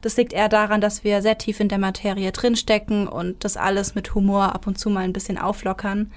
Das 0.00 0.16
liegt 0.16 0.32
eher 0.32 0.48
daran, 0.48 0.80
dass 0.80 1.04
wir 1.04 1.20
sehr 1.20 1.36
tief 1.36 1.60
in 1.60 1.68
der 1.68 1.78
Materie 1.78 2.32
drinstecken 2.32 3.06
und 3.06 3.44
das 3.44 3.56
alles 3.56 3.94
mit 3.94 4.14
Humor 4.14 4.54
ab 4.54 4.66
und 4.66 4.78
zu 4.78 4.88
mal 4.88 5.04
ein 5.04 5.12
bisschen 5.12 5.36
auflockern. 5.36 6.10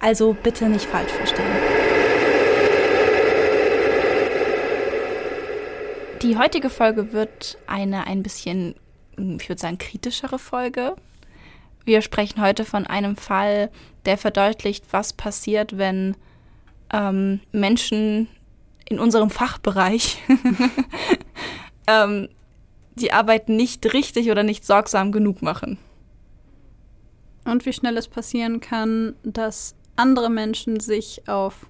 Also 0.00 0.36
bitte 0.42 0.68
nicht 0.68 0.84
falsch 0.84 1.12
verstehen. 1.12 1.46
Die 6.22 6.36
heutige 6.36 6.70
Folge 6.70 7.12
wird 7.12 7.58
eine 7.66 8.06
ein 8.06 8.22
bisschen, 8.22 8.74
ich 9.16 9.48
würde 9.48 9.60
sagen, 9.60 9.78
kritischere 9.78 10.38
Folge. 10.38 10.94
Wir 11.84 12.02
sprechen 12.02 12.40
heute 12.40 12.64
von 12.64 12.86
einem 12.86 13.16
Fall, 13.16 13.70
der 14.04 14.18
verdeutlicht, 14.18 14.84
was 14.92 15.12
passiert, 15.12 15.78
wenn 15.78 16.16
ähm, 16.92 17.40
Menschen 17.50 18.28
in 18.88 19.00
unserem 19.00 19.30
Fachbereich 19.30 20.18
ähm, 21.86 22.28
die 22.96 23.12
Arbeit 23.12 23.48
nicht 23.48 23.92
richtig 23.92 24.30
oder 24.30 24.42
nicht 24.42 24.64
sorgsam 24.64 25.12
genug 25.12 25.42
machen. 25.42 25.78
Und 27.44 27.66
wie 27.66 27.72
schnell 27.72 27.96
es 27.96 28.08
passieren 28.08 28.60
kann, 28.60 29.14
dass 29.24 29.74
andere 29.96 30.30
Menschen 30.30 30.80
sich 30.80 31.28
auf 31.28 31.66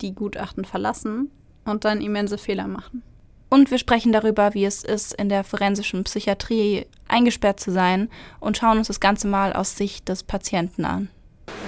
die 0.00 0.14
Gutachten 0.14 0.64
verlassen 0.64 1.30
und 1.64 1.84
dann 1.84 2.00
immense 2.00 2.38
Fehler 2.38 2.66
machen. 2.66 3.02
Und 3.48 3.70
wir 3.70 3.78
sprechen 3.78 4.12
darüber, 4.12 4.54
wie 4.54 4.64
es 4.64 4.82
ist, 4.82 5.14
in 5.14 5.28
der 5.28 5.44
forensischen 5.44 6.04
Psychiatrie 6.04 6.86
eingesperrt 7.06 7.60
zu 7.60 7.70
sein 7.70 8.10
und 8.40 8.56
schauen 8.56 8.78
uns 8.78 8.88
das 8.88 9.00
Ganze 9.00 9.28
mal 9.28 9.52
aus 9.52 9.76
Sicht 9.76 10.08
des 10.08 10.24
Patienten 10.24 10.84
an. 10.84 11.08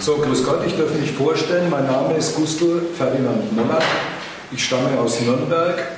So, 0.00 0.16
grüß 0.16 0.44
Gott, 0.44 0.66
ich 0.66 0.76
darf 0.76 0.92
mich 0.98 1.12
vorstellen. 1.12 1.70
Mein 1.70 1.86
Name 1.86 2.16
ist 2.16 2.34
Gustl 2.34 2.82
Ferdinand 2.94 3.52
Moller. 3.54 3.80
Ich 4.50 4.64
stamme 4.64 4.98
aus 4.98 5.20
Nürnberg 5.20 5.97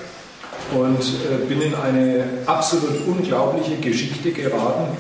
und 0.72 0.98
äh, 0.98 1.46
bin 1.46 1.62
in 1.62 1.74
eine 1.74 2.24
absolut 2.46 3.06
unglaubliche 3.06 3.76
Geschichte 3.76 4.32
geraten, 4.32 4.96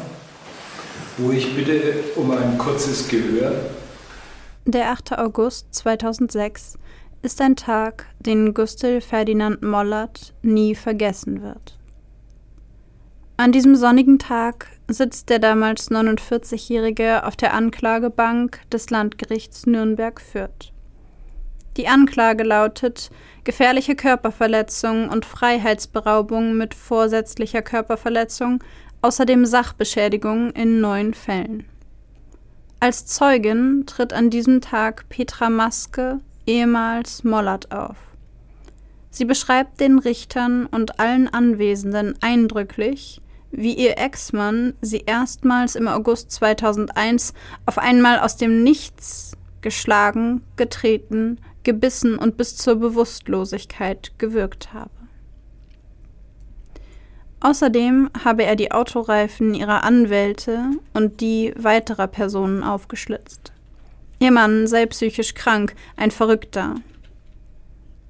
wo 1.18 1.30
ich 1.30 1.54
bitte 1.54 1.94
um 2.16 2.30
ein 2.30 2.58
kurzes 2.58 3.08
Gehör. 3.08 3.52
Der 4.66 4.90
8. 4.90 5.18
August 5.18 5.74
2006 5.74 6.78
ist 7.22 7.40
ein 7.40 7.56
Tag, 7.56 8.06
den 8.18 8.54
Gustl 8.54 9.00
Ferdinand 9.00 9.62
Mollert 9.62 10.34
nie 10.42 10.74
vergessen 10.74 11.42
wird. 11.42 11.78
An 13.36 13.52
diesem 13.52 13.74
sonnigen 13.74 14.18
Tag 14.18 14.66
sitzt 14.88 15.30
der 15.30 15.38
damals 15.38 15.90
49-Jährige 15.90 17.24
auf 17.24 17.36
der 17.36 17.54
Anklagebank 17.54 18.60
des 18.70 18.90
Landgerichts 18.90 19.66
Nürnberg-Fürth. 19.66 20.72
Die 21.80 21.88
Anklage 21.88 22.44
lautet 22.44 23.10
gefährliche 23.42 23.96
Körperverletzung 23.96 25.08
und 25.08 25.24
Freiheitsberaubung 25.24 26.54
mit 26.54 26.74
vorsätzlicher 26.74 27.62
Körperverletzung, 27.62 28.62
außerdem 29.00 29.46
Sachbeschädigung 29.46 30.50
in 30.50 30.82
neun 30.82 31.14
Fällen. 31.14 31.64
Als 32.80 33.06
Zeugin 33.06 33.84
tritt 33.86 34.12
an 34.12 34.28
diesem 34.28 34.60
Tag 34.60 35.08
Petra 35.08 35.48
Maske, 35.48 36.20
ehemals 36.46 37.24
Mollert, 37.24 37.72
auf. 37.72 37.96
Sie 39.08 39.24
beschreibt 39.24 39.80
den 39.80 39.98
Richtern 39.98 40.66
und 40.66 41.00
allen 41.00 41.32
Anwesenden 41.32 42.14
eindrücklich, 42.20 43.22
wie 43.52 43.72
ihr 43.72 43.96
Ex-Mann 43.96 44.74
sie 44.82 45.04
erstmals 45.06 45.76
im 45.76 45.88
August 45.88 46.30
2001 46.32 47.32
auf 47.64 47.78
einmal 47.78 48.18
aus 48.20 48.36
dem 48.36 48.62
Nichts 48.62 49.32
geschlagen, 49.62 50.42
getreten, 50.56 51.38
gebissen 51.62 52.16
und 52.16 52.36
bis 52.36 52.56
zur 52.56 52.76
Bewusstlosigkeit 52.76 54.12
gewirkt 54.18 54.72
habe. 54.72 54.90
Außerdem 57.40 58.10
habe 58.22 58.44
er 58.44 58.54
die 58.54 58.70
Autoreifen 58.70 59.54
ihrer 59.54 59.82
Anwälte 59.82 60.70
und 60.92 61.22
die 61.22 61.54
weiterer 61.56 62.06
Personen 62.06 62.62
aufgeschlitzt. 62.62 63.52
Ihr 64.18 64.30
Mann 64.30 64.66
sei 64.66 64.84
psychisch 64.84 65.32
krank, 65.34 65.74
ein 65.96 66.10
Verrückter. 66.10 66.74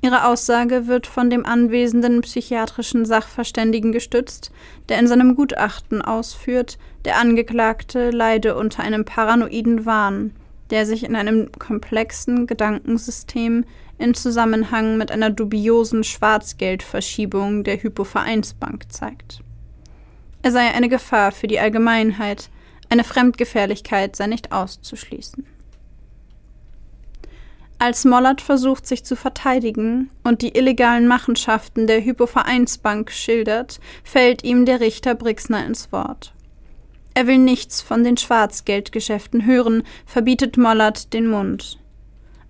Ihre 0.03 0.27
Aussage 0.27 0.88
wird 0.88 1.06
von 1.06 1.31
dem 1.31 1.47
anwesenden 1.47 2.22
psychiatrischen 2.22 3.05
Sachverständigen 3.05 3.93
gestützt, 3.93 4.50
der 4.88 4.99
in 4.99 5.06
seinem 5.06 5.37
Gutachten 5.37 6.03
ausführt, 6.03 6.78
der 7.05 7.19
Angeklagte 7.19 8.11
leide 8.11 8.56
unter 8.56 8.82
einem 8.82 9.05
paranoiden 9.05 9.87
Wahn, 9.87 10.32
der 10.70 10.86
sich 10.86 11.04
in 11.04 11.16
einem 11.16 11.50
komplexen 11.53 12.47
Gedankensystem 12.47 13.64
in 13.98 14.14
Zusammenhang 14.14 14.97
mit 14.97 15.10
einer 15.10 15.31
dubiosen 15.31 16.04
Schwarzgeldverschiebung 16.04 17.64
der 17.64 17.82
Hypovereinsbank 17.82 18.91
zeigt. 18.91 19.41
Er 20.42 20.53
sei 20.53 20.72
eine 20.72 20.88
Gefahr 20.88 21.32
für 21.32 21.47
die 21.47 21.60
Allgemeinheit, 21.60 22.48
eine 22.88 23.04
Fremdgefährlichkeit 23.04 24.16
sei 24.16 24.26
nicht 24.26 24.53
auszuschließen. 24.53 25.47
Als 27.78 28.04
Mollert 28.04 28.42
versucht, 28.42 28.87
sich 28.87 29.04
zu 29.04 29.16
verteidigen 29.16 30.10
und 30.22 30.42
die 30.42 30.54
illegalen 30.54 31.08
Machenschaften 31.08 31.87
der 31.87 32.04
Hypovereinsbank 32.04 33.10
schildert, 33.10 33.81
fällt 34.04 34.44
ihm 34.44 34.66
der 34.66 34.81
Richter 34.81 35.14
Brixner 35.14 35.64
ins 35.64 35.91
Wort. 35.91 36.34
Er 37.15 37.26
will 37.26 37.38
nichts 37.38 37.81
von 37.81 38.04
den 38.04 38.16
Schwarzgeldgeschäften 38.16 39.44
hören, 39.44 39.82
verbietet 40.06 40.56
Mollert 40.56 41.12
den 41.12 41.26
Mund. 41.26 41.78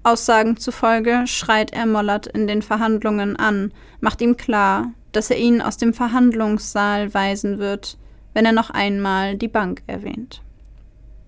Aussagen 0.03 0.57
zufolge 0.57 1.27
schreit 1.27 1.73
er 1.73 1.87
Mollert 1.87 2.27
in 2.27 2.47
den 2.47 2.63
Verhandlungen 2.63 3.37
an, 3.37 3.73
macht 4.01 4.21
ihm 4.21 4.37
klar, 4.37 4.93
dass 5.13 5.31
er 5.31 5.39
ihn 5.39 5.61
aus 5.61 5.77
dem 5.77 5.93
Verhandlungssaal 5.93 7.13
weisen 7.13 7.59
wird, 7.59 7.99
wenn 8.33 8.47
er 8.47 8.53
noch 8.53 8.71
einmal 8.71 9.37
die 9.37 9.49
Bank 9.49 9.83
erwähnt. 9.87 10.43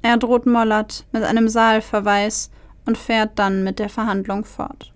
Er 0.02 0.16
droht 0.16 0.46
Mollert 0.46 1.04
mit 1.12 1.22
einem 1.22 1.48
Saalverweis 1.48 2.50
und 2.86 2.98
fährt 2.98 3.38
dann 3.38 3.64
mit 3.64 3.78
der 3.78 3.88
Verhandlung 3.88 4.44
fort. 4.44 4.92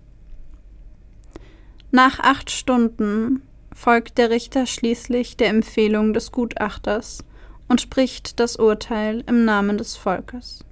Nach 1.91 2.19
acht 2.19 2.51
Stunden 2.51 3.41
folgt 3.73 4.17
der 4.17 4.29
Richter 4.29 4.65
schließlich 4.65 5.37
der 5.37 5.49
Empfehlung 5.49 6.13
des 6.13 6.31
Gutachters 6.31 7.23
und 7.67 7.81
spricht 7.81 8.39
das 8.39 8.55
Urteil 8.55 9.23
im 9.27 9.45
Namen 9.45 9.77
des 9.77 9.95
Volkes. 9.95 10.63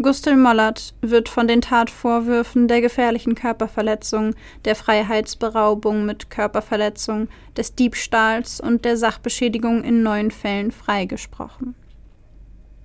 Gustl 0.00 0.36
Mollert 0.36 0.94
wird 1.00 1.28
von 1.28 1.48
den 1.48 1.60
Tatvorwürfen 1.60 2.68
der 2.68 2.80
gefährlichen 2.80 3.34
Körperverletzung, 3.34 4.36
der 4.64 4.76
Freiheitsberaubung 4.76 6.06
mit 6.06 6.30
Körperverletzung, 6.30 7.28
des 7.56 7.74
Diebstahls 7.74 8.60
und 8.60 8.84
der 8.84 8.96
Sachbeschädigung 8.96 9.82
in 9.82 10.04
neun 10.04 10.30
Fällen 10.30 10.70
freigesprochen. 10.70 11.74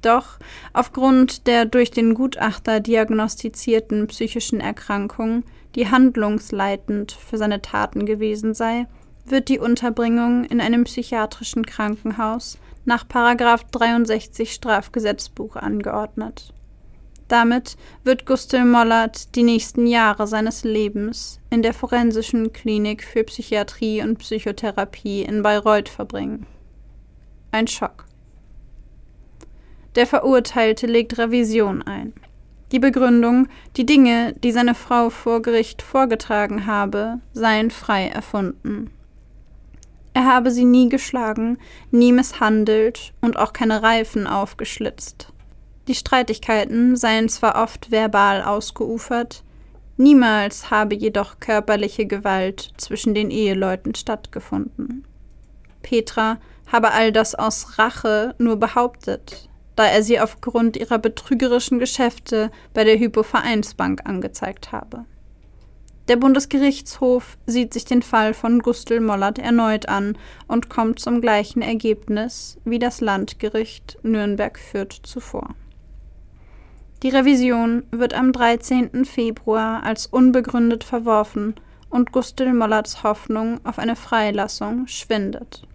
Doch 0.02 0.40
aufgrund 0.74 1.46
der 1.46 1.66
durch 1.66 1.92
den 1.92 2.16
Gutachter 2.16 2.80
diagnostizierten 2.80 4.08
psychischen 4.08 4.60
Erkrankung, 4.60 5.44
die 5.76 5.92
handlungsleitend 5.92 7.12
für 7.12 7.38
seine 7.38 7.62
Taten 7.62 8.08
gewesen 8.08 8.56
sei, 8.56 8.88
wird 9.26 9.50
die 9.50 9.60
Unterbringung 9.60 10.46
in 10.46 10.60
einem 10.60 10.84
psychiatrischen 10.84 11.64
Krankenhaus 11.66 12.58
nach 12.86 13.04
63 13.04 14.54
Strafgesetzbuch 14.54 15.56
angeordnet. 15.56 16.54
Damit 17.28 17.78
wird 18.04 18.26
Gustl 18.26 18.66
Mollert 18.66 19.36
die 19.36 19.44
nächsten 19.44 19.88
Jahre 19.88 20.28
seines 20.28 20.64
Lebens 20.64 21.40
in 21.50 21.62
der 21.62 21.74
Forensischen 21.74 22.54
Klinik 22.54 23.04
für 23.04 23.24
Psychiatrie 23.24 24.02
und 24.02 24.20
Psychotherapie 24.20 25.24
in 25.24 25.42
Bayreuth 25.42 25.90
verbringen. 25.90 26.46
Ein 27.52 27.68
Schock. 27.68 28.06
Der 29.96 30.08
Verurteilte 30.08 30.88
legt 30.88 31.18
Revision 31.18 31.82
ein. 31.82 32.14
Die 32.72 32.80
Begründung, 32.80 33.48
die 33.78 33.86
Dinge, 33.86 34.34
die 34.44 34.52
seine 34.52 34.74
Frau 34.74 35.12
vor 35.12 35.42
Gericht 35.44 35.84
vorgetragen 35.84 36.66
habe, 36.66 37.20
seien 37.32 37.70
frei 37.70 38.08
erfunden. 38.08 38.90
Er 40.14 40.26
habe 40.26 40.52
sie 40.52 40.66
nie 40.66 40.90
geschlagen, 40.90 41.58
nie 41.92 42.12
misshandelt 42.12 43.14
und 43.22 43.38
auch 43.38 43.52
keine 43.52 43.82
Reifen 43.82 44.28
aufgeschlitzt. 44.28 45.34
Die 45.88 45.96
Streitigkeiten 45.96 46.96
seien 46.96 47.30
zwar 47.30 47.62
oft 47.62 47.92
verbal 47.92 48.44
ausgeufert, 48.44 49.44
niemals 49.98 50.70
habe 50.70 50.96
jedoch 50.96 51.40
körperliche 51.40 52.06
Gewalt 52.06 52.74
zwischen 52.78 53.14
den 53.14 53.32
Eheleuten 53.32 53.96
stattgefunden. 53.96 55.06
Petra 55.82 56.38
habe 56.72 56.92
all 56.92 57.12
das 57.12 57.36
aus 57.36 57.78
Rache 57.78 58.36
nur 58.38 58.58
behauptet, 58.58 59.50
da 59.76 59.86
er 59.86 60.04
sie 60.04 60.20
aufgrund 60.20 60.78
ihrer 60.78 61.00
betrügerischen 61.00 61.80
Geschäfte 61.80 62.52
bei 62.74 62.84
der 62.84 63.00
Hypovereinsbank 63.00 64.02
angezeigt 64.06 64.72
habe. 64.72 65.06
Der 66.10 66.18
Bundesgerichtshof 66.18 67.38
sieht 67.46 67.74
sich 67.74 67.86
den 67.86 68.02
Fall 68.02 68.34
von 68.34 68.60
Gustl 68.60 69.00
Mollert 69.00 69.40
erneut 69.40 69.88
an 69.88 70.18
und 70.48 70.70
kommt 70.70 71.00
zum 71.00 71.22
gleichen 71.22 71.62
Ergebnis 71.62 72.58
wie 72.66 72.80
das 72.80 73.00
Landgericht 73.00 73.98
Nürnberg-Fürth 74.04 75.00
zuvor. 75.04 75.56
Die 77.04 77.10
Revision 77.10 77.84
wird 77.92 78.14
am 78.14 78.34
13. 78.34 79.06
Februar 79.06 79.84
als 79.84 80.08
unbegründet 80.08 80.84
verworfen 80.84 81.56
und 81.90 82.12
Gustl 82.12 82.54
Mollerts 82.54 83.04
Hoffnung 83.04 83.60
auf 83.64 83.80
eine 83.80 83.96
Freilassung 83.96 84.88
schwindet. 84.88 85.68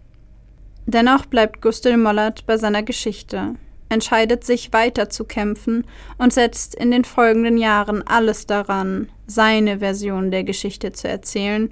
Dennoch 0.85 1.25
bleibt 1.25 1.61
Gustl 1.61 1.97
Mollert 1.97 2.45
bei 2.45 2.57
seiner 2.57 2.83
Geschichte, 2.83 3.55
entscheidet 3.89 4.43
sich 4.43 4.73
weiter 4.73 5.09
zu 5.09 5.23
kämpfen 5.23 5.85
und 6.17 6.33
setzt 6.33 6.75
in 6.75 6.91
den 6.91 7.05
folgenden 7.05 7.57
Jahren 7.57 8.05
alles 8.05 8.47
daran, 8.47 9.09
seine 9.29 9.79
Version 9.79 10.31
der 10.31 10.43
Geschichte 10.43 10.91
zu 10.91 11.07
erzählen, 11.07 11.71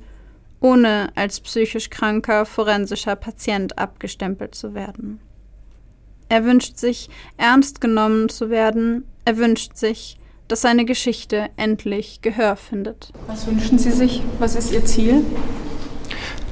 ohne 0.59 1.09
als 1.15 1.39
psychisch 1.39 1.89
kranker 1.89 2.45
forensischer 2.45 3.15
Patient 3.15 3.77
abgestempelt 3.77 4.54
zu 4.56 4.74
werden. 4.74 5.19
Er 6.30 6.45
wünscht 6.45 6.77
sich, 6.77 7.09
ernst 7.38 7.81
genommen 7.81 8.30
zu 8.30 8.50
werden, 8.50 9.06
er 9.25 9.38
wünscht 9.38 9.75
sich, 9.75 10.18
dass 10.48 10.62
seine 10.62 10.86
Geschichte 10.86 11.50
endlich 11.57 12.21
Gehör 12.21 12.56
findet. 12.56 13.12
Was 13.27 13.48
wünschen 13.48 13.80
Sie 13.80 13.92
sich? 13.92 14.21
Was 14.39 14.56
ist 14.56 14.71
Ihr 14.71 14.86
Ziel? 14.86 15.25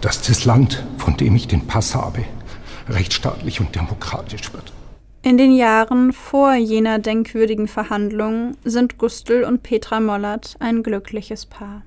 Dass 0.02 0.22
das 0.22 0.46
Land, 0.46 0.86
von 0.98 1.18
dem 1.18 1.36
ich 1.36 1.48
den 1.48 1.68
Pass 1.68 1.96
habe, 1.96 2.26
rechtsstaatlich 2.90 3.60
und 3.60 3.76
demokratisch 3.76 4.52
wird. 4.54 4.74
In 5.26 5.40
den 5.40 5.56
Jahren 5.56 6.14
vor 6.14 6.54
jener 6.54 7.00
denkwürdigen 7.00 7.68
Verhandlung 7.68 8.58
sind 8.64 9.00
Gustl 9.00 9.44
und 9.44 9.64
Petra 9.64 10.00
Mollert 10.00 10.56
ein 10.60 10.84
glückliches 10.84 11.48
Paar. 11.48 11.82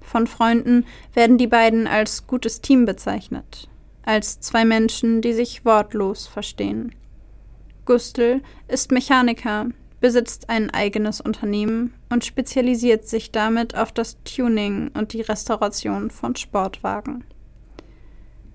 Von 0.00 0.26
Freunden 0.26 0.84
werden 1.12 1.38
die 1.38 1.46
beiden 1.46 1.86
als 1.86 2.26
gutes 2.26 2.62
Team 2.62 2.84
bezeichnet, 2.84 3.68
als 4.02 4.40
zwei 4.40 4.64
Menschen, 4.64 5.22
die 5.22 5.34
sich 5.34 5.64
wortlos 5.64 6.26
verstehen. 6.26 6.92
Gustl 7.84 8.42
ist 8.66 8.90
Mechaniker, 8.90 9.68
besitzt 10.00 10.50
ein 10.50 10.70
eigenes 10.70 11.20
Unternehmen 11.20 11.94
und 12.10 12.24
spezialisiert 12.24 13.06
sich 13.06 13.30
damit 13.30 13.76
auf 13.76 13.92
das 13.92 14.16
Tuning 14.24 14.90
und 14.94 15.12
die 15.12 15.20
Restauration 15.20 16.10
von 16.10 16.34
Sportwagen. 16.34 17.22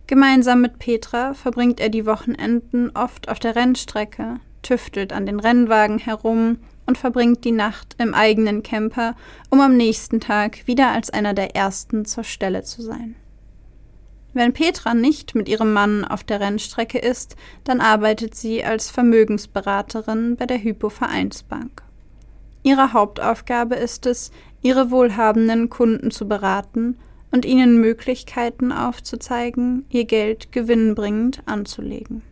Gemeinsam 0.09 0.61
mit 0.61 0.79
Petra 0.79 1.35
verbringt 1.35 1.79
er 1.79 1.89
die 1.89 2.07
Wochenenden 2.07 2.89
oft 2.95 3.29
auf 3.29 3.37
der 3.37 3.55
Rennstrecke, 3.55 4.39
tüftelt 4.63 5.13
an 5.13 5.27
den 5.27 5.39
Rennwagen 5.39 5.99
herum 5.99 6.57
und 6.87 6.97
verbringt 6.97 7.45
die 7.45 7.51
Nacht 7.51 7.95
im 7.99 8.15
eigenen 8.15 8.63
Camper, 8.63 9.15
um 9.51 9.61
am 9.61 9.77
nächsten 9.77 10.19
Tag 10.19 10.65
wieder 10.65 10.89
als 10.89 11.11
einer 11.11 11.35
der 11.35 11.55
Ersten 11.55 12.05
zur 12.05 12.23
Stelle 12.23 12.63
zu 12.63 12.81
sein. 12.81 13.17
Wenn 14.33 14.51
Petra 14.51 14.95
nicht 14.95 15.35
mit 15.35 15.47
ihrem 15.47 15.73
Mann 15.73 16.03
auf 16.03 16.23
der 16.23 16.39
Rennstrecke 16.39 16.97
ist, 16.97 17.35
dann 17.63 17.79
arbeitet 17.79 18.33
sie 18.33 18.65
als 18.65 18.89
Vermögensberaterin 18.89 20.37
bei 20.37 20.47
der 20.47 20.57
Hypo-Vereinsbank. 20.57 21.83
Ihre 22.63 22.93
Hauptaufgabe 22.93 23.75
ist 23.75 24.07
es, 24.07 24.31
ihre 24.63 24.89
wohlhabenden 24.89 25.69
Kunden 25.69 26.09
zu 26.09 26.27
beraten 26.27 26.97
und 27.31 27.45
ihnen 27.45 27.79
Möglichkeiten 27.79 28.71
aufzuzeigen, 28.71 29.85
ihr 29.89 30.05
Geld 30.05 30.51
gewinnbringend 30.51 31.41
anzulegen. 31.45 32.23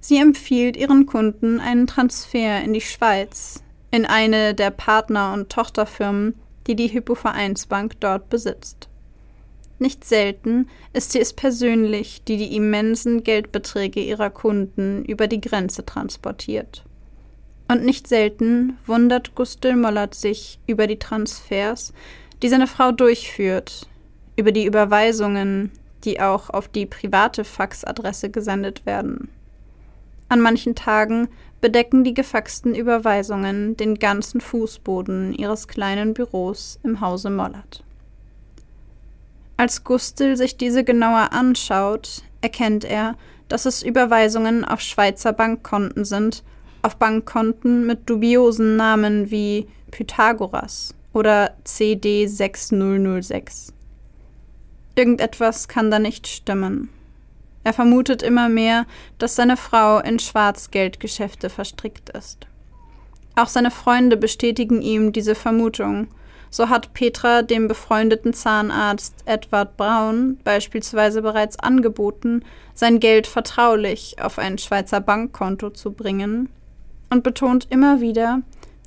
Sie 0.00 0.16
empfiehlt 0.16 0.76
ihren 0.76 1.06
Kunden 1.06 1.60
einen 1.60 1.86
Transfer 1.86 2.62
in 2.62 2.72
die 2.72 2.80
Schweiz, 2.80 3.62
in 3.92 4.04
eine 4.04 4.54
der 4.54 4.70
Partner- 4.70 5.32
und 5.32 5.50
Tochterfirmen, 5.50 6.34
die 6.66 6.74
die 6.74 6.92
Hypovereinsbank 6.92 8.00
dort 8.00 8.28
besitzt. 8.28 8.88
Nicht 9.78 10.04
selten 10.04 10.68
ist 10.92 11.12
sie 11.12 11.20
es 11.20 11.32
persönlich, 11.32 12.22
die 12.24 12.36
die 12.36 12.56
immensen 12.56 13.24
Geldbeträge 13.24 14.00
ihrer 14.00 14.30
Kunden 14.30 15.04
über 15.04 15.26
die 15.26 15.40
Grenze 15.40 15.84
transportiert. 15.84 16.84
Und 17.68 17.84
nicht 17.84 18.06
selten 18.06 18.76
wundert 18.86 19.34
Gustl 19.34 19.76
Mollert 19.76 20.14
sich 20.14 20.58
über 20.66 20.86
die 20.86 20.98
Transfers, 20.98 21.92
die 22.42 22.48
seine 22.48 22.66
Frau 22.66 22.92
durchführt, 22.92 23.88
über 24.36 24.52
die 24.52 24.66
Überweisungen, 24.66 25.70
die 26.04 26.20
auch 26.20 26.50
auf 26.50 26.68
die 26.68 26.86
private 26.86 27.44
Faxadresse 27.44 28.30
gesendet 28.30 28.84
werden. 28.86 29.28
An 30.28 30.40
manchen 30.40 30.74
Tagen 30.74 31.28
bedecken 31.60 32.02
die 32.04 32.14
gefaxten 32.14 32.74
Überweisungen 32.74 33.76
den 33.76 33.98
ganzen 33.98 34.40
Fußboden 34.40 35.32
ihres 35.34 35.68
kleinen 35.68 36.14
Büros 36.14 36.80
im 36.82 37.00
Hause 37.00 37.30
Mollert. 37.30 37.84
Als 39.56 39.84
Gustl 39.84 40.36
sich 40.36 40.56
diese 40.56 40.82
genauer 40.82 41.32
anschaut, 41.32 42.22
erkennt 42.40 42.84
er, 42.84 43.14
dass 43.48 43.66
es 43.66 43.82
Überweisungen 43.82 44.64
auf 44.64 44.80
Schweizer 44.80 45.32
Bankkonten 45.32 46.04
sind, 46.04 46.42
auf 46.80 46.96
Bankkonten 46.96 47.86
mit 47.86 48.10
dubiosen 48.10 48.76
Namen 48.76 49.30
wie 49.30 49.68
Pythagoras, 49.92 50.94
oder 51.12 51.56
CD 51.64 52.26
6006. 52.26 53.72
Irgendetwas 54.94 55.68
kann 55.68 55.90
da 55.90 55.98
nicht 55.98 56.26
stimmen. 56.26 56.90
Er 57.64 57.72
vermutet 57.72 58.22
immer 58.22 58.48
mehr, 58.48 58.86
dass 59.18 59.36
seine 59.36 59.56
Frau 59.56 60.00
in 60.00 60.18
Schwarzgeldgeschäfte 60.18 61.48
verstrickt 61.48 62.10
ist. 62.10 62.46
Auch 63.36 63.48
seine 63.48 63.70
Freunde 63.70 64.16
bestätigen 64.16 64.82
ihm 64.82 65.12
diese 65.12 65.34
Vermutung. 65.34 66.08
So 66.50 66.68
hat 66.68 66.92
Petra 66.92 67.40
dem 67.40 67.66
befreundeten 67.66 68.34
Zahnarzt 68.34 69.22
Edward 69.24 69.78
Braun 69.78 70.38
beispielsweise 70.44 71.22
bereits 71.22 71.58
angeboten, 71.58 72.44
sein 72.74 73.00
Geld 73.00 73.26
vertraulich 73.26 74.16
auf 74.20 74.38
ein 74.38 74.58
Schweizer 74.58 75.00
Bankkonto 75.00 75.70
zu 75.70 75.92
bringen 75.92 76.50
und 77.08 77.22
betont 77.22 77.68
immer 77.70 78.02
wieder, 78.02 78.42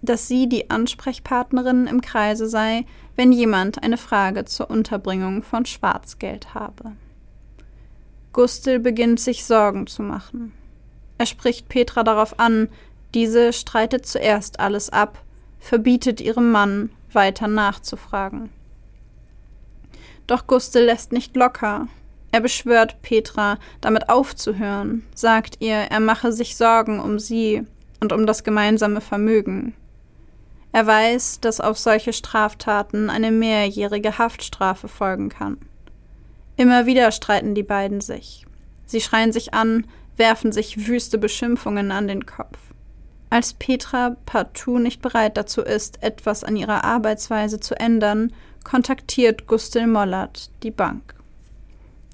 dass 0.06 0.28
sie 0.28 0.48
die 0.48 0.70
Ansprechpartnerin 0.70 1.88
im 1.88 2.02
Kreise 2.02 2.48
sei, 2.48 2.86
wenn 3.16 3.32
jemand 3.32 3.84
eine 3.84 3.98
Frage 3.98 4.46
zur 4.46 4.70
Unterbringung 4.70 5.42
von 5.42 5.66
Schwarzgeld 5.66 6.54
habe. 6.54 6.94
Gustl 8.34 8.80
beginnt 8.80 9.20
sich 9.20 9.46
Sorgen 9.46 9.88
zu 9.88 10.04
machen. 10.04 10.52
Er 11.18 11.26
spricht 11.26 11.70
Petra 11.70 12.04
darauf 12.04 12.40
an, 12.40 12.68
diese 13.14 13.54
streitet 13.54 14.06
zuerst 14.06 14.60
alles 14.60 14.90
ab, 14.90 15.20
verbietet 15.60 16.20
ihrem 16.20 16.52
Mann, 16.52 16.90
weiter 17.14 17.48
nachzufragen. 17.48 18.50
Doch 20.28 20.48
Gustl 20.48 20.80
lässt 20.80 21.14
nicht 21.14 21.36
locker. 21.38 21.88
Er 22.32 22.42
beschwört 22.42 23.02
Petra, 23.02 23.58
damit 23.80 24.10
aufzuhören, 24.10 25.06
sagt 25.16 25.62
ihr, 25.62 25.76
er 25.76 26.02
mache 26.02 26.34
sich 26.34 26.58
Sorgen 26.58 27.00
um 27.00 27.20
sie 27.20 27.64
und 28.02 28.12
um 28.12 28.26
das 28.26 28.44
gemeinsame 28.44 29.00
Vermögen. 29.00 29.74
Er 30.76 30.86
weiß, 30.86 31.40
dass 31.40 31.62
auf 31.62 31.80
solche 31.80 32.12
Straftaten 32.12 33.10
eine 33.10 33.32
mehrjährige 33.32 34.18
Haftstrafe 34.18 34.90
folgen 34.90 35.30
kann. 35.30 35.56
Immer 36.58 36.86
wieder 36.86 37.14
streiten 37.14 37.56
die 37.56 37.64
beiden 37.64 38.02
sich. 38.02 38.46
Sie 38.86 39.00
schreien 39.00 39.32
sich 39.32 39.54
an, 39.54 39.88
werfen 40.18 40.52
sich 40.52 40.86
wüste 40.86 41.18
Beschimpfungen 41.18 41.94
an 41.94 42.10
den 42.10 42.26
Kopf. 42.26 42.58
Als 43.30 43.54
Petra 43.54 44.18
partout 44.26 44.80
nicht 44.80 45.02
bereit 45.02 45.38
dazu 45.38 45.62
ist, 45.62 46.04
etwas 46.04 46.44
an 46.44 46.58
ihrer 46.58 46.84
Arbeitsweise 46.84 47.62
zu 47.62 47.80
ändern, 47.80 48.34
kontaktiert 48.66 49.48
Gustl 49.48 49.88
Mollert 49.88 50.50
die 50.62 50.72
Bank. 50.72 51.16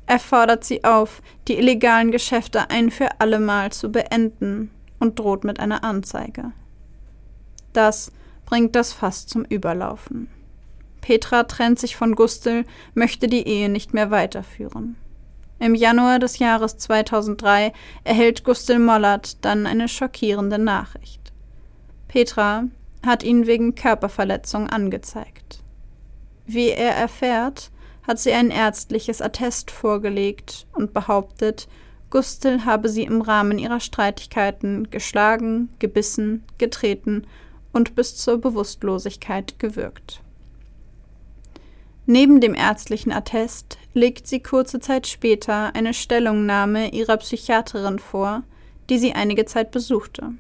Er 0.06 0.20
fordert 0.20 0.66
sie 0.66 0.84
auf, 0.84 1.24
die 1.48 1.58
illegalen 1.58 2.12
Geschäfte 2.12 2.70
ein 2.70 2.92
für 2.92 3.10
allemal 3.20 3.72
zu 3.72 3.92
beenden 3.92 4.70
und 5.00 5.18
droht 5.18 5.46
mit 5.46 5.60
einer 5.60 5.84
Anzeige. 5.84 6.52
Das 7.74 8.12
bringt 8.52 8.76
das 8.76 8.92
Fass 8.92 9.26
zum 9.28 9.46
Überlaufen. 9.46 10.28
Petra 11.00 11.44
trennt 11.44 11.80
sich 11.80 11.96
von 11.96 12.16
Gustl, 12.16 12.66
möchte 12.94 13.28
die 13.28 13.48
Ehe 13.48 13.70
nicht 13.70 13.94
mehr 13.94 14.12
weiterführen. 14.12 14.98
Im 15.60 15.74
Januar 15.74 16.20
des 16.20 16.38
Jahres 16.38 16.78
2003 16.78 17.72
erhält 18.04 18.44
Gustel 18.44 18.78
Mollert 18.78 19.46
dann 19.46 19.66
eine 19.66 19.88
schockierende 19.88 20.58
Nachricht. 20.58 21.32
Petra 22.10 22.66
hat 23.06 23.24
ihn 23.24 23.48
wegen 23.48 23.74
Körperverletzung 23.74 24.70
angezeigt. 24.70 25.64
Wie 26.46 26.72
er 26.72 26.94
erfährt, 26.94 27.72
hat 28.06 28.20
sie 28.20 28.34
ein 28.34 28.52
ärztliches 28.52 29.22
Attest 29.22 29.72
vorgelegt 29.72 30.68
und 30.74 30.94
behauptet, 30.94 31.70
Gustel 32.10 32.66
habe 32.66 32.90
sie 32.90 33.04
im 33.04 33.22
Rahmen 33.22 33.58
ihrer 33.58 33.80
Streitigkeiten 33.80 34.90
geschlagen, 34.90 35.70
gebissen, 35.80 36.44
getreten 36.58 37.26
und 37.74 37.96
bis 37.96 38.16
zur 38.16 38.38
Bewusstlosigkeit 38.38 39.60
gewürgt. 39.60 40.22
Neben 42.06 42.42
dem 42.42 42.56
ärztlichen 42.56 43.12
Attest 43.12 43.78
legt 43.94 44.28
sie 44.28 44.42
kurze 44.42 44.80
Zeit 44.80 45.08
später 45.08 45.76
eine 45.76 45.94
Stellungnahme 45.94 46.92
ihrer 46.92 47.18
Psychiaterin 47.18 48.00
vor, 48.00 48.44
die 48.90 48.98
sie 48.98 49.14
einige 49.14 49.46
Zeit 49.46 49.72
besuchte. 49.72 50.34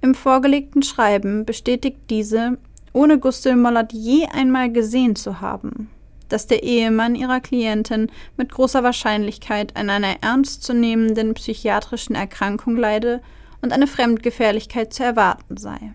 Im 0.00 0.14
vorgelegten 0.14 0.82
Schreiben 0.82 1.44
bestätigt 1.44 1.98
diese, 2.08 2.56
ohne 2.92 3.18
Gustel 3.18 3.54
Mollert 3.56 3.92
je 3.92 4.26
einmal 4.26 4.72
gesehen 4.72 5.14
zu 5.14 5.40
haben, 5.40 5.90
dass 6.28 6.46
der 6.46 6.62
Ehemann 6.62 7.14
ihrer 7.14 7.40
Klientin 7.40 8.10
mit 8.36 8.50
großer 8.50 8.82
Wahrscheinlichkeit 8.82 9.76
an 9.76 9.90
einer 9.90 10.22
ernstzunehmenden 10.22 11.34
psychiatrischen 11.34 12.14
Erkrankung 12.14 12.76
leide 12.76 13.20
und 13.62 13.72
eine 13.72 13.86
Fremdgefährlichkeit 13.86 14.92
zu 14.92 15.04
erwarten 15.04 15.56
sei. 15.56 15.94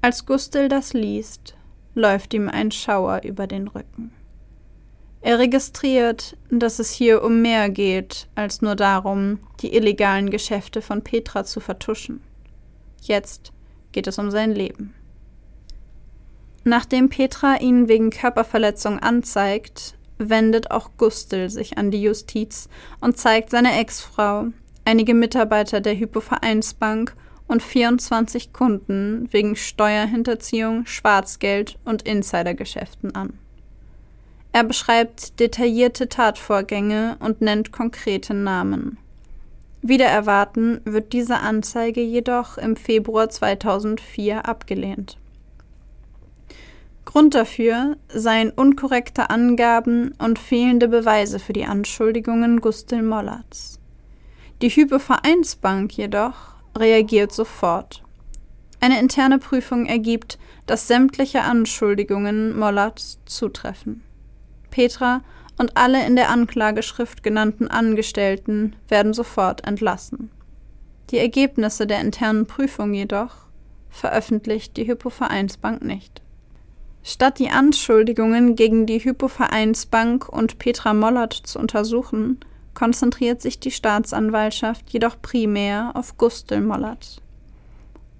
Als 0.00 0.26
Gustel 0.26 0.68
das 0.68 0.92
liest, 0.92 1.54
läuft 1.94 2.34
ihm 2.34 2.48
ein 2.48 2.70
Schauer 2.70 3.22
über 3.24 3.46
den 3.46 3.68
Rücken. 3.68 4.12
Er 5.20 5.38
registriert, 5.38 6.36
dass 6.50 6.80
es 6.80 6.90
hier 6.90 7.22
um 7.22 7.42
mehr 7.42 7.70
geht 7.70 8.28
als 8.34 8.60
nur 8.60 8.74
darum, 8.74 9.38
die 9.60 9.74
illegalen 9.74 10.30
Geschäfte 10.30 10.82
von 10.82 11.02
Petra 11.02 11.44
zu 11.44 11.60
vertuschen. 11.60 12.20
Jetzt 13.02 13.52
geht 13.92 14.08
es 14.08 14.18
um 14.18 14.32
sein 14.32 14.52
Leben. 14.52 14.94
Nachdem 16.64 17.08
Petra 17.08 17.60
ihn 17.60 17.86
wegen 17.86 18.10
Körperverletzung 18.10 18.98
anzeigt, 18.98 19.94
wendet 20.18 20.72
auch 20.72 20.90
Gustel 20.96 21.50
sich 21.50 21.78
an 21.78 21.92
die 21.92 22.02
Justiz 22.02 22.68
und 23.00 23.16
zeigt 23.16 23.50
seine 23.50 23.78
Ex-Frau, 23.78 24.48
einige 24.84 25.14
Mitarbeiter 25.14 25.80
der 25.80 25.98
Hypovereinsbank 25.98 27.14
und 27.46 27.62
24 27.62 28.52
Kunden 28.52 29.28
wegen 29.30 29.56
Steuerhinterziehung, 29.56 30.86
Schwarzgeld 30.86 31.78
und 31.84 32.02
Insidergeschäften 32.02 33.14
an. 33.14 33.38
Er 34.52 34.64
beschreibt 34.64 35.40
detaillierte 35.40 36.08
Tatvorgänge 36.08 37.16
und 37.20 37.40
nennt 37.40 37.72
konkrete 37.72 38.34
Namen. 38.34 38.98
Wider 39.80 40.06
erwarten 40.06 40.80
wird 40.84 41.12
diese 41.12 41.40
Anzeige 41.40 42.02
jedoch 42.02 42.56
im 42.56 42.76
Februar 42.76 43.28
2004 43.28 44.46
abgelehnt. 44.46 45.18
Grund 47.04 47.34
dafür 47.34 47.96
seien 48.08 48.50
unkorrekte 48.50 49.28
Angaben 49.28 50.14
und 50.18 50.38
fehlende 50.38 50.86
Beweise 50.86 51.38
für 51.38 51.52
die 51.52 51.64
Anschuldigungen 51.64 52.60
Gustel 52.60 53.02
Mollerts. 53.02 53.81
Die 54.62 54.70
Hypo 54.70 55.00
Vereinsbank 55.00 55.98
jedoch 55.98 56.36
reagiert 56.78 57.32
sofort. 57.32 58.04
Eine 58.78 59.00
interne 59.00 59.40
Prüfung 59.40 59.86
ergibt, 59.86 60.38
dass 60.66 60.86
sämtliche 60.86 61.42
Anschuldigungen 61.42 62.56
Mollerts 62.56 63.18
zutreffen. 63.26 64.04
Petra 64.70 65.22
und 65.58 65.76
alle 65.76 66.06
in 66.06 66.14
der 66.14 66.30
Anklageschrift 66.30 67.24
genannten 67.24 67.66
Angestellten 67.66 68.76
werden 68.86 69.14
sofort 69.14 69.66
entlassen. 69.66 70.30
Die 71.10 71.18
Ergebnisse 71.18 71.88
der 71.88 72.00
internen 72.00 72.46
Prüfung 72.46 72.94
jedoch 72.94 73.34
veröffentlicht 73.90 74.76
die 74.76 74.86
Hypovereinsbank 74.86 75.82
nicht. 75.82 76.22
Statt 77.02 77.40
die 77.40 77.50
Anschuldigungen 77.50 78.54
gegen 78.54 78.86
die 78.86 79.00
Hypovereinsbank 79.00 80.28
und 80.28 80.58
Petra 80.58 80.94
Mollert 80.94 81.32
zu 81.32 81.58
untersuchen, 81.58 82.38
konzentriert 82.74 83.42
sich 83.42 83.60
die 83.60 83.70
Staatsanwaltschaft 83.70 84.90
jedoch 84.90 85.20
primär 85.20 85.92
auf 85.94 86.16
Gustel 86.16 86.60
Mollert. 86.60 87.22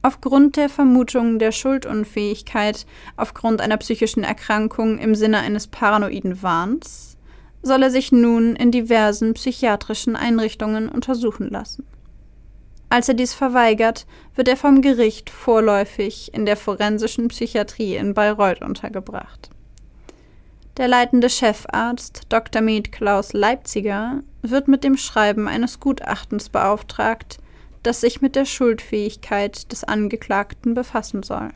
Aufgrund 0.02 0.56
der 0.56 0.68
Vermutung 0.68 1.38
der 1.38 1.52
Schuldunfähigkeit 1.52 2.87
aufgrund 3.16 3.61
einer 3.61 3.76
psychischen 3.76 4.25
Erkrankung 4.25 4.99
im 4.99 5.14
Sinne 5.14 5.38
eines 5.38 5.68
paranoiden 5.68 6.42
Wahns 6.42 7.16
soll 7.62 7.85
er 7.85 7.90
sich 7.90 8.11
nun 8.11 8.56
in 8.56 8.73
diversen 8.73 9.35
psychiatrischen 9.35 10.16
Einrichtungen 10.16 10.88
untersuchen 10.88 11.49
lassen. 11.49 11.87
Als 12.88 13.09
er 13.09 13.14
dies 13.14 13.32
verweigert, 13.32 14.06
wird 14.35 14.49
er 14.49 14.56
vom 14.56 14.82
Gericht 14.82 15.30
vorläufig 15.30 16.35
in 16.35 16.44
der 16.44 16.56
forensischen 16.56 17.28
Psychiatrie 17.28 17.97
in 17.97 18.12
Bayreuth 18.12 18.61
untergebracht. 18.61 19.50
Der 20.78 20.88
leitende 20.88 21.28
Chefarzt 21.28 22.22
Dr. 22.30 22.62
Med 22.62 22.92
Klaus 22.92 23.34
Leipziger 23.34 24.22
wird 24.40 24.68
mit 24.68 24.84
dem 24.84 24.96
Schreiben 24.96 25.46
eines 25.46 25.80
Gutachtens 25.80 26.48
beauftragt, 26.48 27.38
das 27.82 28.00
sich 28.00 28.22
mit 28.22 28.36
der 28.36 28.46
Schuldfähigkeit 28.46 29.70
des 29.70 29.84
Angeklagten 29.84 30.72
befassen 30.72 31.22
soll. 31.22 31.50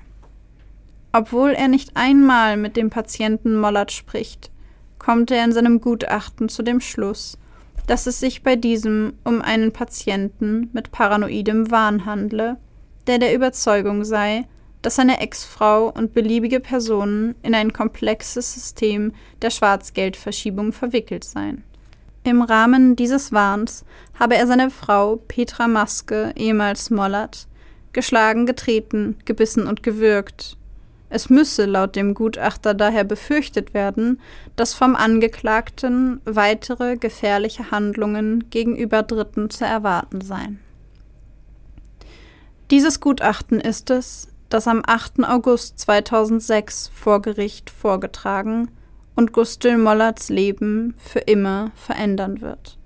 Obwohl 1.12 1.52
er 1.52 1.68
nicht 1.68 1.96
einmal 1.96 2.58
mit 2.58 2.76
dem 2.76 2.90
Patienten 2.90 3.58
Mollert 3.58 3.90
spricht, 3.90 4.50
kommt 4.98 5.30
er 5.30 5.44
in 5.44 5.52
seinem 5.52 5.80
Gutachten 5.80 6.50
zu 6.50 6.62
dem 6.62 6.82
Schluss, 6.82 7.38
dass 7.86 8.06
es 8.06 8.20
sich 8.20 8.42
bei 8.42 8.54
diesem 8.54 9.14
um 9.24 9.40
einen 9.40 9.72
Patienten 9.72 10.68
mit 10.74 10.92
paranoidem 10.92 11.70
Wahn 11.70 12.04
handle, 12.04 12.58
der 13.06 13.18
der 13.18 13.34
Überzeugung 13.34 14.04
sei, 14.04 14.46
dass 14.82 14.96
seine 14.96 15.20
Ex-Frau 15.20 15.88
und 15.90 16.14
beliebige 16.14 16.60
Personen 16.60 17.34
in 17.42 17.54
ein 17.54 17.72
komplexes 17.72 18.54
System 18.54 19.12
der 19.42 19.50
Schwarzgeldverschiebung 19.50 20.72
verwickelt 20.72 21.24
seien. 21.24 21.64
Im 22.24 22.42
Rahmen 22.42 22.96
dieses 22.96 23.32
Wahns 23.32 23.84
habe 24.18 24.36
er 24.36 24.46
seine 24.46 24.70
Frau 24.70 25.16
Petra 25.28 25.68
Maske, 25.68 26.32
ehemals 26.36 26.90
Mollert, 26.90 27.46
geschlagen, 27.92 28.46
getreten, 28.46 29.16
gebissen 29.24 29.66
und 29.66 29.82
gewürgt. 29.82 30.56
Es 31.08 31.30
müsse 31.30 31.66
laut 31.66 31.94
dem 31.94 32.14
Gutachter 32.14 32.74
daher 32.74 33.04
befürchtet 33.04 33.74
werden, 33.74 34.20
dass 34.56 34.74
vom 34.74 34.96
Angeklagten 34.96 36.20
weitere 36.24 36.96
gefährliche 36.96 37.70
Handlungen 37.70 38.50
gegenüber 38.50 39.04
Dritten 39.04 39.48
zu 39.48 39.64
erwarten 39.64 40.20
seien. 40.20 40.58
Dieses 42.72 42.98
Gutachten 42.98 43.60
ist 43.60 43.90
es, 43.90 44.28
das 44.48 44.68
am 44.68 44.82
8. 44.86 45.24
August 45.24 45.78
2006 45.80 46.90
vor 46.94 47.20
Gericht 47.20 47.70
vorgetragen 47.70 48.70
und 49.14 49.32
Gustl 49.32 49.76
Mollerts 49.76 50.28
Leben 50.28 50.94
für 50.98 51.20
immer 51.20 51.72
verändern 51.74 52.40
wird. 52.40 52.78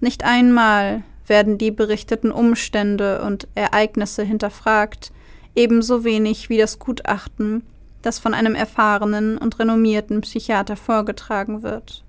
Nicht 0.00 0.24
einmal 0.24 1.02
werden 1.26 1.58
die 1.58 1.70
berichteten 1.70 2.30
Umstände 2.30 3.22
und 3.22 3.48
Ereignisse 3.54 4.22
hinterfragt, 4.22 5.12
ebenso 5.54 6.04
wenig 6.04 6.48
wie 6.48 6.58
das 6.58 6.78
Gutachten, 6.78 7.62
das 8.02 8.18
von 8.18 8.34
einem 8.34 8.54
erfahrenen 8.54 9.38
und 9.38 9.58
renommierten 9.58 10.20
Psychiater 10.20 10.76
vorgetragen 10.76 11.62
wird. 11.62 12.04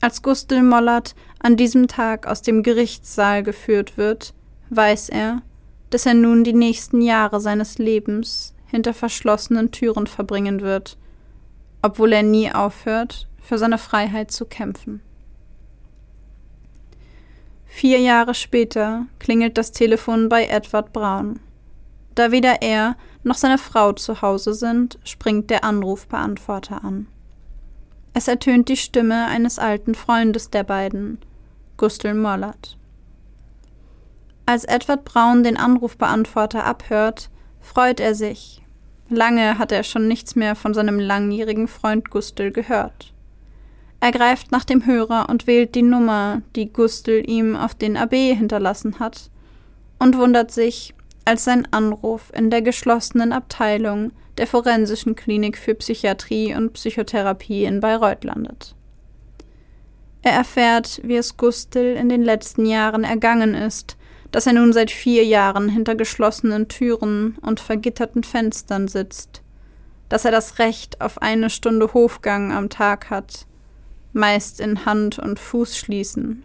Als 0.00 0.22
Gustl 0.22 0.62
Mollert 0.62 1.14
an 1.40 1.56
diesem 1.56 1.88
Tag 1.88 2.26
aus 2.26 2.40
dem 2.42 2.62
Gerichtssaal 2.62 3.42
geführt 3.42 3.96
wird, 3.96 4.32
weiß 4.70 5.08
er, 5.08 5.42
dass 5.96 6.04
er 6.04 6.12
nun 6.14 6.44
die 6.44 6.52
nächsten 6.52 7.00
Jahre 7.00 7.40
seines 7.40 7.78
Lebens 7.78 8.54
hinter 8.66 8.92
verschlossenen 8.92 9.70
Türen 9.70 10.06
verbringen 10.06 10.60
wird 10.60 10.98
obwohl 11.86 12.12
er 12.12 12.24
nie 12.24 12.52
aufhört, 12.52 13.28
für 13.40 13.58
seine 13.58 13.78
Freiheit 13.78 14.32
zu 14.32 14.44
kämpfen. 14.44 15.00
Vier 17.64 18.00
Jahre 18.00 18.34
später 18.34 19.06
klingelt 19.20 19.56
das 19.56 19.70
Telefon 19.70 20.28
bei 20.28 20.46
Edward 20.46 20.92
Braun. 20.92 21.38
Da 22.16 22.32
weder 22.32 22.60
er 22.60 22.96
noch 23.22 23.36
seine 23.36 23.58
Frau 23.58 23.92
zu 23.92 24.20
Hause 24.20 24.52
sind, 24.52 24.98
springt 25.04 25.48
der 25.48 25.62
Anrufbeantworter 25.62 26.82
an. 26.82 27.06
Es 28.14 28.26
ertönt 28.26 28.68
die 28.68 28.76
Stimme 28.76 29.26
eines 29.26 29.60
alten 29.60 29.94
Freundes 29.94 30.50
der 30.50 30.64
beiden, 30.64 31.18
Gustl 31.76 32.14
Mollert. 32.14 32.76
Als 34.46 34.64
Edward 34.64 35.04
Braun 35.04 35.42
den 35.42 35.56
Anrufbeantworter 35.56 36.64
abhört, 36.64 37.30
freut 37.60 38.00
er 38.00 38.14
sich, 38.14 38.62
Lange 39.08 39.58
hat 39.58 39.70
er 39.70 39.84
schon 39.84 40.08
nichts 40.08 40.34
mehr 40.34 40.56
von 40.56 40.74
seinem 40.74 40.98
langjährigen 40.98 41.68
Freund 41.68 42.10
Gustl 42.10 42.50
gehört. 42.50 43.12
Er 44.00 44.10
greift 44.10 44.50
nach 44.50 44.64
dem 44.64 44.84
Hörer 44.84 45.28
und 45.28 45.46
wählt 45.46 45.74
die 45.74 45.82
Nummer, 45.82 46.42
die 46.56 46.72
Gustl 46.72 47.22
ihm 47.24 47.56
auf 47.56 47.74
den 47.74 47.96
AB 47.96 48.12
hinterlassen 48.12 48.98
hat, 48.98 49.30
und 49.98 50.18
wundert 50.18 50.50
sich, 50.50 50.92
als 51.24 51.44
sein 51.44 51.66
Anruf 51.72 52.30
in 52.34 52.50
der 52.50 52.62
geschlossenen 52.62 53.32
Abteilung 53.32 54.12
der 54.38 54.46
Forensischen 54.46 55.16
Klinik 55.16 55.56
für 55.56 55.74
Psychiatrie 55.74 56.54
und 56.54 56.74
Psychotherapie 56.74 57.64
in 57.64 57.80
Bayreuth 57.80 58.24
landet. 58.24 58.74
Er 60.22 60.32
erfährt, 60.32 61.00
wie 61.04 61.16
es 61.16 61.36
Gustil 61.36 61.94
in 61.94 62.08
den 62.08 62.22
letzten 62.22 62.66
Jahren 62.66 63.04
ergangen 63.04 63.54
ist, 63.54 63.96
dass 64.36 64.46
er 64.46 64.52
nun 64.52 64.74
seit 64.74 64.90
vier 64.90 65.24
Jahren 65.24 65.70
hinter 65.70 65.94
geschlossenen 65.94 66.68
Türen 66.68 67.38
und 67.40 67.58
vergitterten 67.58 68.22
Fenstern 68.22 68.86
sitzt, 68.86 69.40
dass 70.10 70.26
er 70.26 70.30
das 70.30 70.58
Recht 70.58 71.00
auf 71.00 71.22
eine 71.22 71.48
Stunde 71.48 71.94
Hofgang 71.94 72.52
am 72.52 72.68
Tag 72.68 73.08
hat, 73.08 73.46
meist 74.12 74.60
in 74.60 74.84
Hand 74.84 75.18
und 75.18 75.38
Fuß 75.38 75.78
schließen, 75.78 76.44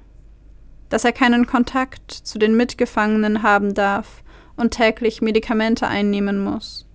dass 0.88 1.04
er 1.04 1.12
keinen 1.12 1.48
Kontakt 1.48 2.14
zu 2.14 2.40
den 2.40 2.56
Mitgefangenen 2.56 3.44
haben 3.44 3.74
darf 3.74 4.24
und 4.56 4.72
täglich 4.72 5.22
Medikamente 5.22 5.86
einnehmen 5.86 6.42
muss, 6.42 6.88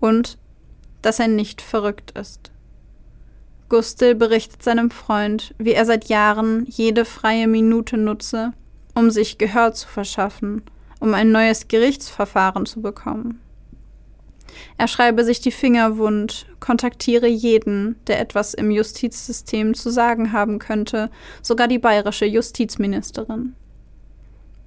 und 0.00 0.36
dass 1.00 1.18
er 1.18 1.28
nicht 1.28 1.62
verrückt 1.62 2.10
ist. 2.10 2.52
Gustel 3.70 4.14
berichtet 4.14 4.62
seinem 4.62 4.90
Freund, 4.90 5.54
wie 5.56 5.72
er 5.72 5.86
seit 5.86 6.10
Jahren 6.10 6.66
jede 6.68 7.06
freie 7.06 7.48
Minute 7.48 7.96
nutze, 7.96 8.52
um 8.94 9.10
sich 9.10 9.38
Gehör 9.38 9.72
zu 9.72 9.88
verschaffen, 9.88 10.62
um 11.00 11.14
ein 11.14 11.32
neues 11.32 11.68
Gerichtsverfahren 11.68 12.66
zu 12.66 12.80
bekommen. 12.80 13.40
Er 14.78 14.88
schreibe 14.88 15.24
sich 15.24 15.40
die 15.40 15.50
Finger 15.50 15.98
wund, 15.98 16.46
kontaktiere 16.60 17.26
jeden, 17.26 17.96
der 18.06 18.20
etwas 18.20 18.54
im 18.54 18.70
Justizsystem 18.70 19.74
zu 19.74 19.90
sagen 19.90 20.32
haben 20.32 20.58
könnte, 20.58 21.10
sogar 21.42 21.68
die 21.68 21.78
bayerische 21.78 22.26
Justizministerin. 22.26 23.54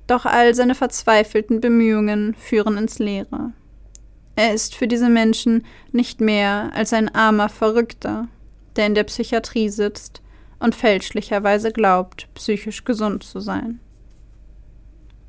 Doch 0.08 0.26
all 0.26 0.56
seine 0.56 0.76
verzweifelten 0.76 1.60
Bemühungen 1.60 2.34
führen 2.36 2.78
ins 2.78 3.00
Leere. 3.00 3.52
Er 4.36 4.54
ist 4.54 4.76
für 4.76 4.88
diese 4.88 5.10
Menschen 5.10 5.66
nicht 5.92 6.22
mehr 6.22 6.72
als 6.74 6.94
ein 6.94 7.14
armer 7.14 7.50
Verrückter, 7.50 8.28
der 8.76 8.86
in 8.86 8.96
der 8.96 9.04
Psychiatrie 9.04 9.70
sitzt 9.70 10.22
und 10.60 10.76
fälschlicherweise 10.76 11.72
glaubt, 11.72 12.28
psychisch 12.36 12.86
gesund 12.86 13.24
zu 13.24 13.40
sein. 13.40 13.80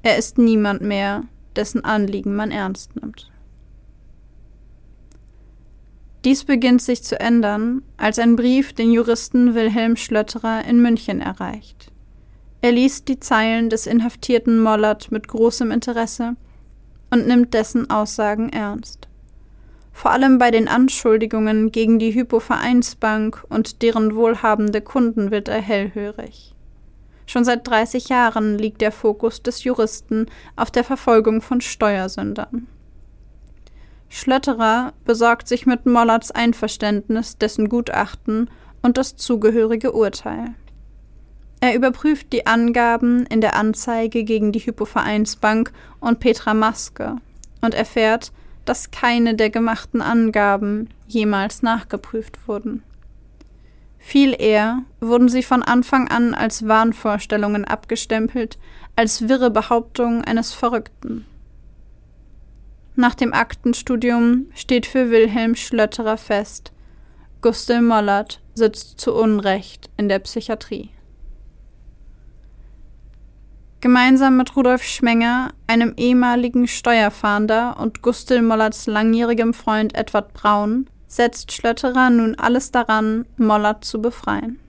Er 0.08 0.16
ist 0.16 0.38
niemand 0.38 0.80
mehr, 0.80 1.24
dessen 1.54 1.84
Anliegen 1.84 2.34
man 2.34 2.50
ernst 2.50 2.96
nimmt. 2.96 3.30
Dies 6.24 6.44
beginnt 6.44 6.80
sich 6.80 7.02
zu 7.02 7.20
ändern, 7.20 7.82
als 7.98 8.18
ein 8.18 8.34
Brief 8.34 8.72
den 8.72 8.90
Juristen 8.90 9.54
Wilhelm 9.54 9.96
Schlötterer 9.96 10.64
in 10.64 10.80
München 10.80 11.20
erreicht. 11.20 11.92
Er 12.62 12.72
liest 12.72 13.08
die 13.08 13.20
Zeilen 13.20 13.68
des 13.68 13.86
inhaftierten 13.86 14.58
Mollert 14.62 15.12
mit 15.12 15.28
großem 15.28 15.70
Interesse 15.72 16.36
und 17.10 17.26
nimmt 17.26 17.52
dessen 17.52 17.90
Aussagen 17.90 18.48
ernst. 18.48 19.08
Vor 19.92 20.12
allem 20.12 20.38
bei 20.38 20.50
den 20.50 20.68
Anschuldigungen 20.68 21.70
gegen 21.70 21.98
die 21.98 22.14
Hypovereinsbank 22.14 23.44
und 23.50 23.82
deren 23.82 24.14
wohlhabende 24.14 24.80
Kunden 24.80 25.30
wird 25.30 25.48
er 25.48 25.60
hellhörig. 25.60 26.54
Schon 27.28 27.44
seit 27.44 27.68
30 27.68 28.08
Jahren 28.08 28.56
liegt 28.56 28.80
der 28.80 28.90
Fokus 28.90 29.42
des 29.42 29.62
Juristen 29.62 30.26
auf 30.56 30.70
der 30.70 30.82
Verfolgung 30.82 31.42
von 31.42 31.60
Steuersündern. 31.60 32.66
Schlötterer 34.08 34.94
besorgt 35.04 35.46
sich 35.46 35.66
mit 35.66 35.84
Mollerts 35.84 36.30
Einverständnis 36.30 37.36
dessen 37.36 37.68
Gutachten 37.68 38.48
und 38.80 38.96
das 38.96 39.16
zugehörige 39.16 39.92
Urteil. 39.92 40.54
Er 41.60 41.74
überprüft 41.74 42.32
die 42.32 42.46
Angaben 42.46 43.26
in 43.26 43.42
der 43.42 43.56
Anzeige 43.56 44.24
gegen 44.24 44.50
die 44.50 44.60
Hypovereinsbank 44.60 45.70
und 46.00 46.20
Petra 46.20 46.54
Maske 46.54 47.16
und 47.60 47.74
erfährt, 47.74 48.32
dass 48.64 48.90
keine 48.90 49.34
der 49.34 49.50
gemachten 49.50 50.00
Angaben 50.00 50.88
jemals 51.06 51.60
nachgeprüft 51.60 52.48
wurden. 52.48 52.82
Viel 53.98 54.34
eher 54.40 54.84
wurden 55.00 55.28
sie 55.28 55.42
von 55.42 55.62
Anfang 55.62 56.08
an 56.08 56.34
als 56.34 56.66
Wahnvorstellungen 56.66 57.64
abgestempelt, 57.64 58.58
als 58.96 59.28
wirre 59.28 59.50
Behauptung 59.50 60.24
eines 60.24 60.54
Verrückten. 60.54 61.26
Nach 62.96 63.14
dem 63.14 63.32
Aktenstudium 63.32 64.46
steht 64.54 64.86
für 64.86 65.10
Wilhelm 65.10 65.54
Schlötterer 65.54 66.16
fest, 66.16 66.72
Gustl 67.40 67.80
Mollert 67.80 68.40
sitzt 68.54 68.98
zu 68.98 69.14
Unrecht 69.14 69.90
in 69.96 70.08
der 70.08 70.18
Psychiatrie. 70.18 70.90
Gemeinsam 73.80 74.36
mit 74.36 74.56
Rudolf 74.56 74.82
Schmenger, 74.82 75.52
einem 75.68 75.94
ehemaligen 75.96 76.66
Steuerfahnder 76.66 77.78
und 77.78 78.02
Gustl 78.02 78.42
Mollerts 78.42 78.88
langjährigem 78.88 79.54
Freund 79.54 79.94
Edward 79.94 80.32
Braun, 80.32 80.90
setzt 81.08 81.52
Schlötterer 81.52 82.10
nun 82.10 82.36
alles 82.36 82.70
daran, 82.70 83.26
Mollert 83.36 83.84
zu 83.84 84.00
befreien. 84.00 84.60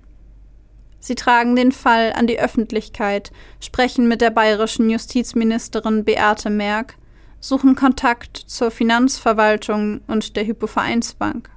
Sie 0.99 1.15
tragen 1.15 1.56
den 1.56 1.71
Fall 1.71 2.13
an 2.13 2.28
die 2.28 2.39
Öffentlichkeit, 2.39 3.32
sprechen 3.60 4.08
mit 4.08 4.21
der 4.21 4.32
bayerischen 4.32 4.89
Justizministerin 4.89 6.04
Beate 6.04 6.49
Merck, 6.49 6.95
suchen 7.39 7.75
Kontakt 7.75 8.38
zur 8.38 8.71
Finanzverwaltung 8.71 10.02
und 10.08 10.36
der 10.36 10.45
Hypovereinsbank. 10.45 11.49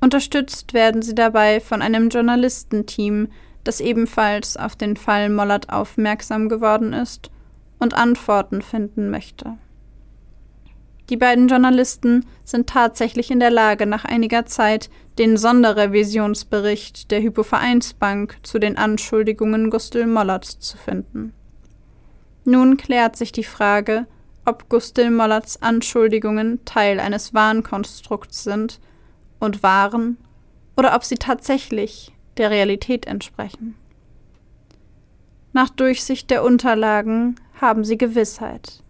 Unterstützt 0.00 0.72
werden 0.72 1.02
sie 1.02 1.14
dabei 1.14 1.60
von 1.60 1.82
einem 1.82 2.08
Journalistenteam, 2.08 3.28
das 3.64 3.80
ebenfalls 3.80 4.56
auf 4.56 4.74
den 4.74 4.96
Fall 4.96 5.28
Mollert 5.28 5.70
aufmerksam 5.70 6.48
geworden 6.48 6.92
ist 6.92 7.30
und 7.78 7.94
Antworten 7.94 8.62
finden 8.62 9.10
möchte. 9.10 9.58
Die 11.10 11.16
beiden 11.16 11.48
Journalisten 11.48 12.24
sind 12.44 12.68
tatsächlich 12.68 13.32
in 13.32 13.40
der 13.40 13.50
Lage, 13.50 13.84
nach 13.84 14.04
einiger 14.04 14.46
Zeit 14.46 14.90
den 15.18 15.36
Sonderrevisionsbericht 15.36 17.10
der 17.10 17.20
Hypovereinsbank 17.20 18.38
zu 18.44 18.60
den 18.60 18.78
Anschuldigungen 18.78 19.70
Gustl 19.70 20.06
Mollerts 20.06 20.60
zu 20.60 20.78
finden. 20.78 21.34
Nun 22.44 22.76
klärt 22.76 23.16
sich 23.16 23.32
die 23.32 23.44
Frage, 23.44 24.06
ob 24.44 24.68
Gustl 24.68 25.10
Mollerts 25.10 25.60
Anschuldigungen 25.60 26.64
Teil 26.64 27.00
eines 27.00 27.34
Wahnkonstrukts 27.34 28.44
sind 28.44 28.80
und 29.40 29.64
waren 29.64 30.16
oder 30.76 30.94
ob 30.94 31.04
sie 31.04 31.16
tatsächlich 31.16 32.12
der 32.36 32.50
Realität 32.50 33.06
entsprechen. 33.06 33.74
Nach 35.52 35.70
Durchsicht 35.70 36.30
der 36.30 36.44
Unterlagen 36.44 37.34
haben 37.60 37.84
sie 37.84 37.98
Gewissheit. 37.98 38.84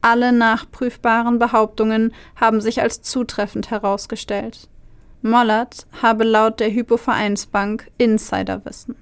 Alle 0.00 0.32
nachprüfbaren 0.32 1.38
Behauptungen 1.38 2.12
haben 2.36 2.60
sich 2.60 2.80
als 2.80 3.02
zutreffend 3.02 3.70
herausgestellt. 3.70 4.68
Mollert 5.22 5.86
habe 6.00 6.24
laut 6.24 6.60
der 6.60 6.72
Hypovereinsbank 6.72 7.90
Insiderwissen. 7.98 8.94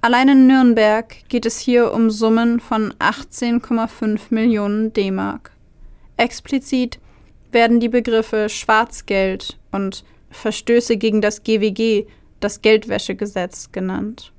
Allein 0.00 0.28
in 0.28 0.46
Nürnberg 0.46 1.28
geht 1.28 1.44
es 1.44 1.58
hier 1.58 1.92
um 1.92 2.10
Summen 2.10 2.60
von 2.60 2.92
18,5 3.00 4.20
Millionen 4.30 4.92
D-Mark. 4.92 5.50
Explizit 6.16 7.00
werden 7.50 7.80
die 7.80 7.88
Begriffe 7.88 8.48
Schwarzgeld 8.48 9.58
und 9.72 10.04
Verstöße 10.30 10.96
gegen 10.96 11.20
das 11.20 11.42
GWG, 11.42 12.06
das 12.38 12.62
Geldwäschegesetz, 12.62 13.72
genannt. 13.72 14.32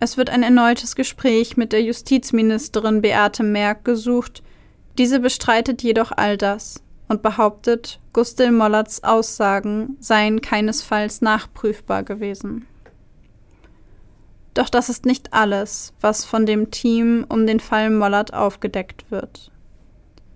Es 0.00 0.16
wird 0.16 0.30
ein 0.30 0.44
erneutes 0.44 0.94
Gespräch 0.94 1.56
mit 1.56 1.72
der 1.72 1.82
Justizministerin 1.82 3.02
Beate 3.02 3.42
Merck 3.42 3.84
gesucht. 3.84 4.42
Diese 4.96 5.18
bestreitet 5.18 5.82
jedoch 5.82 6.12
all 6.14 6.36
das 6.36 6.82
und 7.08 7.22
behauptet, 7.22 7.98
Gustl 8.12 8.52
Mollerts 8.52 9.02
Aussagen 9.02 9.96
seien 9.98 10.40
keinesfalls 10.40 11.20
nachprüfbar 11.20 12.04
gewesen. 12.04 12.66
Doch 14.54 14.68
das 14.68 14.88
ist 14.88 15.04
nicht 15.04 15.32
alles, 15.32 15.92
was 16.00 16.24
von 16.24 16.46
dem 16.46 16.70
Team 16.70 17.24
um 17.28 17.46
den 17.46 17.60
Fall 17.60 17.90
Mollert 17.90 18.34
aufgedeckt 18.34 19.10
wird. 19.10 19.50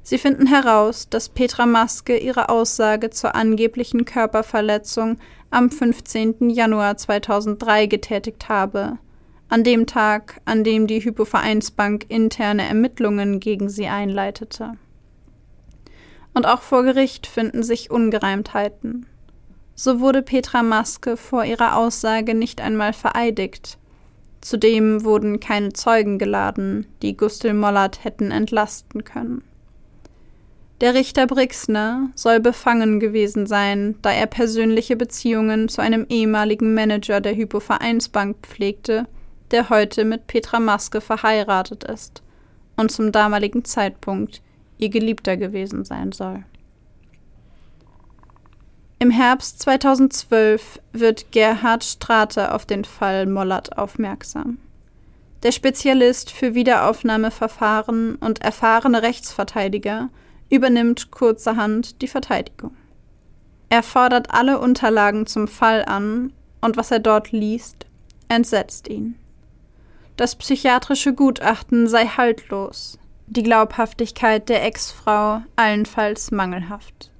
Sie 0.04 0.18
finden 0.18 0.46
heraus, 0.46 1.08
dass 1.08 1.28
Petra 1.28 1.66
Maske 1.66 2.16
ihre 2.16 2.48
Aussage 2.48 3.10
zur 3.10 3.36
angeblichen 3.36 4.04
Körperverletzung 4.04 5.18
am 5.50 5.70
15. 5.70 6.50
Januar 6.50 6.96
2003 6.96 7.86
getätigt 7.86 8.48
habe– 8.48 8.98
an 9.52 9.64
dem 9.64 9.86
Tag, 9.86 10.40
an 10.46 10.64
dem 10.64 10.86
die 10.86 11.04
Hypovereinsbank 11.04 12.06
interne 12.08 12.66
Ermittlungen 12.66 13.38
gegen 13.38 13.68
sie 13.68 13.86
einleitete. 13.86 14.78
Und 16.32 16.46
auch 16.46 16.62
vor 16.62 16.84
Gericht 16.84 17.26
finden 17.26 17.62
sich 17.62 17.90
Ungereimtheiten. 17.90 19.04
So 19.74 20.00
wurde 20.00 20.22
Petra 20.22 20.62
Maske 20.62 21.18
vor 21.18 21.44
ihrer 21.44 21.76
Aussage 21.76 22.34
nicht 22.34 22.62
einmal 22.62 22.94
vereidigt. 22.94 23.76
Zudem 24.40 25.04
wurden 25.04 25.38
keine 25.38 25.74
Zeugen 25.74 26.18
geladen, 26.18 26.86
die 27.02 27.14
Gustl 27.14 27.52
Mollert 27.52 28.04
hätten 28.04 28.30
entlasten 28.30 29.04
können. 29.04 29.44
Der 30.80 30.94
Richter 30.94 31.26
Brixner 31.26 32.08
soll 32.14 32.40
befangen 32.40 33.00
gewesen 33.00 33.46
sein, 33.46 33.96
da 34.00 34.12
er 34.12 34.28
persönliche 34.28 34.96
Beziehungen 34.96 35.68
zu 35.68 35.82
einem 35.82 36.06
ehemaligen 36.08 36.72
Manager 36.72 37.20
der 37.20 37.36
Hypovereinsbank 37.36 38.38
pflegte 38.40 39.06
der 39.52 39.68
heute 39.68 40.04
mit 40.04 40.26
Petra 40.26 40.60
Maske 40.60 41.00
verheiratet 41.00 41.84
ist 41.84 42.22
und 42.76 42.90
zum 42.90 43.12
damaligen 43.12 43.64
Zeitpunkt 43.64 44.42
ihr 44.78 44.88
Geliebter 44.88 45.36
gewesen 45.36 45.84
sein 45.84 46.12
soll. 46.12 46.44
Im 48.98 49.10
Herbst 49.10 49.60
2012 49.60 50.80
wird 50.92 51.32
Gerhard 51.32 51.82
Strate 51.82 52.54
auf 52.54 52.66
den 52.66 52.84
Fall 52.84 53.26
Mollert 53.26 53.76
aufmerksam. 53.76 54.58
Der 55.42 55.50
Spezialist 55.50 56.30
für 56.30 56.54
Wiederaufnahmeverfahren 56.54 58.14
und 58.16 58.42
erfahrene 58.42 59.02
Rechtsverteidiger 59.02 60.08
übernimmt 60.50 61.10
kurzerhand 61.10 62.00
die 62.00 62.06
Verteidigung. 62.06 62.76
Er 63.70 63.82
fordert 63.82 64.32
alle 64.32 64.60
Unterlagen 64.60 65.26
zum 65.26 65.48
Fall 65.48 65.84
an 65.84 66.32
und 66.60 66.76
was 66.76 66.92
er 66.92 67.00
dort 67.00 67.32
liest, 67.32 67.86
entsetzt 68.28 68.86
ihn. 68.88 69.16
Das 70.16 70.36
psychiatrische 70.36 71.14
Gutachten 71.14 71.88
sei 71.88 72.06
haltlos, 72.06 72.98
die 73.26 73.42
Glaubhaftigkeit 73.42 74.48
der 74.50 74.62
Ex-Frau 74.64 75.40
allenfalls 75.56 76.30
mangelhaft. 76.30 77.10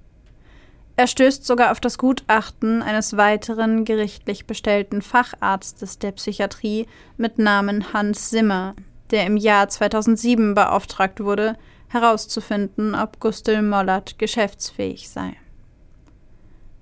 Er 0.97 1.07
stößt 1.07 1.47
sogar 1.47 1.73
auf 1.73 1.81
das 1.81 1.97
Gutachten 1.97 2.83
eines 2.83 3.17
weiteren 3.17 3.87
gerichtlich 3.87 4.47
bestellten 4.47 5.01
Facharztes 5.01 5.99
der 5.99 6.13
Psychiatrie 6.13 6.87
mit 7.17 7.39
Namen 7.39 7.95
Hans 7.95 8.29
Simmer, 8.29 8.75
der 9.11 9.25
im 9.25 9.39
Jahr 9.39 9.71
2007 9.71 10.55
beauftragt 10.55 11.21
wurde, 11.21 11.57
herauszufinden, 11.89 12.95
ob 12.95 13.21
Gustl 13.21 13.63
Mollert 13.63 14.19
geschäftsfähig 14.19 15.09
sei. 15.09 15.35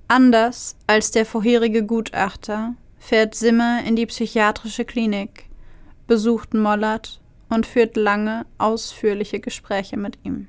Anders 0.08 0.76
als 0.88 1.12
der 1.12 1.24
vorherige 1.24 1.84
Gutachter 1.84 2.74
fährt 2.98 3.36
Simmer 3.36 3.84
in 3.84 3.94
die 3.94 4.06
psychiatrische 4.06 4.84
Klinik, 4.84 5.49
besucht 6.10 6.54
Mollert 6.54 7.20
und 7.50 7.66
führt 7.66 7.96
lange, 7.96 8.44
ausführliche 8.58 9.38
Gespräche 9.38 9.96
mit 9.96 10.18
ihm. 10.24 10.48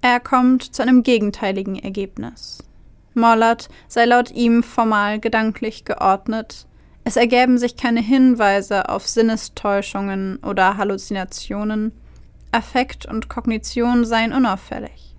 Er 0.00 0.18
kommt 0.18 0.64
zu 0.64 0.82
einem 0.82 1.04
gegenteiligen 1.04 1.78
Ergebnis. 1.78 2.58
Mollert 3.14 3.68
sei 3.86 4.06
laut 4.06 4.32
ihm 4.32 4.64
formal 4.64 5.20
gedanklich 5.20 5.84
geordnet, 5.84 6.66
es 7.04 7.14
ergäben 7.14 7.56
sich 7.56 7.76
keine 7.76 8.00
Hinweise 8.00 8.88
auf 8.88 9.06
Sinnestäuschungen 9.06 10.38
oder 10.38 10.76
Halluzinationen, 10.76 11.92
Affekt 12.50 13.06
und 13.06 13.28
Kognition 13.28 14.04
seien 14.04 14.32
unauffällig. 14.32 15.14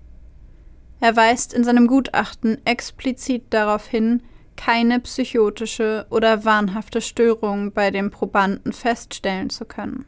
Er 1.00 1.16
weist 1.16 1.54
in 1.54 1.64
seinem 1.64 1.86
Gutachten 1.86 2.58
explizit 2.66 3.44
darauf 3.54 3.86
hin, 3.86 4.22
keine 4.56 5.00
psychotische 5.00 6.06
oder 6.10 6.44
wahnhafte 6.44 7.00
Störung 7.00 7.72
bei 7.72 7.90
dem 7.90 8.10
Probanden 8.10 8.72
feststellen 8.72 9.50
zu 9.50 9.64
können. 9.64 10.04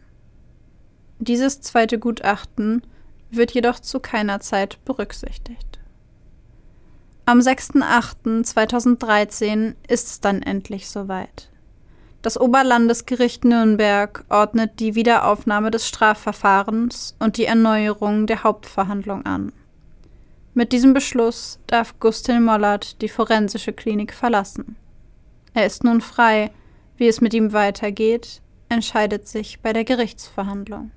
Dieses 1.18 1.60
zweite 1.60 1.98
Gutachten 1.98 2.82
wird 3.30 3.50
jedoch 3.52 3.80
zu 3.80 4.00
keiner 4.00 4.40
Zeit 4.40 4.82
berücksichtigt. 4.84 5.78
Am 7.26 7.40
6.8.2013 7.40 9.74
ist 9.86 10.08
es 10.08 10.20
dann 10.20 10.40
endlich 10.42 10.88
soweit. 10.88 11.50
Das 12.22 12.40
Oberlandesgericht 12.40 13.44
Nürnberg 13.44 14.24
ordnet 14.28 14.80
die 14.80 14.94
Wiederaufnahme 14.94 15.70
des 15.70 15.86
Strafverfahrens 15.86 17.14
und 17.18 17.36
die 17.36 17.44
Erneuerung 17.44 18.26
der 18.26 18.44
Hauptverhandlung 18.44 19.26
an. 19.26 19.52
Mit 20.58 20.72
diesem 20.72 20.92
Beschluss 20.92 21.60
darf 21.68 22.00
Gustil 22.00 22.40
Mollert 22.40 23.00
die 23.00 23.08
forensische 23.08 23.72
Klinik 23.72 24.12
verlassen. 24.12 24.74
Er 25.54 25.64
ist 25.64 25.84
nun 25.84 26.00
frei. 26.00 26.50
Wie 26.96 27.06
es 27.06 27.20
mit 27.20 27.32
ihm 27.32 27.52
weitergeht, 27.52 28.42
entscheidet 28.68 29.28
sich 29.28 29.60
bei 29.60 29.72
der 29.72 29.84
Gerichtsverhandlung. 29.84 30.90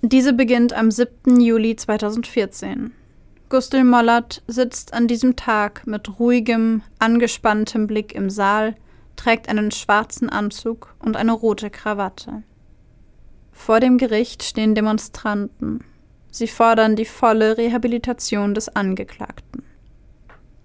Diese 0.00 0.32
beginnt 0.32 0.72
am 0.74 0.92
7. 0.92 1.40
Juli 1.40 1.74
2014. 1.74 2.92
Gustl 3.48 3.82
Mollert 3.82 4.44
sitzt 4.46 4.94
an 4.94 5.08
diesem 5.08 5.34
Tag 5.34 5.88
mit 5.88 6.20
ruhigem, 6.20 6.82
angespanntem 7.00 7.88
Blick 7.88 8.14
im 8.14 8.30
Saal, 8.30 8.76
trägt 9.16 9.48
einen 9.48 9.72
schwarzen 9.72 10.30
Anzug 10.30 10.94
und 11.00 11.16
eine 11.16 11.32
rote 11.32 11.68
Krawatte. 11.68 12.44
Vor 13.50 13.80
dem 13.80 13.98
Gericht 13.98 14.44
stehen 14.44 14.76
Demonstranten. 14.76 15.82
Sie 16.36 16.48
fordern 16.48 16.96
die 16.96 17.06
volle 17.06 17.56
Rehabilitation 17.56 18.52
des 18.52 18.68
Angeklagten. 18.68 19.62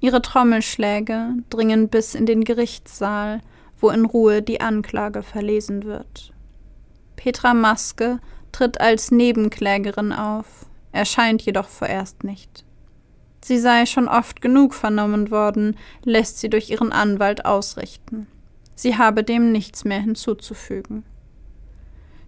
Ihre 0.01 0.21
Trommelschläge 0.21 1.35
dringen 1.49 1.87
bis 1.87 2.13
in 2.13 2.25
den 2.25 2.43
Gerichtssaal, 2.43 3.39
wo 3.79 3.89
in 3.89 4.03
Ruhe 4.03 4.41
die 4.41 4.59
Anklage 4.59 5.23
verlesen 5.23 5.85
wird. 5.85 6.33
Petra 7.15 7.53
Maske 7.53 8.19
tritt 8.51 8.81
als 8.81 9.11
Nebenklägerin 9.11 10.11
auf, 10.11 10.65
erscheint 10.91 11.41
jedoch 11.43 11.69
vorerst 11.69 12.25
nicht. 12.25 12.65
Sie 13.41 13.57
sei 13.57 13.85
schon 13.85 14.09
oft 14.09 14.41
genug 14.41 14.73
vernommen 14.73 15.31
worden, 15.31 15.77
lässt 16.03 16.39
sie 16.39 16.49
durch 16.49 16.69
ihren 16.69 16.91
Anwalt 16.91 17.45
ausrichten. 17.45 18.27
Sie 18.75 18.97
habe 18.97 19.23
dem 19.23 19.53
nichts 19.53 19.85
mehr 19.85 20.01
hinzuzufügen. 20.01 21.05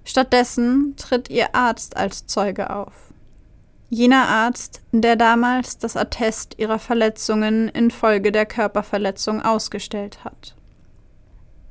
Stattdessen 0.06 0.95
tritt 0.95 1.29
ihr 1.29 1.53
Arzt 1.53 1.97
als 1.97 2.25
Zeuge 2.25 2.73
auf. 2.73 3.12
Jener 3.93 4.27
Arzt, 4.27 4.82
der 4.91 5.15
damals 5.15 5.77
das 5.77 5.95
Attest 5.95 6.56
ihrer 6.58 6.79
Verletzungen 6.79 7.69
infolge 7.69 8.32
der 8.32 8.47
Körperverletzung 8.47 9.43
ausgestellt 9.43 10.23
hat. 10.23 10.56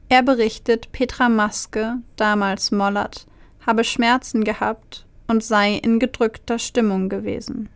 Er 0.08 0.22
berichtet 0.22 0.92
Petra 0.92 1.28
Maske, 1.28 1.96
damals 2.14 2.70
Mollert, 2.70 3.26
habe 3.66 3.82
Schmerzen 3.82 4.44
gehabt 4.44 5.04
und 5.26 5.42
sei 5.42 5.72
in 5.74 5.98
gedrückter 5.98 6.60
Stimmung 6.60 7.08
gewesen. 7.08 7.70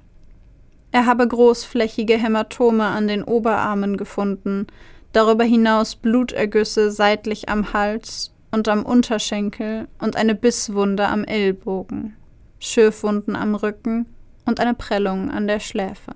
Er 0.92 1.06
habe 1.06 1.26
großflächige 1.26 2.16
Hämatome 2.16 2.84
an 2.84 3.08
den 3.08 3.24
Oberarmen 3.24 3.96
gefunden, 3.96 4.68
darüber 5.10 5.42
hinaus 5.42 5.96
Blutergüsse 5.96 6.92
seitlich 6.92 7.48
am 7.48 7.72
Hals 7.72 8.32
und 8.52 8.68
am 8.68 8.86
Unterschenkel 8.86 9.88
und 9.98 10.14
eine 10.14 10.36
Bisswunde 10.36 11.08
am 11.08 11.24
Ellbogen, 11.24 12.14
Schürfwunden 12.60 13.34
am 13.34 13.56
Rücken 13.56 14.06
und 14.46 14.60
eine 14.60 14.74
Prellung 14.74 15.30
an 15.30 15.46
der 15.46 15.60
Schläfe. 15.60 16.12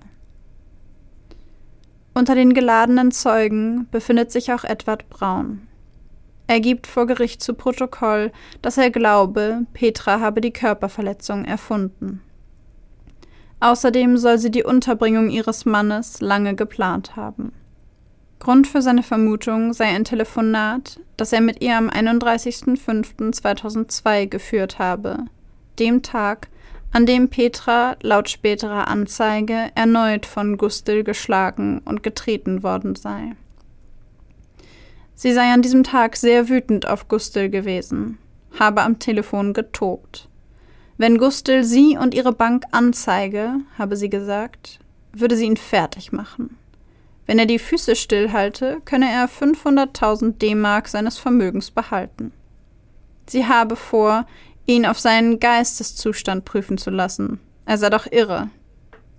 Unter 2.13 2.35
den 2.35 2.53
geladenen 2.53 3.11
Zeugen 3.11 3.87
befindet 3.91 4.31
sich 4.31 4.51
auch 4.51 4.63
Edward 4.63 5.09
Braun. 5.09 5.67
Er 6.47 6.59
gibt 6.59 6.87
vor 6.87 7.07
Gericht 7.07 7.41
zu 7.41 7.53
Protokoll, 7.53 8.33
dass 8.61 8.77
er 8.77 8.91
glaube, 8.91 9.65
Petra 9.71 10.19
habe 10.19 10.41
die 10.41 10.51
Körperverletzung 10.51 11.45
erfunden. 11.45 12.21
Außerdem 13.61 14.17
soll 14.17 14.37
sie 14.39 14.51
die 14.51 14.63
Unterbringung 14.63 15.29
ihres 15.29 15.63
Mannes 15.65 16.19
lange 16.19 16.55
geplant 16.55 17.15
haben. 17.15 17.53
Grund 18.39 18.67
für 18.67 18.81
seine 18.81 19.03
Vermutung 19.03 19.71
sei 19.71 19.85
ein 19.85 20.03
Telefonat, 20.03 20.99
das 21.15 21.31
er 21.31 21.39
mit 21.41 21.63
ihr 21.63 21.77
am 21.77 21.89
31.05.2002 21.89 24.25
geführt 24.25 24.79
habe, 24.79 25.25
dem 25.79 26.01
Tag, 26.01 26.49
an 26.91 27.05
dem 27.05 27.29
Petra 27.29 27.95
laut 28.01 28.29
späterer 28.29 28.87
Anzeige 28.87 29.71
erneut 29.75 30.25
von 30.25 30.57
Gustil 30.57 31.03
geschlagen 31.03 31.79
und 31.85 32.03
getreten 32.03 32.63
worden 32.63 32.95
sei. 32.95 33.33
Sie 35.15 35.33
sei 35.33 35.53
an 35.53 35.61
diesem 35.61 35.83
Tag 35.83 36.17
sehr 36.17 36.49
wütend 36.49 36.87
auf 36.87 37.07
Gustel 37.07 37.49
gewesen, 37.49 38.17
habe 38.59 38.81
am 38.81 38.99
Telefon 38.99 39.53
getobt. 39.53 40.27
Wenn 40.97 41.17
Gustel 41.17 41.63
sie 41.63 41.97
und 41.97 42.13
ihre 42.13 42.33
Bank 42.33 42.63
anzeige, 42.71 43.55
habe 43.77 43.95
sie 43.95 44.09
gesagt, 44.09 44.79
würde 45.13 45.35
sie 45.35 45.45
ihn 45.45 45.57
fertig 45.57 46.11
machen. 46.11 46.57
Wenn 47.25 47.39
er 47.39 47.45
die 47.45 47.59
Füße 47.59 47.95
stillhalte, 47.95 48.81
könne 48.83 49.09
er 49.09 49.29
500.000 49.29 50.37
D-Mark 50.39 50.87
seines 50.87 51.17
Vermögens 51.17 51.71
behalten. 51.71 52.33
Sie 53.27 53.45
habe 53.45 53.75
vor, 53.75 54.25
ihn 54.65 54.85
auf 54.85 54.99
seinen 54.99 55.39
Geisteszustand 55.39 56.45
prüfen 56.45 56.77
zu 56.77 56.89
lassen. 56.89 57.39
Er 57.65 57.77
sei 57.77 57.89
doch 57.89 58.07
irre. 58.11 58.49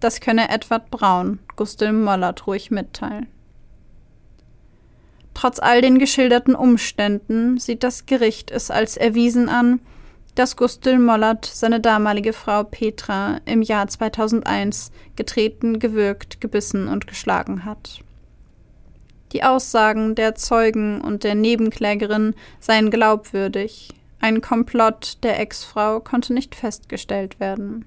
Das 0.01 0.21
könne 0.21 0.49
Edward 0.49 0.91
Braun, 0.91 1.39
Gustel 1.57 1.93
Mollert 1.93 2.47
ruhig 2.47 2.71
mitteilen. 2.71 3.29
Trotz 5.35 5.59
all 5.59 5.81
den 5.81 5.99
geschilderten 5.99 6.55
Umständen 6.55 7.59
sieht 7.59 7.83
das 7.83 8.07
Gericht 8.07 8.51
es 8.51 8.71
als 8.71 8.97
erwiesen 8.97 9.49
an, 9.49 9.81
dass 10.35 10.57
Gustl 10.57 10.99
Mollert 10.99 11.45
seine 11.45 11.81
damalige 11.81 12.33
Frau 12.33 12.65
Petra 12.65 13.41
im 13.45 13.63
Jahr 13.63 13.87
2001 13.87 14.91
getreten, 15.17 15.79
gewürgt, 15.79 16.41
gebissen 16.41 16.89
und 16.89 17.07
geschlagen 17.07 17.65
hat. 17.65 18.01
Die 19.33 19.43
Aussagen 19.43 20.15
der 20.15 20.35
Zeugen 20.35 21.01
und 21.01 21.25
der 21.25 21.35
Nebenklägerin 21.35 22.35
seien 22.61 22.91
glaubwürdig. 22.91 23.91
Ein 24.23 24.41
Komplott 24.41 25.19
der 25.25 25.41
Ex-Frau 25.41 25.99
konnte 25.99 26.33
nicht 26.33 26.55
festgestellt 26.55 27.41
werden. 27.41 27.85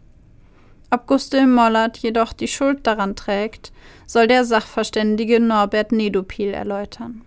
Ob 0.91 1.07
Gustl 1.07 1.47
Mollert 1.47 1.97
jedoch 1.99 2.33
die 2.33 2.49
Schuld 2.49 2.85
daran 2.85 3.15
trägt, 3.15 3.71
soll 4.05 4.27
der 4.27 4.43
Sachverständige 4.43 5.39
Norbert 5.39 5.93
Nedopil 5.93 6.49
erläutern. 6.49 7.21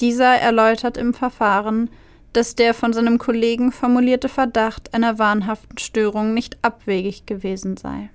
Dieser 0.00 0.34
erläutert 0.34 0.96
im 0.96 1.12
Verfahren, 1.12 1.90
dass 2.32 2.54
der 2.54 2.72
von 2.72 2.94
seinem 2.94 3.18
Kollegen 3.18 3.70
formulierte 3.70 4.30
Verdacht 4.30 4.94
einer 4.94 5.18
wahnhaften 5.18 5.76
Störung 5.76 6.32
nicht 6.32 6.56
abwegig 6.62 7.26
gewesen 7.26 7.76
sei. 7.76 8.08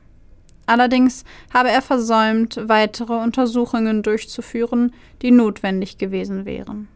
Allerdings 0.65 1.25
habe 1.53 1.69
er 1.69 1.83
versäumt, 1.83 2.59
weitere 2.63 3.13
Untersuchungen 3.13 4.01
durchzuführen, 4.01 4.95
die 5.21 5.29
notwendig 5.29 5.99
gewesen 5.99 6.45
wären. 6.45 6.87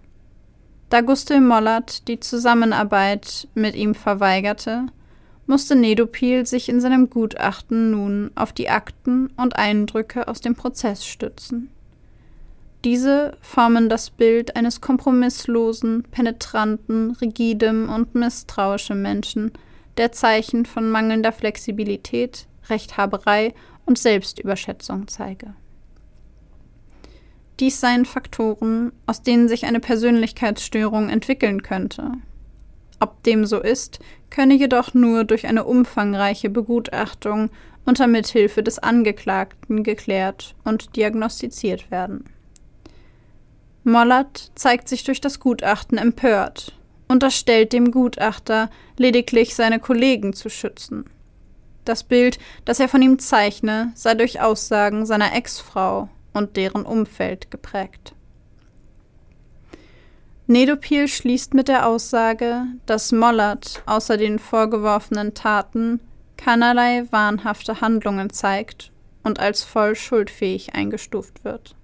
Da 0.93 1.01
Gustl 1.01 1.41
Mollert 1.41 2.07
die 2.07 2.19
Zusammenarbeit 2.19 3.47
mit 3.55 3.73
ihm 3.73 3.95
verweigerte, 3.95 4.85
musste 5.47 5.75
Nedopil 5.75 6.45
sich 6.45 6.69
in 6.69 6.81
seinem 6.81 7.09
Gutachten 7.09 7.89
nun 7.89 8.29
auf 8.35 8.53
die 8.53 8.69
Akten 8.69 9.31
und 9.35 9.55
Eindrücke 9.55 10.27
aus 10.27 10.39
dem 10.39 10.53
Prozess 10.53 11.03
stützen. 11.03 11.71
Diese 12.83 13.35
formen 13.41 13.89
das 13.89 14.11
Bild 14.11 14.55
eines 14.55 14.81
kompromisslosen, 14.81 16.03
penetranten, 16.11 17.17
rigidem 17.19 17.89
und 17.89 18.13
misstrauischen 18.13 19.01
Menschen, 19.01 19.51
der 19.97 20.11
Zeichen 20.11 20.63
von 20.67 20.91
mangelnder 20.91 21.31
Flexibilität, 21.31 22.45
Rechthaberei 22.69 23.55
und 23.87 23.97
Selbstüberschätzung 23.97 25.07
zeige. 25.07 25.55
Dies 27.63 27.79
seien 27.79 28.03
Faktoren, 28.03 28.91
aus 29.05 29.21
denen 29.21 29.47
sich 29.47 29.65
eine 29.65 29.79
Persönlichkeitsstörung 29.79 31.07
entwickeln 31.07 31.63
könnte. 31.63 32.11
Ob 32.99 33.23
dem 33.23 33.45
so 33.45 33.61
ist, 33.61 33.99
könne 34.29 34.53
jedoch 34.53 34.93
nur 34.93 35.23
durch 35.23 35.47
eine 35.47 35.63
umfangreiche 35.63 36.49
Begutachtung 36.49 37.51
unter 37.85 38.07
Mithilfe 38.07 38.63
des 38.63 38.79
Angeklagten 38.79 39.81
geklärt 39.83 40.55
und 40.65 40.97
diagnostiziert 40.97 41.89
werden. 41.89 42.25
Mollert 43.85 44.51
zeigt 44.55 44.89
sich 44.89 45.05
durch 45.05 45.21
das 45.21 45.39
Gutachten 45.39 45.97
empört, 45.97 46.77
unterstellt 47.07 47.71
dem 47.71 47.91
Gutachter 47.91 48.69
lediglich 48.97 49.55
seine 49.55 49.79
Kollegen 49.79 50.33
zu 50.33 50.49
schützen. 50.49 51.05
Das 51.85 52.03
Bild, 52.03 52.39
das 52.65 52.81
er 52.81 52.89
von 52.89 53.01
ihm 53.01 53.19
zeichne, 53.19 53.93
sei 53.95 54.15
durch 54.15 54.41
Aussagen 54.41 55.05
seiner 55.05 55.33
Ex-Frau 55.33 56.09
und 56.33 56.57
deren 56.57 56.85
Umfeld 56.85 57.51
geprägt. 57.51 58.15
Nedopil 60.47 61.07
schließt 61.07 61.53
mit 61.53 61.67
der 61.67 61.87
Aussage, 61.87 62.63
dass 62.85 63.11
Mollert 63.11 63.81
außer 63.85 64.17
den 64.17 64.39
vorgeworfenen 64.39 65.33
Taten 65.33 66.01
keinerlei 66.37 67.05
wahnhafte 67.11 67.79
Handlungen 67.79 68.29
zeigt 68.29 68.91
und 69.23 69.39
als 69.39 69.63
voll 69.63 69.95
schuldfähig 69.95 70.75
eingestuft 70.75 71.45
wird. 71.45 71.75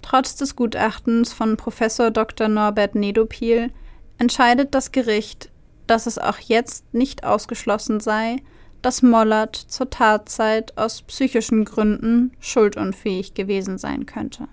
Trotz 0.00 0.36
des 0.36 0.56
Gutachtens 0.56 1.32
von 1.32 1.56
Professor 1.56 2.10
Dr. 2.10 2.48
Norbert 2.48 2.94
Nedopil 2.94 3.70
entscheidet 4.18 4.74
das 4.74 4.90
Gericht, 4.90 5.50
dass 5.86 6.06
es 6.06 6.18
auch 6.18 6.38
jetzt 6.38 6.94
nicht 6.94 7.24
ausgeschlossen 7.24 8.00
sei, 8.00 8.36
dass 8.82 9.02
Mollert 9.02 9.56
zur 9.56 9.88
Tatzeit 9.90 10.76
aus 10.76 11.02
psychischen 11.02 11.64
Gründen 11.64 12.32
schuldunfähig 12.40 13.34
gewesen 13.34 13.78
sein 13.78 14.06
könnte. 14.06 14.48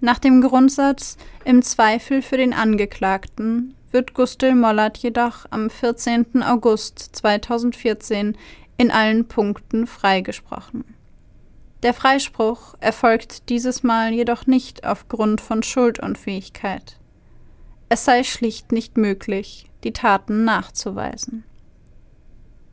Nach 0.00 0.18
dem 0.18 0.40
Grundsatz 0.40 1.16
im 1.44 1.62
Zweifel 1.62 2.22
für 2.22 2.36
den 2.36 2.52
Angeklagten 2.52 3.74
wird 3.90 4.14
Gustl 4.14 4.54
Mollert 4.54 4.98
jedoch 4.98 5.46
am 5.50 5.70
14. 5.70 6.42
August 6.42 6.98
2014 7.16 8.36
in 8.76 8.90
allen 8.90 9.26
Punkten 9.26 9.86
freigesprochen. 9.86 10.84
Der 11.82 11.94
Freispruch 11.94 12.74
erfolgt 12.80 13.48
dieses 13.48 13.82
Mal 13.82 14.12
jedoch 14.12 14.46
nicht 14.46 14.86
aufgrund 14.86 15.40
von 15.40 15.62
Schuldunfähigkeit. 15.62 16.98
Es 17.88 18.04
sei 18.04 18.24
schlicht 18.24 18.72
nicht 18.72 18.96
möglich, 18.96 19.70
die 19.84 19.92
Taten 19.92 20.44
nachzuweisen. 20.44 21.44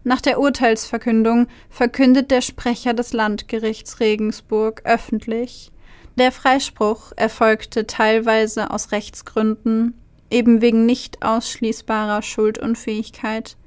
Nach 0.04 0.20
der 0.20 0.40
Urteilsverkündung 0.40 1.48
verkündet 1.70 2.30
der 2.32 2.42
Sprecher 2.42 2.94
des 2.94 3.14
Landgerichts 3.14 4.00
Regensburg 4.00 4.82
öffentlich, 4.84 5.72
der 6.16 6.32
Freispruch 6.32 7.12
erfolgte 7.16 7.88
teilweise 7.88 8.70
aus 8.70 8.92
Rechtsgründen, 8.92 9.96
eben 10.30 10.62
wegen 10.62 10.86
nicht 10.86 11.24
ausschließbarer 11.24 12.22
Schuldunfähigkeit, 12.22 13.58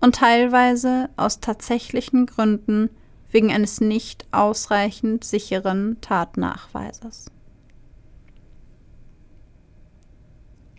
und 0.00 0.14
teilweise 0.14 1.10
aus 1.16 1.40
tatsächlichen 1.40 2.24
Gründen 2.24 2.88
wegen 3.30 3.52
eines 3.52 3.82
nicht 3.82 4.24
ausreichend 4.32 5.24
sicheren 5.24 5.98
Tatnachweises. 6.00 7.26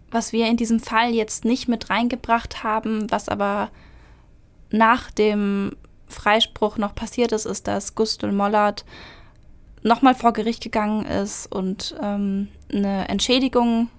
Was 0.09 0.33
wir 0.33 0.47
in 0.47 0.57
diesem 0.57 0.79
Fall 0.79 1.13
jetzt 1.13 1.45
nicht 1.45 1.67
mit 1.67 1.89
reingebracht 1.89 2.63
haben, 2.63 3.09
was 3.11 3.29
aber 3.29 3.69
nach 4.71 5.11
dem 5.11 5.75
Freispruch 6.07 6.77
noch 6.77 6.95
passiert 6.95 7.31
ist, 7.31 7.45
ist, 7.45 7.67
dass 7.67 7.95
Gustl 7.95 8.31
Mollert 8.31 8.85
nochmal 9.83 10.15
vor 10.15 10.33
Gericht 10.33 10.61
gegangen 10.61 11.05
ist 11.05 11.51
und 11.51 11.95
ähm, 12.01 12.49
eine 12.71 13.07
Entschädigung 13.09 13.89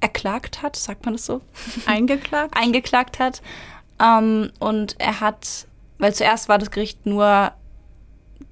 erklagt 0.00 0.62
hat, 0.62 0.76
sagt 0.76 1.04
man 1.04 1.14
das 1.14 1.26
so? 1.26 1.40
Eingeklagt? 1.86 2.56
Eingeklagt 2.56 3.18
hat. 3.18 3.42
Ähm, 4.00 4.50
und 4.58 4.96
er 4.98 5.20
hat 5.20 5.66
weil 6.02 6.12
zuerst 6.12 6.48
war 6.48 6.58
das 6.58 6.72
Gericht 6.72 7.06
nur 7.06 7.52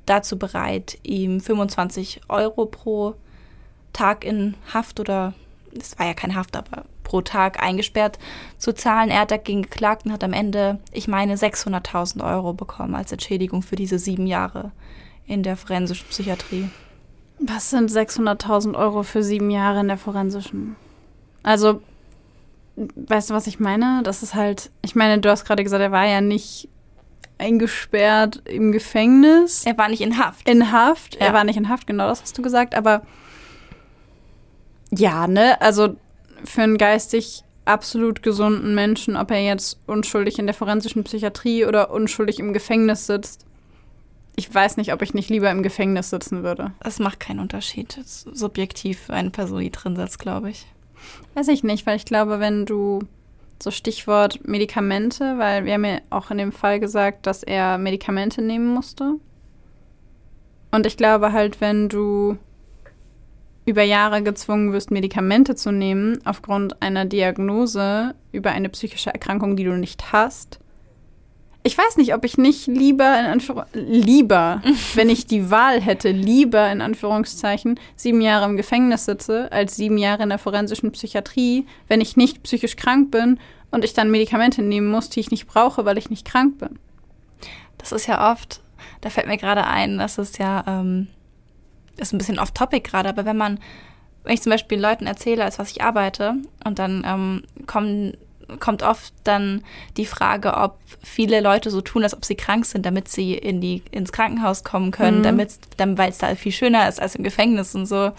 dazu 0.07 0.39
bereit, 0.39 0.97
ihm 1.03 1.41
25 1.41 2.21
Euro 2.29 2.67
pro 2.67 3.17
Tag 3.93 4.25
in 4.25 4.55
Haft 4.73 5.01
oder 5.01 5.35
es 5.77 5.99
war 5.99 6.07
ja 6.07 6.15
kein 6.15 6.37
Haft, 6.37 6.55
aber 6.55 6.85
pro 7.11 7.23
Tag 7.23 7.61
eingesperrt 7.61 8.21
zu 8.57 8.73
zahlen. 8.73 9.11
Er 9.11 9.23
hat 9.23 9.33
dagegen 9.33 9.63
geklagt 9.63 10.07
und 10.07 10.13
hat 10.13 10.23
am 10.23 10.33
Ende, 10.33 10.79
ich 10.93 11.09
meine, 11.09 11.35
600.000 11.35 12.25
Euro 12.25 12.53
bekommen 12.53 12.95
als 12.95 13.11
Entschädigung 13.11 13.63
für 13.63 13.75
diese 13.75 13.99
sieben 13.99 14.29
Jahre 14.29 14.71
in 15.27 15.43
der 15.43 15.57
forensischen 15.57 16.07
Psychiatrie. 16.09 16.71
Was 17.41 17.71
sind 17.71 17.91
600.000 17.91 18.77
Euro 18.77 19.03
für 19.03 19.25
sieben 19.25 19.51
Jahre 19.51 19.81
in 19.81 19.89
der 19.89 19.97
forensischen? 19.97 20.77
Also, 21.43 21.83
weißt 22.77 23.31
du, 23.31 23.35
was 23.35 23.49
ich 23.49 23.59
meine? 23.59 24.03
Das 24.05 24.23
ist 24.23 24.35
halt, 24.35 24.71
ich 24.83 24.95
meine, 24.95 25.19
du 25.19 25.31
hast 25.31 25.45
gerade 25.45 25.65
gesagt, 25.65 25.83
er 25.83 25.91
war 25.91 26.07
ja 26.07 26.21
nicht 26.21 26.69
eingesperrt 27.39 28.43
im 28.45 28.71
Gefängnis. 28.71 29.67
Er 29.67 29.77
war 29.77 29.89
nicht 29.89 30.03
in 30.03 30.17
Haft. 30.17 30.49
In 30.49 30.71
Haft. 30.71 31.17
Ja. 31.17 31.23
Er 31.23 31.33
war 31.33 31.43
nicht 31.43 31.57
in 31.57 31.69
Haft, 31.69 31.89
genau 31.89 32.07
das 32.07 32.23
hast 32.23 32.39
du 32.39 32.43
gesagt. 32.43 32.77
Aber 32.77 33.03
ja, 34.93 35.27
ne? 35.27 35.61
Also 35.61 35.97
für 36.45 36.63
einen 36.63 36.79
geistig 36.79 37.45
absolut 37.65 38.23
gesunden 38.23 38.75
Menschen, 38.75 39.17
ob 39.17 39.31
er 39.31 39.43
jetzt 39.43 39.79
unschuldig 39.87 40.39
in 40.39 40.47
der 40.47 40.55
forensischen 40.55 41.05
Psychiatrie 41.05 41.65
oder 41.65 41.91
unschuldig 41.91 42.39
im 42.39 42.53
Gefängnis 42.53 43.07
sitzt, 43.07 43.47
ich 44.37 44.53
weiß 44.53 44.79
nicht, 44.79 44.93
ob 44.93 45.03
ich 45.03 45.13
nicht 45.13 45.29
lieber 45.29 45.51
im 45.51 45.63
Gefängnis 45.63 46.11
sitzen 46.11 46.43
würde. 46.43 46.73
Es 46.81 46.99
macht 46.99 47.21
keinen 47.21 47.41
Unterschied. 47.41 48.01
Subjektiv 48.05 49.01
für 49.01 49.13
eine 49.13 49.31
Person, 49.31 49.61
die 49.61 49.71
drin 49.71 49.97
sitzt, 49.97 50.19
glaube 50.19 50.51
ich. 50.51 50.67
Weiß 51.35 51.49
ich 51.49 51.63
nicht, 51.63 51.87
weil 51.87 51.97
ich 51.97 52.07
glaube, 52.07 52.41
wenn 52.41 52.65
du 52.65 53.01
so 53.63 53.71
Stichwort 53.71 54.47
Medikamente, 54.49 55.37
weil 55.37 55.67
wir 55.67 55.75
haben 55.75 55.85
ja 55.85 55.99
auch 56.09 56.31
in 56.31 56.39
dem 56.39 56.53
Fall 56.53 56.81
gesagt, 56.81 57.27
dass 57.27 57.43
er 57.43 57.77
Medikamente 57.77 58.41
nehmen 58.41 58.67
musste. 58.67 59.17
Und 60.71 60.87
ich 60.87 60.97
glaube 60.97 61.33
halt, 61.33 61.61
wenn 61.61 61.89
du 61.89 62.39
über 63.67 63.83
Jahre 63.83 64.23
gezwungen 64.23 64.73
wirst, 64.73 64.91
Medikamente 64.91 65.55
zu 65.55 65.71
nehmen, 65.71 66.19
aufgrund 66.25 66.83
einer 66.83 67.05
Diagnose 67.05 68.15
über 68.33 68.51
eine 68.51 68.69
psychische 68.69 69.11
Erkrankung, 69.11 69.57
die 69.57 69.65
du 69.65 69.77
nicht 69.77 70.13
hast, 70.13 70.61
ich 71.63 71.77
weiß 71.77 71.99
nicht, 71.99 72.15
ob 72.15 72.25
ich 72.25 72.39
nicht 72.39 72.67
lieber 72.67 73.19
in 73.19 73.27
Anführung 73.27 73.65
lieber, 73.75 74.63
wenn 74.95 75.11
ich 75.11 75.27
die 75.27 75.51
Wahl 75.51 75.81
hätte, 75.81 76.11
lieber 76.11 76.71
in 76.71 76.81
Anführungszeichen 76.81 77.79
sieben 77.97 78.21
Jahre 78.21 78.47
im 78.47 78.57
Gefängnis 78.57 79.05
sitze, 79.05 79.53
als 79.53 79.77
sieben 79.77 79.99
Jahre 79.99 80.23
in 80.23 80.31
der 80.31 80.39
forensischen 80.39 80.93
Psychiatrie, 80.93 81.67
wenn 81.89 82.01
ich 82.01 82.17
nicht 82.17 82.43
psychisch 82.45 82.77
krank 82.77 83.11
bin 83.11 83.39
und 83.71 83.85
ich 83.85 83.93
dann 83.93 84.11
Medikamente 84.11 84.63
nehmen 84.63 84.89
muss, 84.89 85.11
die 85.11 85.21
ich 85.21 85.31
nicht 85.31 85.47
brauche, 85.47 85.85
weil 85.85 85.99
ich 85.99 86.09
nicht 86.09 86.27
krank 86.27 86.59
bin. 86.59 86.79
Das 87.77 87.93
ist 87.93 88.07
ja 88.07 88.33
oft, 88.33 88.63
da 89.03 89.11
fällt 89.11 89.27
mir 89.27 89.39
gerade 89.39 89.67
ein, 89.67 89.99
das 89.99 90.17
ist 90.17 90.39
ja, 90.39 90.65
ähm, 90.67 91.09
ist 92.01 92.13
ein 92.13 92.19
bisschen 92.19 92.39
off-topic 92.39 92.89
gerade, 92.89 93.09
aber 93.09 93.25
wenn 93.25 93.37
man, 93.37 93.59
wenn 94.25 94.35
ich 94.35 94.43
zum 94.43 94.51
Beispiel 94.51 94.81
Leuten 94.81 95.07
erzähle, 95.07 95.45
als 95.45 95.59
was 95.59 95.71
ich 95.71 95.83
arbeite, 95.83 96.35
und 96.65 96.79
dann 96.79 97.05
ähm, 97.07 97.43
kommen 97.67 98.17
kommt 98.59 98.83
oft 98.83 99.13
dann 99.25 99.63
die 99.97 100.07
Frage, 100.07 100.55
ob 100.55 100.79
viele 101.03 101.41
Leute 101.41 101.71
so 101.71 101.81
tun, 101.81 102.03
als 102.03 102.15
ob 102.15 102.25
sie 102.25 102.35
krank 102.35 102.67
sind, 102.67 102.85
damit 102.85 103.09
sie 103.09 103.35
in 103.35 103.61
die, 103.61 103.83
ins 103.91 104.13
Krankenhaus 104.13 104.65
kommen 104.65 104.91
können, 104.91 105.19
mhm. 105.19 105.23
damit, 105.23 105.53
dann, 105.77 105.99
weil 105.99 106.11
es 106.11 106.19
da 106.19 106.35
viel 106.35 106.53
schöner 106.53 106.89
ist 106.89 107.01
als 107.01 107.15
im 107.15 107.25
Gefängnis 107.25 107.75
und 107.75 107.87
so. 107.87 108.11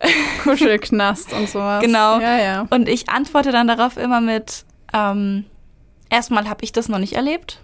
Kuschelknast 0.44 1.32
und 1.32 1.48
sowas. 1.48 1.82
Genau. 1.82 2.20
Ja, 2.20 2.38
ja. 2.38 2.66
Und 2.70 2.88
ich 2.88 3.08
antworte 3.08 3.52
dann 3.52 3.68
darauf 3.68 3.96
immer 3.96 4.20
mit, 4.20 4.64
ähm, 4.92 5.44
erstmal 6.10 6.48
habe 6.48 6.64
ich 6.64 6.72
das 6.72 6.88
noch 6.88 6.98
nicht 6.98 7.14
erlebt. 7.14 7.60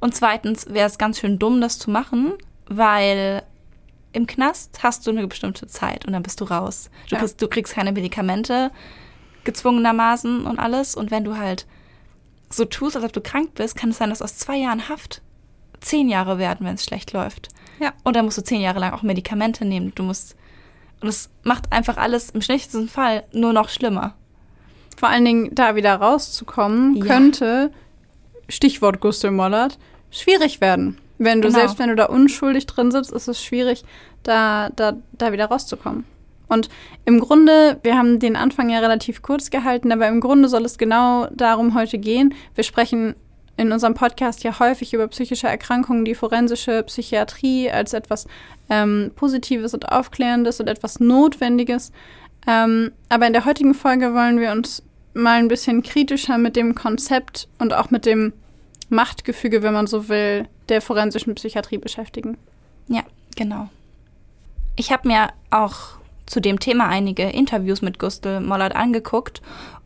Und 0.00 0.14
zweitens 0.14 0.66
wäre 0.72 0.86
es 0.86 0.98
ganz 0.98 1.18
schön 1.18 1.38
dumm, 1.38 1.60
das 1.60 1.78
zu 1.78 1.90
machen, 1.90 2.32
weil 2.66 3.42
im 4.16 4.26
Knast 4.26 4.82
hast 4.82 5.06
du 5.06 5.10
eine 5.10 5.26
bestimmte 5.26 5.66
Zeit 5.66 6.06
und 6.06 6.12
dann 6.12 6.22
bist 6.22 6.40
du 6.40 6.44
raus. 6.44 6.90
Du, 7.08 7.14
ja. 7.14 7.20
kriegst, 7.20 7.40
du 7.40 7.48
kriegst 7.48 7.74
keine 7.74 7.92
Medikamente 7.92 8.70
gezwungenermaßen 9.44 10.46
und 10.46 10.58
alles. 10.58 10.94
Und 10.96 11.10
wenn 11.10 11.22
du 11.24 11.36
halt 11.36 11.66
so 12.50 12.64
tust, 12.64 12.96
als 12.96 13.04
ob 13.04 13.12
du 13.12 13.20
krank 13.20 13.54
bist, 13.54 13.76
kann 13.76 13.90
es 13.90 13.98
sein, 13.98 14.10
dass 14.10 14.22
aus 14.22 14.38
zwei 14.38 14.56
Jahren 14.56 14.88
Haft 14.88 15.22
zehn 15.80 16.08
Jahre 16.08 16.38
werden, 16.38 16.66
wenn 16.66 16.74
es 16.74 16.84
schlecht 16.84 17.12
läuft. 17.12 17.48
Ja. 17.78 17.92
Und 18.04 18.16
dann 18.16 18.24
musst 18.24 18.38
du 18.38 18.42
zehn 18.44 18.60
Jahre 18.60 18.80
lang 18.80 18.92
auch 18.92 19.02
Medikamente 19.02 19.64
nehmen. 19.64 19.92
Du 19.94 20.02
musst. 20.02 20.34
Und 21.00 21.08
es 21.08 21.28
macht 21.42 21.70
einfach 21.72 21.98
alles 21.98 22.30
im 22.30 22.40
schlechtesten 22.40 22.88
Fall 22.88 23.24
nur 23.32 23.52
noch 23.52 23.68
schlimmer. 23.68 24.14
Vor 24.96 25.10
allen 25.10 25.26
Dingen 25.26 25.54
da 25.54 25.76
wieder 25.76 25.94
rauszukommen, 25.96 26.96
Ja. 26.96 27.04
könnte, 27.04 27.70
Stichwort 28.48 29.00
Gustl 29.00 29.30
Mollert, 29.30 29.78
schwierig 30.10 30.62
werden. 30.62 30.98
Wenn 31.18 31.40
du 31.40 31.48
Genau. 31.48 31.60
selbst 31.60 31.78
wenn 31.78 31.88
du 31.88 31.96
da 31.96 32.06
unschuldig 32.06 32.66
drin 32.66 32.90
sitzt, 32.90 33.12
ist 33.12 33.28
es 33.28 33.42
schwierig, 33.42 33.84
da, 34.22 34.70
da, 34.76 34.94
da 35.12 35.32
wieder 35.32 35.46
rauszukommen. 35.46 36.04
Und 36.48 36.68
im 37.04 37.20
Grunde, 37.20 37.78
wir 37.82 37.96
haben 37.98 38.18
den 38.20 38.36
Anfang 38.36 38.70
ja 38.70 38.78
relativ 38.78 39.22
kurz 39.22 39.50
gehalten, 39.50 39.90
aber 39.90 40.06
im 40.06 40.20
Grunde 40.20 40.48
soll 40.48 40.64
es 40.64 40.78
genau 40.78 41.26
darum 41.32 41.74
heute 41.74 41.98
gehen. 41.98 42.34
Wir 42.54 42.64
sprechen 42.64 43.16
in 43.56 43.72
unserem 43.72 43.94
Podcast 43.94 44.44
ja 44.44 44.58
häufig 44.58 44.92
über 44.92 45.08
psychische 45.08 45.48
Erkrankungen, 45.48 46.04
die 46.04 46.14
forensische 46.14 46.82
Psychiatrie 46.84 47.70
als 47.70 47.94
etwas 47.94 48.26
ähm, 48.68 49.10
Positives 49.16 49.74
und 49.74 49.90
Aufklärendes 49.90 50.60
und 50.60 50.68
etwas 50.68 51.00
Notwendiges. 51.00 51.90
Ähm, 52.46 52.92
aber 53.08 53.26
in 53.26 53.32
der 53.32 53.44
heutigen 53.44 53.74
Folge 53.74 54.14
wollen 54.14 54.38
wir 54.38 54.52
uns 54.52 54.82
mal 55.14 55.38
ein 55.38 55.48
bisschen 55.48 55.82
kritischer 55.82 56.38
mit 56.38 56.54
dem 56.54 56.74
Konzept 56.74 57.48
und 57.58 57.72
auch 57.72 57.90
mit 57.90 58.04
dem 58.06 58.34
Machtgefüge, 58.88 59.62
wenn 59.62 59.72
man 59.72 59.86
so 59.86 60.08
will, 60.08 60.46
der 60.68 60.82
forensischen 60.82 61.34
Psychiatrie 61.34 61.78
beschäftigen. 61.78 62.38
Ja, 62.88 63.02
genau. 63.36 63.68
Ich 64.76 64.92
habe 64.92 65.08
mir 65.08 65.28
auch 65.50 65.96
zu 66.26 66.40
dem 66.40 66.58
Thema 66.58 66.88
einige 66.88 67.22
Interviews 67.24 67.82
mit 67.82 67.98
Gustl 67.98 68.40
Mollert 68.40 68.74
angeguckt 68.74 69.40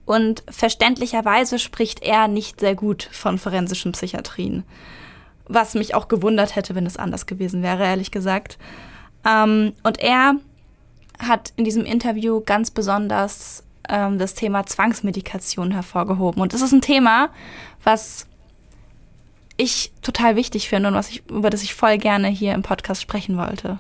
und 0.06 0.42
verständlicherweise 0.50 1.58
spricht 1.58 2.02
er 2.02 2.26
nicht 2.26 2.60
sehr 2.60 2.74
gut 2.74 3.08
von 3.12 3.38
forensischen 3.38 3.92
Psychiatrien. 3.92 4.64
Was 5.46 5.74
mich 5.74 5.94
auch 5.94 6.08
gewundert 6.08 6.56
hätte, 6.56 6.74
wenn 6.74 6.86
es 6.86 6.96
anders 6.96 7.26
gewesen 7.26 7.62
wäre, 7.62 7.84
ehrlich 7.84 8.10
gesagt. 8.10 8.58
Ähm, 9.24 9.72
und 9.82 10.00
er 10.00 10.36
hat 11.18 11.52
in 11.56 11.64
diesem 11.64 11.84
Interview 11.84 12.40
ganz 12.40 12.70
besonders 12.70 13.62
ähm, 13.88 14.18
das 14.18 14.34
Thema 14.34 14.64
Zwangsmedikation 14.64 15.72
hervorgehoben. 15.72 16.40
Und 16.40 16.54
das 16.54 16.62
ist 16.62 16.72
ein 16.72 16.80
Thema, 16.80 17.28
was 17.84 18.26
ich 19.60 19.92
total 20.02 20.36
wichtig 20.36 20.68
finde 20.68 20.88
und 20.88 20.94
was 20.94 21.10
ich, 21.10 21.22
über 21.28 21.50
das 21.50 21.62
ich 21.62 21.74
voll 21.74 21.98
gerne 21.98 22.28
hier 22.28 22.54
im 22.54 22.62
Podcast 22.62 23.02
sprechen 23.02 23.36
wollte. 23.36 23.78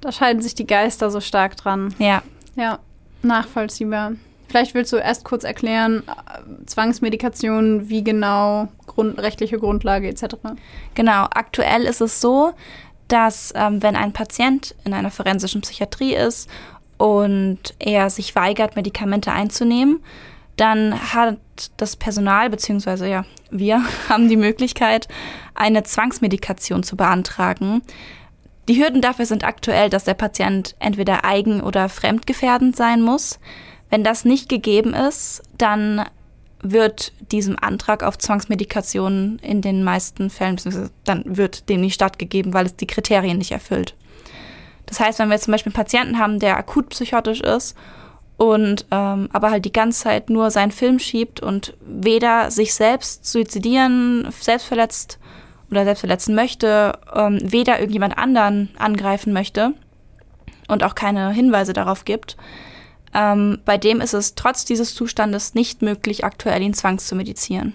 Da 0.00 0.12
scheiden 0.12 0.40
sich 0.40 0.54
die 0.54 0.66
Geister 0.66 1.10
so 1.10 1.20
stark 1.20 1.56
dran. 1.56 1.94
Ja, 1.98 2.22
Ja, 2.56 2.78
nachvollziehbar. 3.22 4.12
Vielleicht 4.48 4.74
willst 4.74 4.92
du 4.92 4.96
erst 4.96 5.24
kurz 5.24 5.44
erklären, 5.44 6.02
äh, 6.08 6.66
Zwangsmedikation, 6.66 7.88
wie 7.88 8.02
genau, 8.02 8.68
Grund, 8.86 9.18
rechtliche 9.20 9.58
Grundlage 9.58 10.08
etc. 10.08 10.36
genau. 10.94 11.26
Aktuell 11.30 11.84
ist 11.84 12.00
es 12.00 12.20
so, 12.20 12.52
dass 13.06 13.52
ähm, 13.54 13.82
wenn 13.82 13.94
ein 13.96 14.12
Patient 14.12 14.74
in 14.84 14.94
einer 14.94 15.10
forensischen 15.10 15.60
Psychiatrie 15.60 16.14
ist 16.14 16.48
und 16.96 17.74
er 17.78 18.10
sich 18.10 18.34
weigert, 18.34 18.76
Medikamente 18.76 19.30
einzunehmen, 19.30 20.02
dann 20.56 20.98
hat 21.14 21.38
das 21.76 21.96
Personal 21.96 22.50
beziehungsweise 22.50 23.08
ja 23.08 23.24
wir 23.50 23.82
haben 24.08 24.28
die 24.28 24.36
Möglichkeit, 24.36 25.08
eine 25.54 25.82
Zwangsmedikation 25.82 26.82
zu 26.82 26.96
beantragen. 26.96 27.82
Die 28.68 28.80
Hürden 28.80 29.02
dafür 29.02 29.26
sind 29.26 29.44
aktuell, 29.44 29.90
dass 29.90 30.04
der 30.04 30.14
Patient 30.14 30.76
entweder 30.78 31.24
eigen- 31.24 31.60
oder 31.60 31.88
fremdgefährdend 31.88 32.76
sein 32.76 33.02
muss. 33.02 33.40
Wenn 33.88 34.04
das 34.04 34.24
nicht 34.24 34.48
gegeben 34.48 34.94
ist, 34.94 35.42
dann 35.58 36.04
wird 36.62 37.12
diesem 37.32 37.58
Antrag 37.58 38.04
auf 38.04 38.18
Zwangsmedikation 38.18 39.38
in 39.42 39.62
den 39.62 39.82
meisten 39.82 40.30
Fällen, 40.30 40.60
dann 41.04 41.24
wird 41.24 41.68
dem 41.68 41.80
nicht 41.80 41.94
stattgegeben, 41.94 42.52
weil 42.52 42.66
es 42.66 42.76
die 42.76 42.86
Kriterien 42.86 43.38
nicht 43.38 43.50
erfüllt. 43.50 43.96
Das 44.86 45.00
heißt, 45.00 45.18
wenn 45.18 45.30
wir 45.30 45.38
zum 45.38 45.52
Beispiel 45.52 45.70
einen 45.70 45.82
Patienten 45.82 46.18
haben, 46.18 46.38
der 46.38 46.56
akut 46.56 46.90
psychotisch 46.90 47.40
ist 47.40 47.76
und 48.40 48.86
ähm, 48.90 49.28
aber 49.34 49.50
halt 49.50 49.66
die 49.66 49.72
ganze 49.72 50.04
Zeit 50.04 50.30
nur 50.30 50.50
seinen 50.50 50.70
Film 50.70 50.98
schiebt 50.98 51.40
und 51.40 51.74
weder 51.82 52.50
sich 52.50 52.72
selbst 52.72 53.26
suizidieren, 53.26 54.26
selbst 54.40 54.66
verletzt 54.66 55.18
oder 55.70 55.84
selbst 55.84 56.00
verletzen 56.00 56.34
möchte, 56.34 56.98
ähm, 57.14 57.38
weder 57.42 57.80
irgendjemand 57.80 58.16
anderen 58.16 58.70
angreifen 58.78 59.34
möchte 59.34 59.74
und 60.68 60.82
auch 60.84 60.94
keine 60.94 61.30
Hinweise 61.32 61.74
darauf 61.74 62.06
gibt, 62.06 62.38
ähm, 63.12 63.58
bei 63.66 63.76
dem 63.76 64.00
ist 64.00 64.14
es 64.14 64.36
trotz 64.36 64.64
dieses 64.64 64.94
Zustandes 64.94 65.52
nicht 65.52 65.82
möglich, 65.82 66.24
aktuell 66.24 66.62
ihn 66.62 66.72
zwangszumedizieren. 66.72 67.74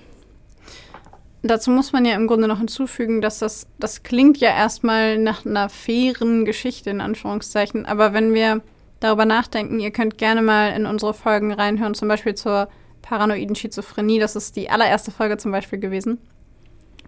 Dazu 1.43 1.69
muss 1.69 1.91
man 1.91 2.06
ja 2.06 2.15
im 2.15 2.25
Grunde 2.25 2.47
noch 2.47 2.58
hinzufügen, 2.58 3.21
dass 3.21 3.38
das, 3.38 3.67
das 3.78 4.01
klingt 4.01 4.38
ja 4.39 4.49
erstmal 4.49 5.19
nach 5.19 5.45
einer 5.45 5.69
fairen 5.69 6.43
Geschichte, 6.43 6.89
in 6.89 7.01
Anführungszeichen. 7.01 7.86
Aber 7.86 8.13
wenn 8.13 8.34
wir 8.34 8.63
darüber 9.00 9.26
nachdenken, 9.26 9.80
ihr 9.80 9.92
könnt 9.92 10.18
gerne 10.18 10.42
mal 10.42 10.70
in 10.70 10.86
unsere 10.86 11.14
Folgen 11.14 11.52
reinhören, 11.52 11.94
zum 11.94 12.08
Beispiel 12.08 12.36
zur 12.36 12.70
paranoiden 13.02 13.56
Schizophrenie. 13.56 14.20
Das 14.20 14.36
ist 14.36 14.56
die 14.56 14.70
allererste 14.70 15.12
Folge 15.12 15.38
zum 15.38 15.52
Beispiel 15.52 15.80
gewesen. 15.80 16.20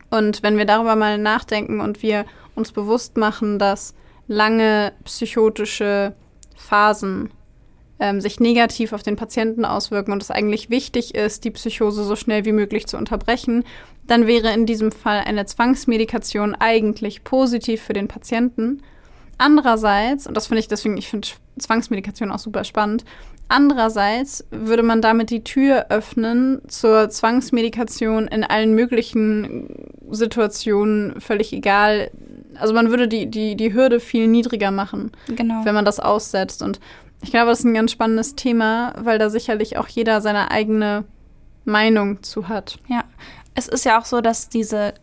Und 0.09 0.43
wenn 0.43 0.57
wir 0.57 0.65
darüber 0.65 0.95
mal 0.95 1.17
nachdenken 1.17 1.81
und 1.81 2.01
wir 2.01 2.25
uns 2.55 2.71
bewusst 2.71 3.17
machen, 3.17 3.59
dass 3.59 3.93
lange 4.27 4.93
psychotische 5.03 6.13
Phasen 6.55 7.29
ähm, 7.99 8.21
sich 8.21 8.39
negativ 8.39 8.93
auf 8.93 9.03
den 9.03 9.15
Patienten 9.15 9.65
auswirken 9.65 10.11
und 10.11 10.21
es 10.21 10.31
eigentlich 10.31 10.69
wichtig 10.69 11.15
ist, 11.15 11.43
die 11.43 11.51
Psychose 11.51 12.03
so 12.03 12.15
schnell 12.15 12.45
wie 12.45 12.51
möglich 12.51 12.87
zu 12.87 12.97
unterbrechen, 12.97 13.63
dann 14.05 14.27
wäre 14.27 14.53
in 14.53 14.65
diesem 14.65 14.91
Fall 14.91 15.19
eine 15.25 15.45
Zwangsmedikation 15.45 16.55
eigentlich 16.55 17.23
positiv 17.23 17.81
für 17.81 17.93
den 17.93 18.07
Patienten. 18.07 18.81
Andererseits, 19.37 20.27
und 20.27 20.35
das 20.35 20.47
finde 20.47 20.59
ich 20.59 20.67
deswegen, 20.67 20.97
ich 20.97 21.07
finde 21.07 21.27
Zwangsmedikation 21.59 22.31
auch 22.31 22.39
super 22.39 22.63
spannend, 22.63 23.05
andererseits 23.49 24.45
würde 24.51 24.83
man 24.83 25.01
damit 25.01 25.29
die 25.29 25.43
Tür 25.43 25.87
öffnen 25.89 26.61
zur 26.67 27.09
Zwangsmedikation 27.09 28.27
in 28.27 28.43
allen 28.43 28.73
möglichen 28.73 29.87
Situationen, 30.09 31.19
völlig 31.21 31.53
egal. 31.53 32.11
Also 32.59 32.73
man 32.73 32.89
würde 32.89 33.07
die, 33.07 33.27
die, 33.27 33.55
die 33.55 33.73
Hürde 33.73 33.99
viel 33.99 34.27
niedriger 34.27 34.71
machen 34.71 35.11
Genau. 35.27 35.63
wenn 35.65 35.75
man 35.75 35.85
das 35.85 35.99
aussetzt. 35.99 36.61
Und 36.61 36.79
ich 37.21 37.31
glaube, 37.31 37.47
das 37.49 37.59
ist 37.59 37.65
ein 37.65 37.73
ganz 37.73 37.91
spannendes 37.91 38.35
Thema, 38.35 38.93
weil 38.97 39.19
da 39.19 39.29
sicherlich 39.29 39.77
auch 39.77 39.87
jeder 39.87 40.21
seine 40.21 40.51
eigene 40.51 41.05
Meinung 41.65 42.23
zu 42.23 42.47
hat. 42.47 42.79
Ja, 42.87 43.03
es 43.55 43.67
ist 43.67 43.85
ja 43.85 43.99
auch 43.99 44.05
so, 44.05 44.21
dass 44.21 44.49
diese, 44.49 44.93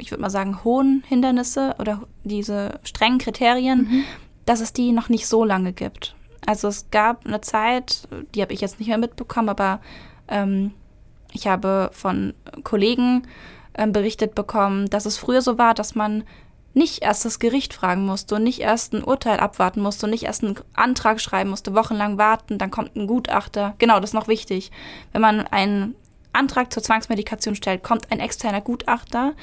ich 0.00 0.10
würde 0.10 0.22
mal 0.22 0.30
sagen, 0.30 0.64
hohen 0.64 1.04
Hindernisse 1.06 1.74
oder 1.78 2.02
diese 2.24 2.80
strengen 2.82 3.18
Kriterien, 3.18 4.04
dass 4.46 4.60
es 4.60 4.72
die 4.72 4.92
noch 4.92 5.08
nicht 5.08 5.26
so 5.26 5.44
lange 5.44 5.72
gibt. 5.72 6.14
Also 6.46 6.68
es 6.68 6.90
gab 6.90 7.26
eine 7.26 7.40
Zeit, 7.40 8.08
die 8.34 8.42
habe 8.42 8.52
ich 8.52 8.60
jetzt 8.60 8.78
nicht 8.78 8.88
mehr 8.88 8.98
mitbekommen, 8.98 9.48
aber 9.48 9.80
ähm, 10.28 10.72
ich 11.32 11.46
habe 11.46 11.90
von 11.92 12.34
Kollegen 12.64 13.26
ähm, 13.74 13.92
berichtet 13.92 14.34
bekommen, 14.34 14.88
dass 14.90 15.06
es 15.06 15.18
früher 15.18 15.42
so 15.42 15.58
war, 15.58 15.74
dass 15.74 15.94
man 15.94 16.24
nicht 16.72 17.02
erst 17.02 17.24
das 17.24 17.38
Gericht 17.38 17.74
fragen 17.74 18.06
musste 18.06 18.36
und 18.36 18.44
nicht 18.44 18.60
erst 18.60 18.92
ein 18.94 19.02
Urteil 19.02 19.40
abwarten 19.40 19.80
musste 19.80 20.06
und 20.06 20.10
nicht 20.10 20.24
erst 20.24 20.44
einen 20.44 20.58
Antrag 20.74 21.20
schreiben 21.20 21.50
musste, 21.50 21.74
wochenlang 21.74 22.16
warten, 22.16 22.58
dann 22.58 22.70
kommt 22.70 22.94
ein 22.96 23.06
Gutachter. 23.06 23.74
Genau, 23.78 23.98
das 23.98 24.10
ist 24.10 24.14
noch 24.14 24.28
wichtig. 24.28 24.70
Wenn 25.12 25.20
man 25.20 25.46
einen 25.48 25.96
Antrag 26.32 26.72
zur 26.72 26.82
Zwangsmedikation 26.82 27.56
stellt, 27.56 27.82
kommt 27.82 28.12
ein 28.12 28.20
externer 28.20 28.60
Gutachter, 28.60 29.34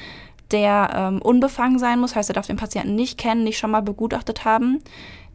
der 0.50 0.90
ähm, 0.94 1.22
unbefangen 1.22 1.78
sein 1.78 2.00
muss, 2.00 2.14
heißt, 2.14 2.30
er 2.30 2.34
darf 2.34 2.46
den 2.46 2.56
Patienten 2.56 2.94
nicht 2.94 3.18
kennen, 3.18 3.44
nicht 3.44 3.58
schon 3.58 3.70
mal 3.70 3.82
begutachtet 3.82 4.44
haben. 4.44 4.82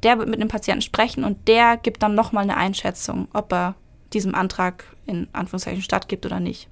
Der 0.02 0.17
wird 0.17 0.30
mit 0.30 0.41
dem 0.41 0.47
Patienten 0.47 0.82
sprechen 0.82 1.23
und 1.23 1.47
der 1.47 1.78
gibt 1.78 2.04
dann 2.04 2.15
nochmal 2.15 2.43
eine 2.43 2.58
Einschätzung, 2.58 3.28
ob 3.34 3.54
er 3.54 3.76
diesem 4.13 4.36
Antrag 4.36 4.86
in 5.06 5.28
Anführungszeichen 5.34 5.82
stattgibt 5.82 6.26
oder 6.26 6.39
nicht. 6.39 6.67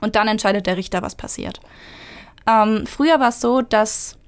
Und 0.00 0.16
dann 0.16 0.28
entscheidet 0.28 0.66
der 0.66 0.76
Richter, 0.76 1.02
was 1.02 1.14
passiert. 1.14 1.60
Ähm, 2.46 2.86
früher 2.86 3.18
war 3.18 3.30
es 3.30 3.40
so, 3.40 3.62
dass 3.62 4.18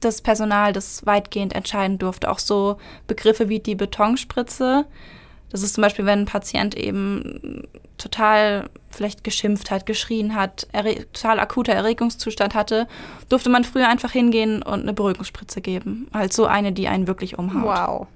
das 0.00 0.22
Personal 0.22 0.72
das 0.72 1.04
weitgehend 1.06 1.54
entscheiden 1.54 1.98
durfte. 1.98 2.30
Auch 2.30 2.38
so 2.38 2.78
Begriffe 3.06 3.48
wie 3.48 3.60
die 3.60 3.74
Betonspritze. 3.74 4.86
Das 5.50 5.62
ist 5.62 5.74
zum 5.74 5.82
Beispiel, 5.82 6.06
wenn 6.06 6.20
ein 6.20 6.26
Patient 6.26 6.76
eben 6.76 7.66
total 7.98 8.70
vielleicht 8.90 9.24
geschimpft 9.24 9.70
hat, 9.70 9.86
geschrien 9.86 10.34
hat, 10.34 10.66
total 11.12 11.40
akuter 11.40 11.72
Erregungszustand 11.72 12.54
hatte, 12.54 12.88
durfte 13.28 13.50
man 13.50 13.64
früher 13.64 13.88
einfach 13.88 14.12
hingehen 14.12 14.62
und 14.62 14.82
eine 14.82 14.92
Beruhigungsspritze 14.92 15.60
geben. 15.60 16.08
Halt 16.12 16.32
so 16.32 16.46
eine, 16.46 16.72
die 16.72 16.88
einen 16.88 17.06
wirklich 17.06 17.38
umhaut. 17.38 17.64
Wow. 17.64 18.06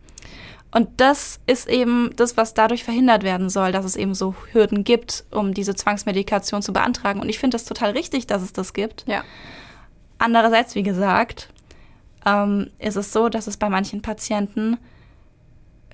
Und 0.71 0.89
das 0.97 1.39
ist 1.47 1.69
eben 1.69 2.11
das, 2.17 2.37
was 2.37 2.53
dadurch 2.53 2.83
verhindert 2.83 3.23
werden 3.23 3.49
soll, 3.49 3.71
dass 3.71 3.85
es 3.85 3.95
eben 3.95 4.13
so 4.13 4.35
Hürden 4.51 4.83
gibt, 4.83 5.25
um 5.31 5.55
diese 5.55 5.77
Zwangsmedikation 5.77 6.63
zu 6.63 6.73
beantragen. 6.73 7.21
Und 7.21 7.29
ich 7.29 7.39
finde 7.39 7.55
das 7.55 7.65
total 7.65 7.93
richtig, 7.93 8.27
dass 8.27 8.43
es 8.43 8.53
das 8.53 8.73
gibt. 8.73 9.05
Ja. 9.07 9.23
Andererseits, 10.19 10.75
wie 10.75 10.83
gesagt, 10.83 11.51
ähm, 12.27 12.71
ist 12.81 12.97
es 12.97 13.13
so, 13.13 13.29
dass 13.29 13.47
es 13.47 13.57
bei 13.57 13.69
manchen 13.69 14.03
Patienten 14.03 14.79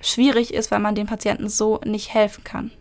schwierig 0.01 0.53
ist, 0.53 0.71
weil 0.71 0.79
man 0.79 0.95
den 0.95 1.07
Patienten 1.07 1.49
so 1.49 1.79
nicht 1.85 2.13
helfen 2.13 2.43
kann. 2.43 2.71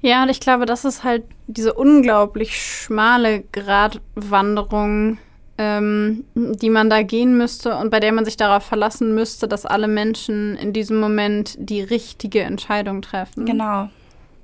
Ja, 0.00 0.22
und 0.22 0.28
ich 0.28 0.40
glaube, 0.40 0.66
das 0.66 0.84
ist 0.84 1.02
halt 1.02 1.24
diese 1.46 1.72
unglaublich 1.72 2.60
schmale 2.60 3.42
Gratwanderung, 3.52 5.16
ähm, 5.56 6.24
die 6.34 6.68
man 6.68 6.90
da 6.90 7.02
gehen 7.02 7.38
müsste 7.38 7.76
und 7.76 7.90
bei 7.90 8.00
der 8.00 8.12
man 8.12 8.26
sich 8.26 8.36
darauf 8.36 8.64
verlassen 8.64 9.14
müsste, 9.14 9.48
dass 9.48 9.64
alle 9.64 9.88
Menschen 9.88 10.56
in 10.56 10.74
diesem 10.74 11.00
Moment 11.00 11.56
die 11.58 11.80
richtige 11.80 12.42
Entscheidung 12.42 13.00
treffen. 13.00 13.46
Genau. 13.46 13.88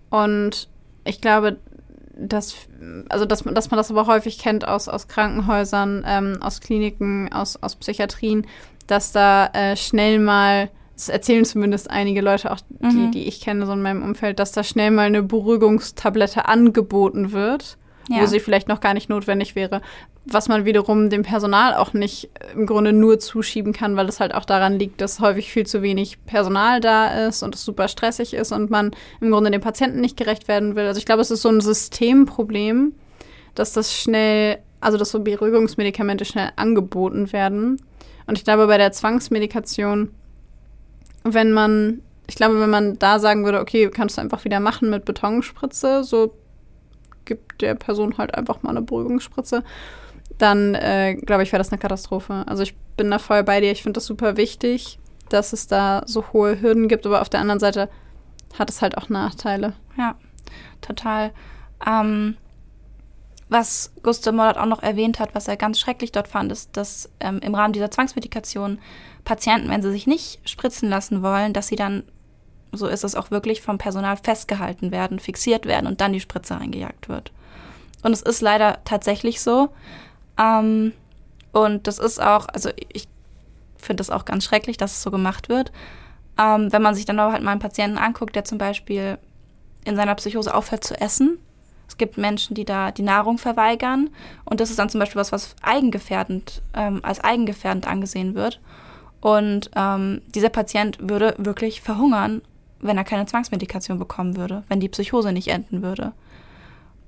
Und 0.09 0.69
ich 1.05 1.21
glaube, 1.21 1.59
dass, 2.17 2.55
also 3.09 3.25
dass, 3.25 3.45
man, 3.45 3.55
dass 3.55 3.71
man 3.71 3.77
das 3.77 3.91
aber 3.91 4.07
häufig 4.07 4.39
kennt 4.39 4.67
aus, 4.67 4.89
aus 4.89 5.09
Krankenhäusern, 5.09 6.05
ähm, 6.07 6.39
aus 6.41 6.61
Kliniken, 6.61 7.33
aus, 7.33 7.63
aus 7.63 7.77
Psychiatrien, 7.77 8.47
dass 8.91 9.13
da 9.13 9.47
äh, 9.53 9.77
schnell 9.77 10.19
mal 10.19 10.71
das 11.01 11.09
erzählen 11.09 11.45
zumindest 11.45 11.91
einige 11.91 12.21
Leute, 12.21 12.51
auch 12.53 12.61
die, 12.69 12.97
mhm. 12.97 13.11
die 13.11 13.27
ich 13.27 13.41
kenne, 13.41 13.65
so 13.65 13.73
in 13.73 13.83
meinem 13.83 14.03
Umfeld, 14.03 14.39
dass 14.39 14.53
da 14.53 14.63
schnell 14.63 14.91
mal 14.91 15.07
eine 15.07 15.23
Beruhigungstablette 15.23 16.47
angeboten 16.47 17.33
wird, 17.33 17.79
ja. 18.09 18.21
wo 18.21 18.27
sie 18.27 18.39
vielleicht 18.39 18.69
noch 18.69 18.81
gar 18.81 18.93
nicht 18.93 19.09
notwendig 19.09 19.55
wäre. 19.55 19.81
Was 20.27 20.49
man 20.49 20.67
wiederum 20.67 21.09
dem 21.09 21.23
Personal 21.23 21.75
auch 21.75 21.95
nicht 21.95 22.29
im 22.55 22.67
Grunde 22.67 22.93
nur 22.93 23.19
zuschieben 23.19 23.73
kann, 23.73 23.97
weil 23.97 24.09
es 24.11 24.21
halt 24.21 24.35
auch 24.35 24.45
daran 24.45 24.79
liegt, 24.79 25.01
dass 25.01 25.21
häufig 25.21 25.51
viel 25.51 25.67
zu 25.67 25.81
wenig 25.81 26.23
Personal 26.27 26.81
da 26.81 27.27
ist 27.27 27.43
und 27.43 27.55
es 27.55 27.65
super 27.65 27.89
stressig 27.89 28.35
ist 28.35 28.53
und 28.53 28.71
man 28.71 28.91
im 29.23 29.31
Grunde 29.31 29.51
dem 29.51 29.63
Patienten 29.63 30.03
nicht 30.03 30.19
gerecht 30.19 30.49
werden 30.49 30.77
will. 30.77 30.87
Also 30.87 30.99
ich 30.99 31.07
glaube, 31.07 31.23
es 31.23 31.31
ist 31.31 31.41
so 31.41 31.49
ein 31.49 31.63
Systemproblem, 31.63 32.93
dass 33.55 33.73
das 33.73 33.97
schnell, 33.97 34.59
also 34.81 34.99
dass 34.99 35.11
so 35.11 35.21
Beruhigungsmedikamente 35.21 36.27
schnell 36.27 36.51
angeboten 36.57 37.33
werden. 37.33 37.81
Und 38.31 38.39
ich 38.39 38.45
glaube, 38.45 38.67
bei 38.67 38.79
der 38.79 38.93
Zwangsmedikation 38.93 40.11
wenn 41.25 41.53
man, 41.53 42.03
ich 42.27 42.35
glaube, 42.35 42.61
wenn 42.61 42.71
man 42.71 42.99
da 42.99 43.19
sagen 43.19 43.45
würde, 43.45 43.61
okay, 43.61 43.91
kannst 43.91 44.17
du 44.17 44.21
einfach 44.21 44.45
wieder 44.45 44.61
machen 44.61 44.91
mit 44.91 45.05
Betonspritze, 45.05 46.05
so 46.05 46.35
gibt 47.25 47.61
der 47.61 47.75
Person 47.75 48.19
halt 48.19 48.35
einfach 48.35 48.63
mal 48.63 48.71
eine 48.71 48.83
Beruhigungsspritze, 48.83 49.63
dann 50.39 50.75
äh, 50.75 51.15
glaube 51.15 51.43
ich, 51.43 51.53
wäre 51.53 51.61
das 51.61 51.71
eine 51.71 51.79
Katastrophe. 51.79 52.45
Also 52.47 52.63
ich 52.63 52.75
bin 52.97 53.11
da 53.11 53.19
voll 53.19 53.45
bei 53.45 53.61
dir. 53.61 53.73
Ich 53.73 53.83
finde 53.83 53.99
das 53.99 54.07
super 54.07 54.37
wichtig, 54.37 54.99
dass 55.29 55.53
es 55.53 55.67
da 55.67 56.03
so 56.07 56.33
hohe 56.33 56.61
Hürden 56.61 56.89
gibt, 56.89 57.07
aber 57.07 57.21
auf 57.21 57.29
der 57.29 57.41
anderen 57.41 57.61
Seite 57.61 57.91
hat 58.59 58.71
es 58.71 58.81
halt 58.81 58.97
auch 58.97 59.09
Nachteile. 59.09 59.75
Ja, 59.99 60.17
total. 60.81 61.33
Ähm, 61.87 62.37
was 63.51 63.93
Gustav 64.03 64.33
Mollert 64.33 64.57
auch 64.57 64.67
noch 64.67 64.83
erwähnt 64.83 65.19
hat, 65.19 65.35
was 65.35 65.49
er 65.49 65.57
ganz 65.57 65.79
schrecklich 65.79 66.13
dort 66.13 66.29
fand, 66.29 66.51
ist, 66.53 66.77
dass 66.77 67.11
ähm, 67.19 67.41
im 67.41 67.55
Rahmen 67.55 67.73
dieser 67.73 67.91
Zwangsmedikation 67.91 68.79
Patienten, 69.25 69.69
wenn 69.69 69.83
sie 69.83 69.91
sich 69.91 70.07
nicht 70.07 70.41
spritzen 70.49 70.89
lassen 70.89 71.23
wollen, 71.23 71.53
dass 71.53 71.67
sie 71.67 71.77
dann, 71.77 72.05
so 72.73 72.87
ist 72.87 73.05
es 73.05 73.17
auch 73.17 73.31
wirklich, 73.31 73.61
vom 73.61 73.77
Personal 73.77 74.17
festgehalten 74.17 74.93
werden, 74.93 75.19
fixiert 75.19 75.67
werden 75.67 75.87
und 75.87 76.01
dann 76.01 76.13
die 76.13 76.21
Spritze 76.21 76.57
eingejagt 76.57 77.09
wird. 77.09 77.33
Und 78.03 78.13
es 78.13 78.23
ist 78.23 78.41
leider 78.41 78.79
tatsächlich 78.85 79.41
so. 79.41 79.71
Ähm, 80.39 80.93
und 81.53 81.87
das 81.89 81.99
ist 81.99 82.23
auch, 82.23 82.47
also 82.47 82.71
ich 82.93 83.09
finde 83.77 84.01
das 84.01 84.11
auch 84.11 84.25
ganz 84.25 84.45
schrecklich, 84.45 84.77
dass 84.77 84.93
es 84.93 85.03
so 85.03 85.11
gemacht 85.11 85.49
wird. 85.49 85.73
Ähm, 86.39 86.73
wenn 86.73 86.83
man 86.83 86.95
sich 86.95 87.05
dann 87.05 87.19
aber 87.19 87.33
halt 87.33 87.43
mal 87.43 87.51
einen 87.51 87.61
Patienten 87.61 87.99
anguckt, 87.99 88.37
der 88.37 88.45
zum 88.45 88.59
Beispiel 88.59 89.19
in 89.85 89.97
seiner 89.97 90.15
Psychose 90.15 90.55
aufhört 90.55 90.85
zu 90.85 90.99
essen. 91.01 91.39
Es 91.91 91.99
gibt 91.99 92.19
Menschen, 92.19 92.55
die 92.55 92.65
da 92.65 92.93
die 92.93 93.03
Nahrung 93.03 93.37
verweigern. 93.37 94.11
Und 94.45 94.61
das 94.61 94.71
ist 94.71 94.79
dann 94.79 94.89
zum 94.89 95.01
Beispiel 95.01 95.21
was, 95.21 95.33
was 95.33 95.57
eigengefährdend, 95.61 96.63
ähm, 96.73 97.01
als 97.03 97.19
eigengefährdend 97.19 97.89
angesehen 97.89 98.37
wird. 98.37 98.61
Und 99.21 99.73
ähm, 99.75 100.23
dieser 100.29 100.51
Patient 100.51 100.99
würde 101.01 101.35
wirklich 101.37 101.81
verhungern, 101.81 102.43
wenn 102.79 102.97
er 102.97 103.03
keine 103.03 103.27
Zwangsmedikation 103.27 103.99
bekommen 103.99 104.37
würde, 104.37 104.63
wenn 104.69 104.79
die 104.79 104.89
Psychose 104.89 105.33
nicht 105.33 105.49
enden 105.49 105.83
würde. 105.83 106.13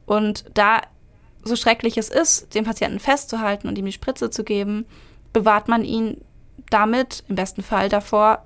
Und 0.05 0.47
da 0.55 0.81
so 1.45 1.55
schrecklich 1.55 1.97
es 1.97 2.09
ist, 2.09 2.53
den 2.57 2.65
Patienten 2.65 2.99
festzuhalten 2.99 3.69
und 3.69 3.79
ihm 3.79 3.87
die 3.87 3.93
Spritze 3.93 4.31
zu 4.31 4.43
geben, 4.43 4.85
bewahrt 5.33 5.69
man 5.69 5.85
ihn 5.85 6.21
damit 6.71 7.23
im 7.29 7.37
besten 7.37 7.63
Fall 7.63 7.89
davor, 7.89 8.45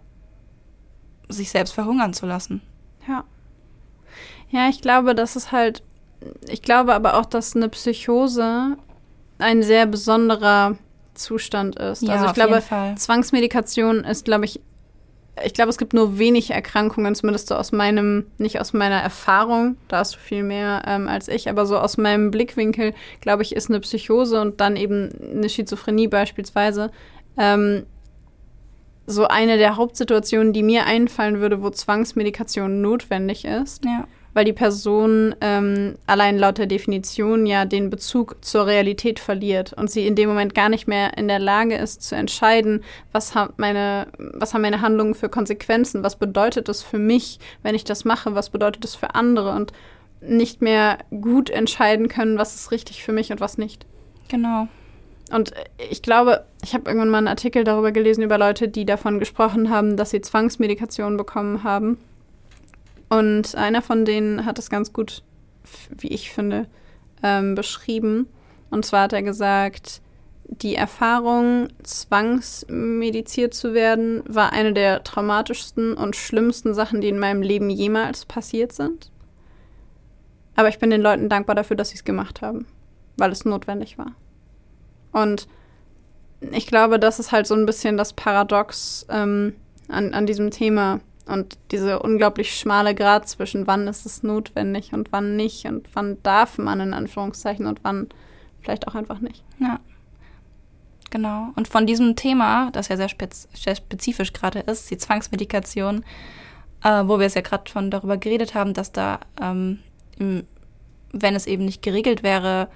sich 1.30 1.51
selbst 1.51 1.72
verhungern 1.72 2.12
zu 2.12 2.26
lassen. 2.26 2.61
Ja. 3.09 3.24
Ja, 4.51 4.68
ich 4.68 4.82
glaube, 4.82 5.14
das 5.14 5.34
ist 5.34 5.51
halt, 5.51 5.82
ich 6.49 6.62
glaube 6.62 6.95
aber 6.95 7.19
auch, 7.19 7.27
dass 7.27 7.55
eine 7.55 7.69
Psychose 7.69 8.77
ein 9.39 9.62
sehr 9.62 9.87
besonderer 9.87 10.77
Zustand 11.14 11.77
ist. 11.77 12.03
Ja, 12.03 12.14
also 12.14 12.27
ich 12.27 12.33
glaube, 12.33 12.62
Zwangsmedikation 12.97 14.05
ist, 14.05 14.25
glaube 14.25 14.45
ich, 14.45 14.61
ich 15.45 15.53
glaube, 15.53 15.69
es 15.69 15.77
gibt 15.77 15.93
nur 15.93 16.19
wenig 16.19 16.51
Erkrankungen, 16.51 17.14
zumindest 17.14 17.49
so 17.49 17.57
aus 17.57 17.71
meinem, 17.71 18.27
nicht 18.39 18.59
aus 18.61 18.73
meiner 18.73 19.01
Erfahrung, 19.01 19.77
da 19.89 19.99
hast 19.99 20.14
du 20.14 20.19
viel 20.19 20.43
mehr 20.43 20.83
ähm, 20.87 21.09
als 21.09 21.29
ich, 21.29 21.51
aber 21.51 21.67
so 21.67 21.79
aus 21.79 21.99
meinem 21.99 22.31
Blickwinkel, 22.31 22.95
glaube 23.21 23.43
ich, 23.43 23.55
ist 23.55 23.69
eine 23.69 23.81
Psychose 23.81 24.41
und 24.41 24.61
dann 24.61 24.77
eben 24.77 25.11
eine 25.21 25.49
Schizophrenie 25.49 26.09
beispielsweise 26.09 26.91
ähm, 27.37 27.85
so 29.07 29.29
eine 29.29 29.59
der 29.59 29.77
Hauptsituationen, 29.77 30.53
die 30.53 30.62
mir 30.62 30.87
einfallen 30.87 31.41
würde, 31.41 31.62
wo 31.62 31.71
Zwangsmedikation 31.71 32.81
notwendig 32.81 33.45
ist. 33.45 33.85
Ja 33.85 34.07
weil 34.37 34.45
die 34.45 34.53
Person 34.53 35.34
ähm, 35.41 35.95
allein 36.07 36.37
laut 36.37 36.59
der 36.59 36.66
Definition 36.66 37.47
ja 37.47 37.64
den 37.64 37.89
Bezug 37.89 38.37
zur 38.43 38.66
Realität 38.66 39.18
verliert 39.18 39.72
und 39.72 39.91
sie 39.91 40.07
in 40.07 40.14
dem 40.14 40.28
Moment 40.28 40.55
gar 40.55 40.68
nicht 40.68 40.87
mehr 40.87 41.16
in 41.16 41.26
der 41.26 41.39
Lage 41.39 41.74
ist 41.74 42.03
zu 42.03 42.16
entscheiden, 42.16 42.84
was, 43.12 43.34
hat 43.34 43.59
meine, 43.59 44.09
was 44.18 44.53
haben 44.53 44.61
meine 44.61 44.82
Handlungen 44.82 45.14
für 45.14 45.30
Konsequenzen, 45.30 46.03
was 46.03 46.16
bedeutet 46.16 46.68
das 46.68 46.82
für 46.82 46.99
mich, 46.99 47.39
wenn 47.62 47.74
ich 47.74 47.84
das 47.84 48.05
mache, 48.05 48.34
was 48.34 48.51
bedeutet 48.51 48.84
das 48.84 48.95
für 48.95 49.14
andere 49.14 49.53
und 49.53 49.72
nicht 50.20 50.61
mehr 50.61 50.99
gut 51.22 51.49
entscheiden 51.49 52.09
können, 52.09 52.37
was 52.37 52.55
ist 52.57 52.70
richtig 52.72 53.03
für 53.03 53.12
mich 53.12 53.32
und 53.32 53.41
was 53.41 53.57
nicht. 53.57 53.87
Genau. 54.28 54.68
Und 55.32 55.55
ich 55.91 56.03
glaube, 56.03 56.45
ich 56.62 56.74
habe 56.74 56.91
irgendwann 56.91 57.09
mal 57.09 57.18
einen 57.18 57.28
Artikel 57.28 57.64
darüber 57.64 57.91
gelesen 57.91 58.20
über 58.20 58.37
Leute, 58.37 58.68
die 58.68 58.84
davon 58.84 59.18
gesprochen 59.18 59.70
haben, 59.70 59.97
dass 59.97 60.11
sie 60.11 60.20
Zwangsmedikation 60.20 61.16
bekommen 61.16 61.64
haben 61.64 61.97
und 63.09 63.55
einer 63.55 63.83
von 63.83 64.05
denen 64.05 64.45
hat 64.45 64.59
es 64.59 64.71
ganz 64.71 64.93
gut, 64.93 65.23
wie 65.97 66.09
ich 66.09 66.31
finde, 66.31 66.67
ähm, 67.23 67.55
beschrieben. 67.55 68.29
Und 68.71 68.85
zwar 68.85 69.03
hat 69.03 69.13
er 69.13 69.23
gesagt, 69.23 70.01
die 70.49 70.77
Erfahrung, 70.77 71.69
zwangsmediziert 71.83 73.53
zu 73.55 73.75
werden, 73.75 74.23
war 74.27 74.53
eine 74.53 74.73
der 74.73 75.03
traumatischsten 75.03 75.95
und 75.95 76.17
schlimmsten 76.17 76.75
Sachen, 76.75 77.01
die 77.01 77.09
in 77.09 77.19
meinem 77.19 77.43
Leben 77.43 77.69
jemals 77.71 78.25
passiert 78.25 78.73
sind. 78.73 79.11
Aber 80.55 80.69
ich 80.69 80.79
bin 80.79 80.91
den 80.91 81.03
Leuten 81.03 81.29
dankbar 81.29 81.55
dafür, 81.55 81.77
dass 81.77 81.91
sie 81.91 81.97
es 81.97 82.05
gemacht 82.05 82.43
haben, 82.43 82.67
weil 83.17 83.33
es 83.33 83.45
notwendig 83.45 83.99
war. 83.99 84.13
Und 85.13 85.49
ich 86.53 86.67
glaube, 86.67 86.99
das 86.99 87.19
ist 87.19 87.33
halt 87.33 87.47
so 87.47 87.55
ein 87.55 87.67
bisschen 87.67 87.97
das 87.97 88.13
Paradox 88.13 89.07
ähm, 89.09 89.55
an, 89.89 90.15
an 90.15 90.27
diesem 90.27 90.51
Thema, 90.51 91.01
und 91.27 91.59
diese 91.72 91.99
unglaublich 92.01 92.57
schmale 92.57 92.95
Grad 92.95 93.29
zwischen 93.29 93.66
wann 93.66 93.89
ist 93.89 94.07
es 94.07 94.22
notwendig 94.22 94.93
und 94.93 95.12
wann 95.12 95.37
nicht 95.37 95.66
und 95.66 95.89
wann 95.95 96.22
darf 96.22 96.59
man 96.59 96.81
in 96.81 96.95
Anführungszeichen 96.95 97.66
und 97.66 97.81
wann 97.83 98.09
vielleicht 98.61 98.89
auch 98.89 98.95
einfach 98.95 99.20
nicht. 99.20 99.45
Ja. 99.59 99.81
Genau. 101.11 101.49
Und 101.55 101.68
von 101.68 101.87
diesem 101.87 102.16
Thema, 102.16 102.70
das 102.72 102.89
ja 102.89 102.97
sehr, 102.97 103.09
spez 103.09 103.49
sehr 103.55 103.77
spezifisch 103.77 104.33
gerade 104.33 104.61
ist, 104.61 104.91
die 104.91 104.99
Zwangsmedikation, 104.99 106.05
äh, 106.83 107.05
wo 107.07 107.18
wir 107.18 107.27
es 107.27 107.35
ja 107.35 107.43
gerade 107.43 107.70
schon 107.70 107.91
darüber 107.91 108.16
geredet 108.16 108.55
haben, 108.55 108.74
dass 108.74 108.93
da, 108.93 109.20
ähm, 109.41 109.81
im, 110.18 110.45
wenn 111.12 111.35
es 111.35 111.47
eben 111.47 111.64
nicht 111.64 111.83
geregelt 111.83 112.22
wäre, 112.22 112.68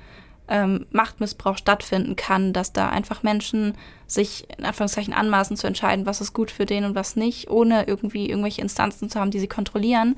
ähm, 0.50 0.86
Machtmissbrauch 0.90 1.56
stattfinden 1.56 2.16
kann, 2.16 2.52
dass 2.52 2.72
da 2.72 2.88
einfach 2.88 3.22
Menschen 3.22 3.74
sich 4.06 4.46
in 4.58 4.64
Anführungszeichen 4.64 5.14
anmaßen 5.14 5.56
zu 5.56 5.66
entscheiden, 5.66 6.06
was 6.06 6.20
ist 6.20 6.32
gut 6.34 6.50
für 6.50 6.66
den 6.66 6.84
und 6.84 6.96
was 6.96 7.16
nicht, 7.16 7.48
ohne 7.48 7.86
irgendwie 7.86 8.28
irgendwelche 8.28 8.60
Instanzen 8.60 9.08
zu 9.08 9.20
haben, 9.20 9.30
die 9.30 9.38
sie 9.38 9.48
kontrollieren. 9.48 10.16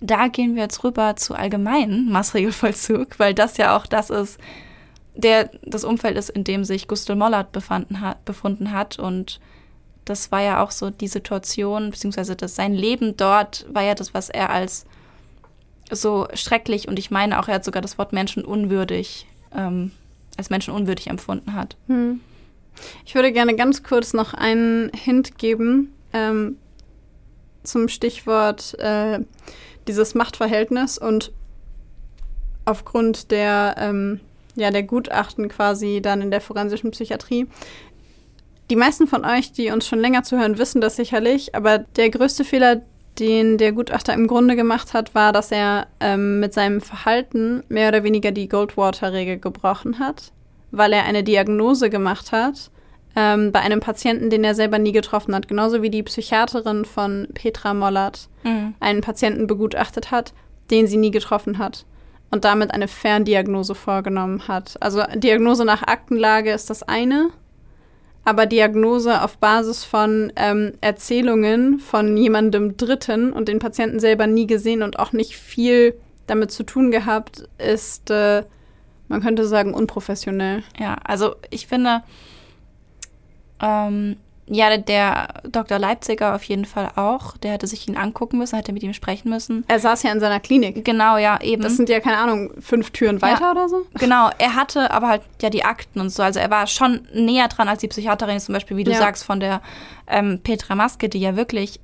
Da 0.00 0.26
gehen 0.26 0.56
wir 0.56 0.64
jetzt 0.64 0.82
rüber 0.82 1.14
zu 1.16 1.34
allgemeinen 1.34 2.10
Maßregelvollzug, 2.12 3.18
weil 3.18 3.32
das 3.32 3.56
ja 3.56 3.76
auch 3.76 3.86
das 3.86 4.10
ist, 4.10 4.38
der 5.14 5.50
das 5.62 5.84
Umfeld 5.84 6.18
ist, 6.18 6.30
in 6.30 6.44
dem 6.44 6.64
sich 6.64 6.88
Gustl 6.88 7.14
Mollert 7.14 7.52
befanden 7.52 8.00
hat, 8.00 8.24
befunden 8.24 8.72
hat 8.72 8.98
und 8.98 9.40
das 10.04 10.32
war 10.32 10.42
ja 10.42 10.64
auch 10.64 10.72
so 10.72 10.90
die 10.90 11.08
Situation, 11.08 11.90
beziehungsweise 11.90 12.34
das, 12.34 12.56
sein 12.56 12.74
Leben 12.74 13.16
dort 13.16 13.66
war 13.72 13.82
ja 13.82 13.94
das, 13.94 14.14
was 14.14 14.30
er 14.30 14.50
als 14.50 14.86
so 15.92 16.26
schrecklich 16.34 16.88
und 16.88 16.98
ich 16.98 17.12
meine 17.12 17.38
auch, 17.38 17.46
er 17.46 17.56
hat 17.56 17.64
sogar 17.64 17.82
das 17.82 17.98
Wort 17.98 18.12
menschenunwürdig 18.12 19.26
ähm, 19.54 19.92
als 20.36 20.50
menschenunwürdig 20.50 21.08
empfunden 21.08 21.54
hat. 21.54 21.76
Hm. 21.86 22.20
Ich 23.04 23.14
würde 23.14 23.32
gerne 23.32 23.56
ganz 23.56 23.82
kurz 23.82 24.12
noch 24.12 24.34
einen 24.34 24.90
Hint 24.94 25.38
geben 25.38 25.92
ähm, 26.12 26.56
zum 27.62 27.88
Stichwort 27.88 28.78
äh, 28.78 29.20
dieses 29.86 30.14
Machtverhältnis 30.14 30.98
und 30.98 31.32
aufgrund 32.64 33.30
der, 33.30 33.74
ähm, 33.78 34.20
ja, 34.54 34.70
der 34.70 34.82
Gutachten 34.82 35.48
quasi 35.48 36.00
dann 36.02 36.22
in 36.22 36.30
der 36.30 36.40
forensischen 36.40 36.90
Psychiatrie. 36.90 37.46
Die 38.70 38.76
meisten 38.76 39.08
von 39.08 39.24
euch, 39.24 39.52
die 39.52 39.72
uns 39.72 39.86
schon 39.86 39.98
länger 39.98 40.22
zuhören, 40.22 40.58
wissen 40.58 40.80
das 40.80 40.96
sicherlich, 40.96 41.54
aber 41.54 41.78
der 41.78 42.08
größte 42.10 42.44
Fehler, 42.44 42.82
den 43.18 43.58
der 43.58 43.72
Gutachter 43.72 44.14
im 44.14 44.26
Grunde 44.26 44.56
gemacht 44.56 44.94
hat, 44.94 45.14
war, 45.14 45.32
dass 45.32 45.50
er 45.52 45.86
ähm, 46.00 46.40
mit 46.40 46.54
seinem 46.54 46.80
Verhalten 46.80 47.62
mehr 47.68 47.88
oder 47.88 48.02
weniger 48.04 48.30
die 48.32 48.48
Goldwater-Regel 48.48 49.38
gebrochen 49.38 49.98
hat, 49.98 50.32
weil 50.70 50.92
er 50.92 51.04
eine 51.04 51.22
Diagnose 51.22 51.90
gemacht 51.90 52.32
hat 52.32 52.70
ähm, 53.16 53.52
bei 53.52 53.60
einem 53.60 53.80
Patienten, 53.80 54.30
den 54.30 54.44
er 54.44 54.54
selber 54.54 54.78
nie 54.78 54.92
getroffen 54.92 55.34
hat. 55.34 55.48
Genauso 55.48 55.82
wie 55.82 55.90
die 55.90 56.02
Psychiaterin 56.02 56.84
von 56.84 57.28
Petra 57.34 57.74
Mollert 57.74 58.28
Mhm. 58.42 58.74
einen 58.80 59.00
Patienten 59.02 59.46
begutachtet 59.46 60.10
hat, 60.10 60.32
den 60.70 60.86
sie 60.86 60.96
nie 60.96 61.10
getroffen 61.10 61.58
hat 61.58 61.84
und 62.30 62.44
damit 62.46 62.72
eine 62.72 62.88
Ferndiagnose 62.88 63.74
vorgenommen 63.74 64.48
hat. 64.48 64.76
Also 64.80 65.02
Diagnose 65.16 65.66
nach 65.66 65.82
Aktenlage 65.82 66.52
ist 66.52 66.70
das 66.70 66.82
eine, 66.82 67.30
aber 68.24 68.46
Diagnose 68.46 69.22
auf 69.22 69.38
Basis 69.38 69.84
von 69.84 70.32
ähm, 70.36 70.72
Erzählungen 70.80 71.78
von 71.78 72.16
jemandem 72.16 72.76
Dritten 72.76 73.32
und 73.32 73.48
den 73.48 73.58
Patienten 73.58 73.98
selber 73.98 74.26
nie 74.26 74.46
gesehen 74.46 74.82
und 74.82 74.98
auch 74.98 75.12
nicht 75.12 75.36
viel 75.36 75.94
damit 76.26 76.50
zu 76.50 76.62
tun 76.62 76.90
gehabt, 76.90 77.48
ist, 77.58 78.10
äh, 78.10 78.44
man 79.08 79.20
könnte 79.20 79.46
sagen, 79.46 79.74
unprofessionell. 79.74 80.62
Ja, 80.78 80.96
also 81.04 81.34
ich 81.50 81.66
finde, 81.66 82.02
ähm, 83.60 84.16
ja, 84.52 84.76
der 84.76 85.28
Dr. 85.44 85.78
Leipziger 85.78 86.34
auf 86.34 86.42
jeden 86.42 86.64
Fall 86.64 86.90
auch. 86.96 87.36
Der 87.36 87.52
hätte 87.52 87.66
sich 87.68 87.86
ihn 87.86 87.96
angucken 87.96 88.38
müssen, 88.38 88.56
hätte 88.56 88.72
mit 88.72 88.82
ihm 88.82 88.92
sprechen 88.92 89.30
müssen. 89.30 89.64
Er 89.68 89.78
saß 89.78 90.02
ja 90.02 90.10
in 90.10 90.18
seiner 90.18 90.40
Klinik. 90.40 90.84
Genau, 90.84 91.16
ja, 91.18 91.40
eben. 91.40 91.62
Das 91.62 91.76
sind 91.76 91.88
ja, 91.88 92.00
keine 92.00 92.18
Ahnung, 92.18 92.50
fünf 92.60 92.90
Türen 92.90 93.22
weiter 93.22 93.42
Ja. 93.42 93.50
oder 93.52 93.68
so? 93.68 93.86
Genau, 93.94 94.28
er 94.38 94.56
hatte 94.56 94.90
aber 94.90 95.06
halt 95.08 95.22
ja 95.40 95.50
die 95.50 95.64
Akten 95.64 96.00
und 96.00 96.10
so. 96.10 96.22
Also 96.24 96.40
er 96.40 96.50
war 96.50 96.66
schon 96.66 97.06
näher 97.14 97.46
dran 97.48 97.68
als 97.68 97.78
die 97.80 97.88
Psychiaterin, 97.88 98.40
zum 98.40 98.52
Beispiel, 98.54 98.76
wie 98.76 98.84
du 98.84 98.90
Ja. 98.90 98.98
sagst, 98.98 99.22
von 99.24 99.38
der 99.38 99.62
ähm, 100.08 100.40
Petra 100.42 100.74
Maske, 100.74 101.08
die 101.08 101.20
ja 101.20 101.36
wirklich 101.36 101.78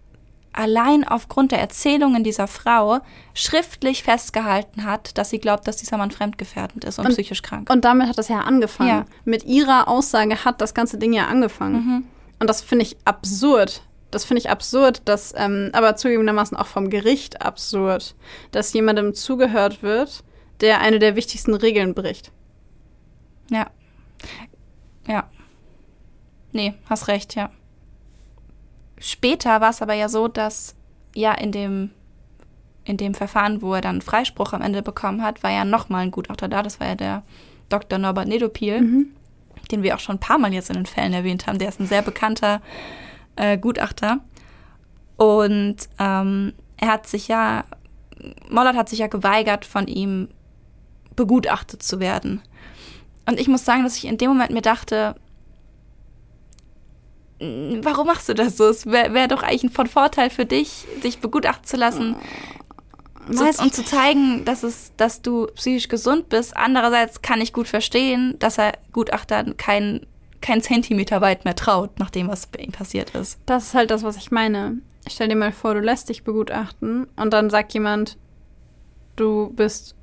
allein 0.53 1.07
aufgrund 1.07 1.53
der 1.53 1.61
Erzählungen 1.61 2.25
dieser 2.25 2.47
Frau 2.49 3.01
schriftlich 3.35 4.03
festgehalten 4.03 4.85
hat, 4.85 5.19
dass 5.19 5.31
sie 5.31 5.39
glaubt, 5.39 5.69
dass 5.69 5.77
dieser 5.77 5.99
Mann 5.99 6.11
fremdgefährdend 6.11 6.85
ist 6.85 6.99
und, 6.99 7.05
Und- 7.07 7.12
psychisch 7.12 7.43
krank. 7.43 7.69
Und 7.71 7.85
damit 7.85 8.09
hat 8.09 8.17
das 8.19 8.29
ja 8.29 8.41
angefangen. 8.41 8.89
Ja. 8.89 9.05
Mit 9.25 9.45
ihrer 9.45 9.87
Aussage 9.87 10.45
hat 10.45 10.61
das 10.61 10.73
ganze 10.75 10.97
Ding 10.99 11.12
ja 11.12 11.27
angefangen. 11.27 12.09
Und 12.39 12.49
das 12.49 12.62
finde 12.62 12.84
ich 12.84 12.97
absurd. 13.05 13.82
Das 14.11 14.24
finde 14.24 14.41
ich 14.41 14.51
absurd, 14.51 15.03
dass, 15.07 15.34
ähm, 15.37 15.70
aber 15.72 15.97
zugegebenermaßen 15.97 16.57
auch 16.57 16.66
vom 16.66 16.91
Gericht 16.91 17.43
absurd, 17.43 18.14
dass 18.53 18.72
jemandem 18.72 19.14
zugehört 19.14 19.82
wird, 19.82 20.22
der 20.61 20.80
eine 20.80 20.99
der 20.99 21.16
wichtigsten 21.16 21.55
Regeln 21.55 21.95
bricht. 21.95 22.32
Ja. 23.51 23.70
Ja. 25.07 25.28
Nee, 26.53 26.74
hast 26.89 27.09
recht, 27.09 27.34
ja. 27.34 27.51
Später 28.99 29.61
war 29.61 29.70
es 29.70 29.82
aber 29.82 29.95
ja 29.95 30.09
so, 30.09 30.28
dass 30.28 30.74
ja 31.14 31.32
in 31.32 31.53
dem, 31.53 31.91
in 32.84 32.97
dem 32.97 33.14
Verfahren, 33.14 33.61
wo 33.61 33.74
er 33.74 33.80
dann 33.80 34.01
Freispruch 34.01 34.53
am 34.53 34.62
Ende 34.62 34.82
bekommen 34.82 35.22
hat, 35.22 35.43
war 35.43 35.51
ja 35.51 35.64
nochmal 35.64 36.05
ein 36.05 36.11
Gutachter 36.11 36.49
da. 36.49 36.62
Das 36.62 36.80
war 36.80 36.87
ja 36.87 36.95
der 36.95 37.22
Dr. 37.68 37.99
Norbert 37.99 38.28
Nedopil, 38.28 39.07
den 39.69 39.83
wir 39.83 39.95
auch 39.95 40.01
schon 40.01 40.17
ein 40.17 40.21
paar 40.21 40.39
Mal 40.39 40.53
jetzt 40.53 40.71
in 40.71 40.77
den 40.77 40.87
Fällen 40.87 41.12
erwähnt 41.12 41.47
haben. 41.47 41.59
Der 41.59 41.69
ist 41.69 41.81
ein 41.81 41.87
sehr 41.87 42.03
bekannter 42.03 42.61
äh, 43.37 43.59
Gutachter. 43.59 44.21
Und 45.17 45.77
ähm, 45.99 46.53
er 46.77 46.89
hat 46.89 47.07
sich 47.07 47.29
ja, 47.29 47.64
Mollert 48.49 48.77
hat 48.77 48.89
sich 48.89 48.99
ja 48.99 49.07
geweigert, 49.07 49.64
von 49.64 49.87
ihm 49.87 50.29
begutachtet 51.14 51.83
zu 51.83 52.01
werden. 52.01 52.43
Und 53.27 53.41
ich 53.41 53.49
muss 53.49 53.64
sagen, 53.64 53.83
dass 53.83 53.97
ich 53.97 54.05
in 54.07 54.19
dem 54.19 54.29
Moment 54.29 54.51
mir 54.51 54.62
dachte, 54.62 55.17
"Mm, 57.41 57.81
warum 57.83 58.07
machst 58.07 58.29
du 58.29 58.35
das 58.35 58.57
so? 58.57 58.69
Es 58.69 58.87
wäre 58.87 59.14
wär 59.14 59.29
doch 59.29 59.43
eigentlich 59.43 59.73
von 59.73 59.87
Vorteil 59.87 60.31
für 60.31 60.45
dich, 60.45 60.85
dich 61.03 61.19
begutachten 61.19 61.64
zu 61.64 61.77
lassen 61.77 62.17
ich 63.29 63.59
und 63.59 63.74
zu 63.74 63.85
zeigen, 63.85 64.45
dass, 64.45 64.62
es, 64.62 64.93
dass 64.97 65.22
du 65.22 65.47
psychisch 65.55 65.89
gesund 65.89 66.29
bist. 66.29 66.57
Andererseits 66.57 67.22
kann 67.22 67.41
ich 67.41 67.53
gut 67.53 67.68
verstehen, 67.68 68.37
dass 68.39 68.59
er 68.59 68.72
Gutachtern 68.93 69.57
kein, 69.57 70.07
kein 70.41 70.62
Zentimeter 70.62 71.20
weit 71.20 71.45
mehr 71.45 71.57
traut, 71.57 71.99
nach 71.99 72.11
dem, 72.11 72.29
was 72.29 72.47
bei 72.47 72.61
ihm 72.61 72.72
passiert 72.72 73.14
ist. 73.14 73.39
Das 73.47 73.64
ist 73.64 73.74
halt 73.74 73.91
das, 73.91 74.03
was 74.03 74.16
ich 74.16 74.31
meine. 74.31 74.79
Stell 75.09 75.29
dir 75.29 75.37
mal 75.37 75.53
vor, 75.53 75.74
du 75.74 75.81
lässt 75.81 76.09
dich 76.09 76.24
begutachten 76.24 77.07
und 77.16 77.33
dann 77.33 77.51
sagt 77.51 77.74
jemand, 77.74 78.16
du 79.14 79.53
bist, 79.55 79.95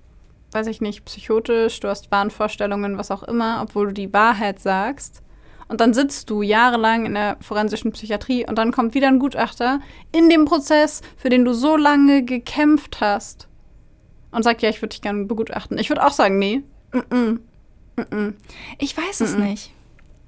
weiß 0.51 0.67
ich 0.67 0.81
nicht, 0.81 1.05
psychotisch, 1.05 1.79
du 1.79 1.87
hast 1.87 2.11
Wahnvorstellungen, 2.11 2.97
was 2.97 3.11
auch 3.11 3.23
immer, 3.23 3.61
obwohl 3.61 3.87
du 3.87 3.93
die 3.93 4.13
Wahrheit 4.13 4.59
sagst. 4.59 5.22
Und 5.73 5.81
dann 5.81 5.95
sitzt 5.95 6.29
du 6.29 6.43
jahrelang 6.43 7.07
in 7.07 7.15
der 7.15 7.35
forensischen 7.41 7.93
Psychiatrie 7.93 8.45
und 8.47 8.59
dann 8.59 8.71
kommt 8.71 8.93
wieder 8.93 9.07
ein 9.07 9.17
Gutachter 9.17 9.79
in 10.11 10.29
dem 10.29 10.45
Prozess, 10.45 11.01
für 11.17 11.29
den 11.29 11.45
du 11.45 11.53
so 11.53 11.75
lange 11.75 12.23
gekämpft 12.23 13.01
hast. 13.01 13.47
Und 14.29 14.43
sagt, 14.43 14.61
ja, 14.61 14.69
ich 14.69 14.83
würde 14.83 14.89
dich 14.89 15.01
gerne 15.01 15.25
begutachten. 15.25 15.79
Ich 15.79 15.89
würde 15.89 16.05
auch 16.05 16.11
sagen, 16.11 16.37
nee. 16.37 16.61
Mm-mm. 16.91 17.39
Mm-mm. 17.95 18.35
Ich 18.77 18.95
weiß 18.95 19.21
es 19.21 19.35
nicht. 19.35 19.71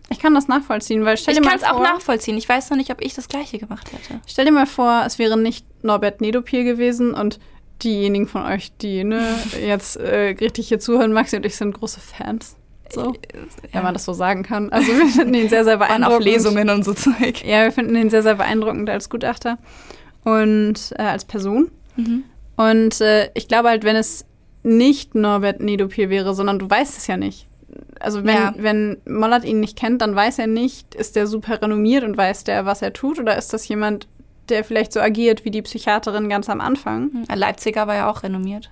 Ich 0.10 0.18
kann 0.18 0.34
das 0.34 0.48
nachvollziehen, 0.48 1.06
weil 1.06 1.16
stell 1.16 1.36
Ich 1.36 1.40
dir 1.40 1.46
mal 1.46 1.52
kann 1.52 1.60
es 1.60 1.64
auch 1.64 1.80
nachvollziehen. 1.80 2.40
Ich 2.40 2.50
weiß 2.50 2.72
noch 2.72 2.78
nicht, 2.78 2.90
ob 2.90 3.04
ich 3.04 3.14
das 3.14 3.28
Gleiche 3.28 3.60
gemacht 3.60 3.94
hätte. 3.94 4.20
Stell 4.26 4.46
dir 4.46 4.52
mal 4.52 4.66
vor, 4.66 5.04
es 5.06 5.20
wäre 5.20 5.38
nicht 5.38 5.68
Norbert 5.84 6.22
Nedopil 6.22 6.64
gewesen 6.64 7.14
und 7.14 7.40
diejenigen 7.84 8.28
von 8.28 8.42
euch, 8.46 8.76
die 8.78 9.04
ne, 9.04 9.22
jetzt 9.64 9.98
äh, 9.98 10.36
richtig 10.42 10.70
hier 10.70 10.80
zuhören, 10.80 11.14
Maxi 11.14 11.36
und 11.36 11.46
ich 11.46 11.56
sind 11.56 11.72
große 11.76 12.00
Fans. 12.00 12.56
So, 12.94 13.14
wenn 13.72 13.84
man 13.84 13.94
das 13.94 14.06
so 14.06 14.14
sagen 14.14 14.44
kann. 14.44 14.70
Also 14.72 14.88
wir 14.92 15.08
finden 15.08 15.34
ihn 15.34 15.50
sehr, 15.50 15.64
sehr 15.64 15.78
beeindruckend. 15.78 16.18
auf 16.18 16.24
Lesungen 16.24 16.70
und 16.70 16.84
so 16.86 16.94
Zeug. 16.94 17.44
Ja, 17.44 17.64
wir 17.64 17.72
finden 17.72 17.96
ihn 17.96 18.10
sehr, 18.10 18.24
sehr 18.24 18.36
beeindruckend 18.36 18.90
als 18.90 19.10
Gutachter 19.10 19.58
und 20.24 20.94
äh, 20.98 21.02
als 21.04 21.26
Person. 21.26 21.72
Mhm. 21.96 22.24
Und 22.58 23.02
äh, 23.02 23.30
ich 23.34 23.48
glaube 23.48 23.70
halt, 23.70 23.84
wenn 23.84 23.96
es 23.96 24.26
nicht 24.64 25.14
Norbert 25.16 25.60
Nedopil 25.62 26.10
wäre, 26.10 26.34
sondern 26.34 26.60
du 26.60 26.70
weißt 26.70 26.98
es 26.98 27.08
ja 27.08 27.18
nicht. 27.18 27.48
Also 28.00 28.24
wenn, 28.24 28.36
Ja. 28.36 28.54
wenn 28.58 28.98
Mollert 29.08 29.44
ihn 29.46 29.60
nicht 29.60 29.78
kennt, 29.78 30.02
dann 30.02 30.16
weiß 30.16 30.40
er 30.40 30.48
nicht, 30.48 30.96
ist 30.96 31.16
der 31.16 31.28
super 31.28 31.62
renommiert 31.62 32.04
und 32.04 32.16
weiß 32.18 32.44
der, 32.46 32.66
was 32.66 32.82
er 32.82 32.94
tut, 32.94 33.20
oder 33.20 33.38
ist 33.38 33.52
das 33.54 33.68
jemand, 33.68 34.08
der 34.50 34.64
vielleicht 34.64 34.94
so 34.94 35.00
agiert 35.02 35.44
wie 35.44 35.52
die 35.52 35.62
Psychiaterin 35.62 36.30
ganz 36.30 36.50
am 36.50 36.62
Anfang? 36.62 37.26
Leipziger 37.34 37.88
war 37.88 37.96
ja 37.96 38.10
auch 38.10 38.24
renommiert. 38.24 38.70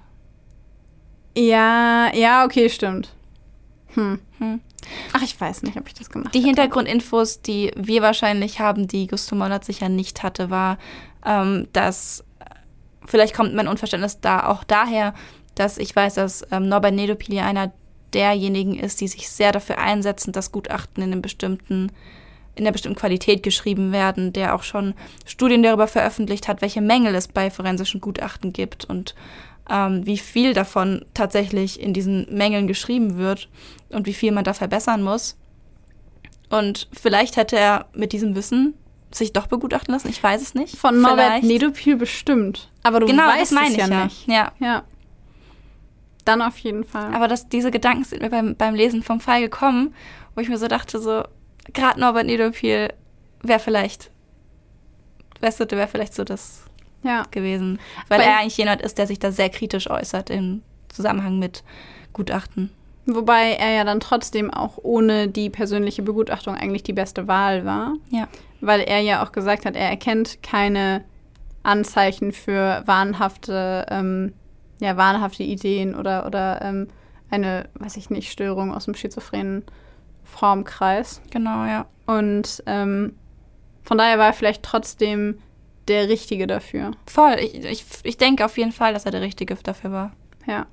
Ja, 1.37 2.11
ja, 2.13 2.45
okay, 2.45 2.69
stimmt. 2.69 3.09
Hm. 3.95 4.19
Hm. 4.39 4.61
Ach, 5.13 5.21
ich 5.21 5.39
weiß 5.39 5.63
nicht, 5.63 5.77
ob 5.77 5.87
ich 5.87 5.93
das 5.93 6.09
gemacht 6.09 6.33
Die 6.33 6.39
hätte. 6.39 6.47
Hintergrundinfos, 6.47 7.41
die 7.41 7.71
wir 7.75 8.01
wahrscheinlich 8.01 8.59
haben, 8.59 8.87
die 8.87 9.07
Gusto 9.07 9.35
Mollert 9.35 9.65
sicher 9.65 9.89
nicht 9.89 10.23
hatte, 10.23 10.49
war, 10.49 10.77
ähm, 11.25 11.67
dass 11.73 12.23
vielleicht 13.05 13.35
kommt 13.35 13.53
mein 13.53 13.67
Unverständnis 13.67 14.19
da 14.19 14.47
auch 14.47 14.63
daher, 14.63 15.13
dass 15.55 15.77
ich 15.77 15.95
weiß, 15.95 16.15
dass 16.15 16.45
ähm, 16.51 16.67
Norbert 16.67 16.93
Nedopil 16.93 17.35
ja 17.35 17.45
einer 17.45 17.71
derjenigen 18.13 18.77
ist, 18.77 19.01
die 19.01 19.07
sich 19.07 19.29
sehr 19.29 19.51
dafür 19.51 19.77
einsetzen, 19.77 20.31
dass 20.33 20.51
Gutachten 20.51 21.03
in 21.03 21.11
einem 21.11 21.21
bestimmten 21.21 21.91
in 22.55 22.65
der 22.65 22.71
bestimmten 22.71 22.99
Qualität 22.99 23.41
geschrieben 23.41 23.91
werden, 23.91 24.31
der 24.31 24.53
auch 24.53 24.61
schon 24.61 24.93
Studien 25.25 25.63
darüber 25.63 25.87
veröffentlicht 25.87 26.47
hat, 26.47 26.61
welche 26.61 26.81
Mängel 26.81 27.15
es 27.15 27.27
bei 27.27 27.49
forensischen 27.49 27.99
Gutachten 27.99 28.53
gibt 28.53 28.85
und 28.85 29.15
ähm, 29.69 30.05
wie 30.05 30.17
viel 30.17 30.53
davon 30.53 31.05
tatsächlich 31.13 31.79
in 31.79 31.93
diesen 31.93 32.27
Mängeln 32.33 32.67
geschrieben 32.67 33.17
wird 33.17 33.49
und 33.89 34.07
wie 34.07 34.13
viel 34.13 34.31
man 34.31 34.43
da 34.43 34.53
verbessern 34.53 35.03
muss. 35.03 35.37
Und 36.49 36.87
vielleicht 36.93 37.37
hätte 37.37 37.57
er 37.57 37.87
mit 37.93 38.13
diesem 38.13 38.35
Wissen 38.35 38.75
sich 39.11 39.33
doch 39.33 39.47
begutachten 39.47 39.93
lassen. 39.93 40.09
Ich 40.09 40.21
weiß 40.21 40.41
es 40.41 40.53
nicht. 40.55 40.75
Von 40.75 41.01
Norbert. 41.01 41.43
Nedopil 41.43 41.95
bestimmt. 41.95 42.69
Aber 42.83 42.99
du 42.99 43.05
Genau, 43.05 43.23
weißt 43.23 43.41
das 43.41 43.51
meine 43.51 43.67
es 43.67 43.73
ich 43.73 43.79
ja, 43.79 43.87
ja. 43.87 44.03
nicht. 44.03 44.27
Ja. 44.27 44.51
Ja. 44.59 44.83
Dann 46.25 46.41
auf 46.41 46.57
jeden 46.59 46.83
Fall. 46.83 47.13
Aber 47.13 47.27
das, 47.27 47.49
diese 47.49 47.69
Gedanken 47.71 48.03
sind 48.03 48.21
mir 48.21 48.29
beim, 48.29 48.55
beim 48.55 48.75
Lesen 48.75 49.03
vom 49.03 49.19
Fall 49.19 49.41
gekommen, 49.41 49.93
wo 50.35 50.41
ich 50.41 50.49
mir 50.49 50.57
so 50.57 50.67
dachte, 50.67 50.99
so, 50.99 51.23
gerade 51.73 51.99
Norbert 51.99 52.25
Nedopil 52.25 52.93
wäre 53.41 53.59
vielleicht, 53.59 54.09
weißt 55.41 55.59
du, 55.59 55.65
der 55.65 55.77
wäre 55.77 55.87
vielleicht 55.87 56.13
so 56.13 56.23
das 56.23 56.62
ja. 57.03 57.23
gewesen. 57.31 57.79
Weil 58.07 58.19
Weil- 58.19 58.27
er 58.27 58.39
eigentlich 58.39 58.57
jemand 58.57 58.81
ist, 58.81 58.97
der 58.97 59.07
sich 59.07 59.19
da 59.19 59.31
sehr 59.31 59.49
kritisch 59.49 59.89
äußert 59.89 60.29
im 60.29 60.61
Zusammenhang 60.89 61.39
mit 61.39 61.63
Gutachten. 62.13 62.69
Wobei 63.05 63.53
er 63.53 63.71
ja 63.71 63.83
dann 63.83 63.99
trotzdem 63.99 64.49
auch 64.53 64.77
ohne 64.81 65.27
die 65.27 65.49
persönliche 65.49 66.03
Begutachtung 66.03 66.55
eigentlich 66.55 66.83
die 66.83 66.93
beste 66.93 67.27
Wahl 67.27 67.65
war. 67.65 67.95
Ja. 68.09 68.27
Weil 68.61 68.79
er 68.81 68.99
ja 68.99 69.23
auch 69.23 69.33
gesagt 69.33 69.65
hat, 69.65 69.75
er 69.75 69.89
erkennt 69.89 70.41
keine 70.41 71.03
Anzeichen 71.63 72.31
für 72.31 72.83
wahnhafte, 72.85 73.85
ähm, 73.89 74.33
ja, 74.79 74.95
wahnhafte 74.95 75.43
Ideen 75.43 75.95
oder, 75.95 76.25
oder 76.25 76.61
ähm, 76.61 76.87
eine, 77.29 77.67
weiß 77.75 77.97
ich 77.97 78.09
nicht, 78.09 78.31
Störung 78.31 78.73
aus 78.73 78.85
dem 78.85 78.95
schizophrenen 78.95 79.63
Formkreis. 80.23 81.21
Genau, 81.29 81.65
ja. 81.65 81.85
Und 82.05 82.63
ähm, 82.65 83.15
von 83.83 83.97
daher 83.97 84.17
war 84.17 84.27
er 84.27 84.33
vielleicht 84.33 84.63
trotzdem 84.63 85.39
der 85.87 86.09
Richtige 86.09 86.47
dafür. 86.47 86.91
Voll. 87.05 87.35
Ich, 87.39 87.63
ich, 87.63 87.85
ich 88.03 88.17
denke 88.17 88.45
auf 88.45 88.57
jeden 88.57 88.71
Fall, 88.71 88.93
dass 88.93 89.05
er 89.05 89.11
der 89.11 89.21
Richtige 89.21 89.55
dafür 89.55 89.91
war. 89.91 90.11
Ja. 90.47 90.67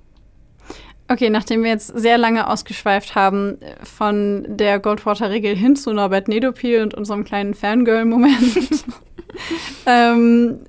Okay, 1.09 1.29
nachdem 1.29 1.65
wir 1.65 1.71
jetzt 1.71 1.89
sehr 1.89 2.19
lange 2.19 2.49
ausgeschweift 2.49 3.17
haben 3.17 3.61
äh, 3.61 3.75
von 3.85 4.47
der 4.49 4.79
Goldwater-Regel 4.79 5.57
hin 5.57 5.75
zu 5.75 5.93
Norbert 5.93 6.29
Nedopil 6.29 6.83
und 6.83 6.95
unserem 6.95 7.25
kleinen 7.25 7.55
Fangirl-Moment, 7.55 8.85
ähm, 9.87 10.61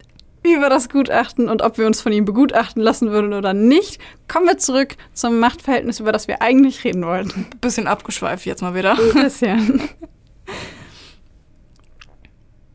über 0.43 0.69
das 0.69 0.89
Gutachten 0.89 1.47
und 1.47 1.61
ob 1.61 1.77
wir 1.77 1.85
uns 1.85 2.01
von 2.01 2.11
ihm 2.11 2.25
begutachten 2.25 2.81
lassen 2.81 3.11
würden 3.11 3.33
oder 3.33 3.53
nicht, 3.53 4.01
kommen 4.27 4.47
wir 4.47 4.57
zurück 4.57 4.95
zum 5.13 5.39
Machtverhältnis, 5.39 5.99
über 5.99 6.11
das 6.11 6.27
wir 6.27 6.41
eigentlich 6.41 6.83
reden 6.83 7.05
wollten. 7.05 7.45
Bisschen 7.61 7.85
abgeschweift 7.85 8.47
jetzt 8.47 8.63
mal 8.63 8.73
wieder. 8.73 8.97
Ein 8.97 9.23
bisschen. 9.23 9.81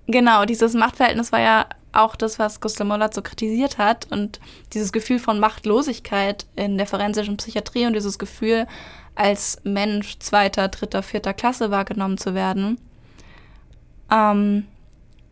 Genau, 0.06 0.44
dieses 0.44 0.74
Machtverhältnis 0.74 1.32
war 1.32 1.40
ja 1.40 1.66
auch 1.92 2.14
das, 2.14 2.38
was 2.38 2.60
Gustav 2.60 2.86
Mollert 2.86 3.14
so 3.14 3.22
kritisiert 3.22 3.78
hat 3.78 4.06
und 4.12 4.38
dieses 4.72 4.92
Gefühl 4.92 5.18
von 5.18 5.40
Machtlosigkeit 5.40 6.46
in 6.54 6.76
der 6.76 6.86
forensischen 6.86 7.38
Psychiatrie 7.38 7.86
und 7.86 7.94
dieses 7.94 8.18
Gefühl, 8.18 8.66
als 9.14 9.58
Mensch 9.64 10.18
zweiter, 10.18 10.68
dritter, 10.68 11.02
vierter 11.02 11.32
Klasse 11.32 11.70
wahrgenommen 11.70 12.18
zu 12.18 12.34
werden. 12.34 12.78
Ähm, 14.10 14.66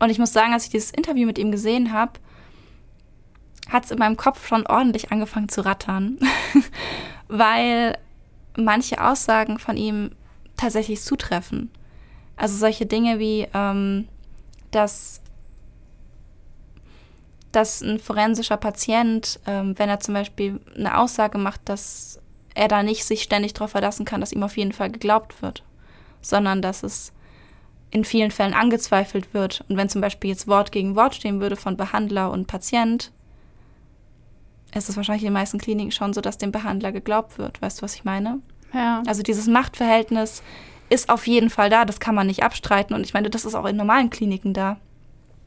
und 0.01 0.11
ich 0.11 0.19
muss 0.19 0.33
sagen, 0.33 0.53
als 0.53 0.65
ich 0.65 0.71
dieses 0.71 0.91
Interview 0.91 1.27
mit 1.27 1.39
ihm 1.39 1.53
gesehen 1.53 1.93
habe, 1.93 2.13
hat 3.69 3.85
es 3.85 3.91
in 3.91 3.99
meinem 3.99 4.17
Kopf 4.17 4.47
schon 4.47 4.67
ordentlich 4.67 5.13
angefangen 5.13 5.49
zu 5.49 5.65
rattern, 5.65 6.19
weil 7.29 7.97
manche 8.57 9.03
Aussagen 9.03 9.59
von 9.59 9.77
ihm 9.77 10.13
tatsächlich 10.57 11.03
zutreffen. 11.03 11.71
Also 12.37 12.57
solche 12.57 12.87
Dinge 12.87 13.19
wie, 13.19 13.47
ähm, 13.55 14.09
dass, 14.75 15.21
dass 17.53 17.83
ein 17.83 17.99
forensischer 17.99 18.57
Patient, 18.57 19.41
ähm, 19.47 19.79
wenn 19.79 19.89
er 19.89 20.01
zum 20.01 20.15
Beispiel 20.15 20.61
eine 20.77 20.99
Aussage 20.99 21.39
macht, 21.39 21.61
dass 21.67 22.21
er 22.55 22.69
da 22.69 22.83
nicht 22.83 23.05
sich 23.05 23.23
ständig 23.23 23.55
darauf 23.55 23.71
verlassen 23.71 24.05
kann, 24.05 24.21
dass 24.21 24.33
ihm 24.33 24.43
auf 24.43 24.57
jeden 24.57 24.73
Fall 24.73 24.91
geglaubt 24.91 25.43
wird, 25.43 25.63
sondern 26.21 26.63
dass 26.63 26.83
es 26.83 27.13
in 27.91 28.05
vielen 28.05 28.31
Fällen 28.31 28.55
angezweifelt 28.55 29.35
wird. 29.35 29.65
Und 29.69 29.77
wenn 29.77 29.89
zum 29.89 30.01
Beispiel 30.01 30.31
jetzt 30.31 30.49
Wort 30.49 30.73
gegen 30.73 30.97
Wort 30.97 31.15
stehen 31.15 31.41
würde 31.41 31.57
von 31.57 31.77
Behandler 31.77 32.31
und 32.31 32.47
Patient, 32.47 33.13
ist 34.75 34.89
es 34.89 34.97
wahrscheinlich 34.97 35.23
in 35.23 35.29
den 35.29 35.35
meisten 35.35 35.59
Kliniken 35.59 35.93
schon 35.93 36.13
so, 36.13 36.21
dass 36.21 36.39
dem 36.39 36.51
Behandler 36.51 36.91
geglaubt 36.91 37.39
wird. 37.39 37.63
Weißt 37.63 37.79
du, 37.79 37.83
was 37.83 37.95
ich 37.95 38.05
meine? 38.05 38.41
Ja. 38.73 39.03
Also 39.07 39.23
dieses 39.23 39.47
Machtverhältnis 39.47 40.43
ist 40.91 41.09
auf 41.09 41.27
jeden 41.27 41.51
Fall 41.51 41.71
da, 41.71 41.85
das 41.85 42.01
kann 42.01 42.15
man 42.15 42.27
nicht 42.27 42.43
abstreiten. 42.43 42.95
Und 42.95 43.03
ich 43.05 43.15
meine, 43.15 43.31
das 43.31 43.45
ist 43.45 43.55
auch 43.55 43.67
in 43.67 43.77
normalen 43.77 44.11
Kliniken 44.11 44.53
da. 44.53 44.79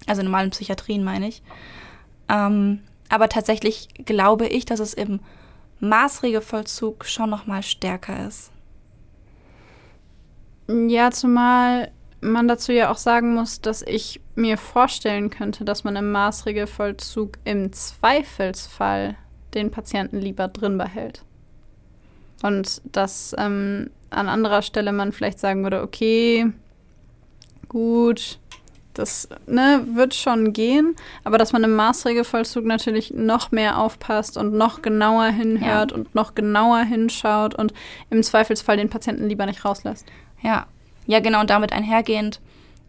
Also 0.05 0.21
in 0.21 0.27
normalen 0.27 0.49
Psychiatrien, 0.51 1.03
meine 1.03 1.27
ich. 1.27 1.41
Ähm, 2.29 2.81
aber 3.09 3.29
tatsächlich 3.29 3.89
glaube 4.05 4.47
ich, 4.47 4.65
dass 4.65 4.79
es 4.79 4.93
im 4.93 5.19
Maßregelvollzug 5.79 7.05
schon 7.05 7.29
noch 7.29 7.45
mal 7.45 7.63
stärker 7.63 8.27
ist. 8.27 8.51
Ja, 10.67 11.11
zumal 11.11 11.91
man 12.19 12.47
dazu 12.47 12.71
ja 12.71 12.91
auch 12.91 12.97
sagen 12.97 13.33
muss, 13.33 13.61
dass 13.61 13.83
ich 13.83 14.21
mir 14.35 14.57
vorstellen 14.57 15.29
könnte, 15.29 15.63
dass 15.65 15.83
man 15.83 15.95
im 15.95 16.11
Maßregelvollzug 16.11 17.37
im 17.45 17.71
Zweifelsfall 17.71 19.15
den 19.53 19.71
Patienten 19.71 20.19
lieber 20.19 20.47
drin 20.47 20.77
behält. 20.77 21.23
Und 22.43 22.81
dass 22.85 23.35
ähm, 23.37 23.89
an 24.09 24.29
anderer 24.29 24.61
Stelle 24.61 24.91
man 24.91 25.11
vielleicht 25.11 25.39
sagen 25.39 25.63
würde, 25.63 25.81
okay, 25.81 26.51
gut, 27.69 28.39
das 28.93 29.29
ne, 29.45 29.85
wird 29.93 30.15
schon 30.15 30.53
gehen, 30.53 30.95
aber 31.23 31.37
dass 31.37 31.53
man 31.53 31.63
im 31.63 31.75
Maßregelvollzug 31.75 32.65
natürlich 32.65 33.13
noch 33.13 33.51
mehr 33.51 33.77
aufpasst 33.79 34.37
und 34.37 34.53
noch 34.53 34.81
genauer 34.81 35.25
hinhört 35.27 35.91
Ja. 35.91 35.97
und 35.97 36.15
noch 36.15 36.35
genauer 36.35 36.79
hinschaut 36.79 37.53
und 37.55 37.73
im 38.09 38.23
Zweifelsfall 38.23 38.77
den 38.77 38.89
Patienten 38.89 39.27
lieber 39.29 39.45
nicht 39.45 39.63
rauslässt. 39.65 40.05
Ja, 40.41 40.65
ja, 41.05 41.19
genau, 41.19 41.41
und 41.41 41.49
damit 41.49 41.71
einhergehend, 41.73 42.41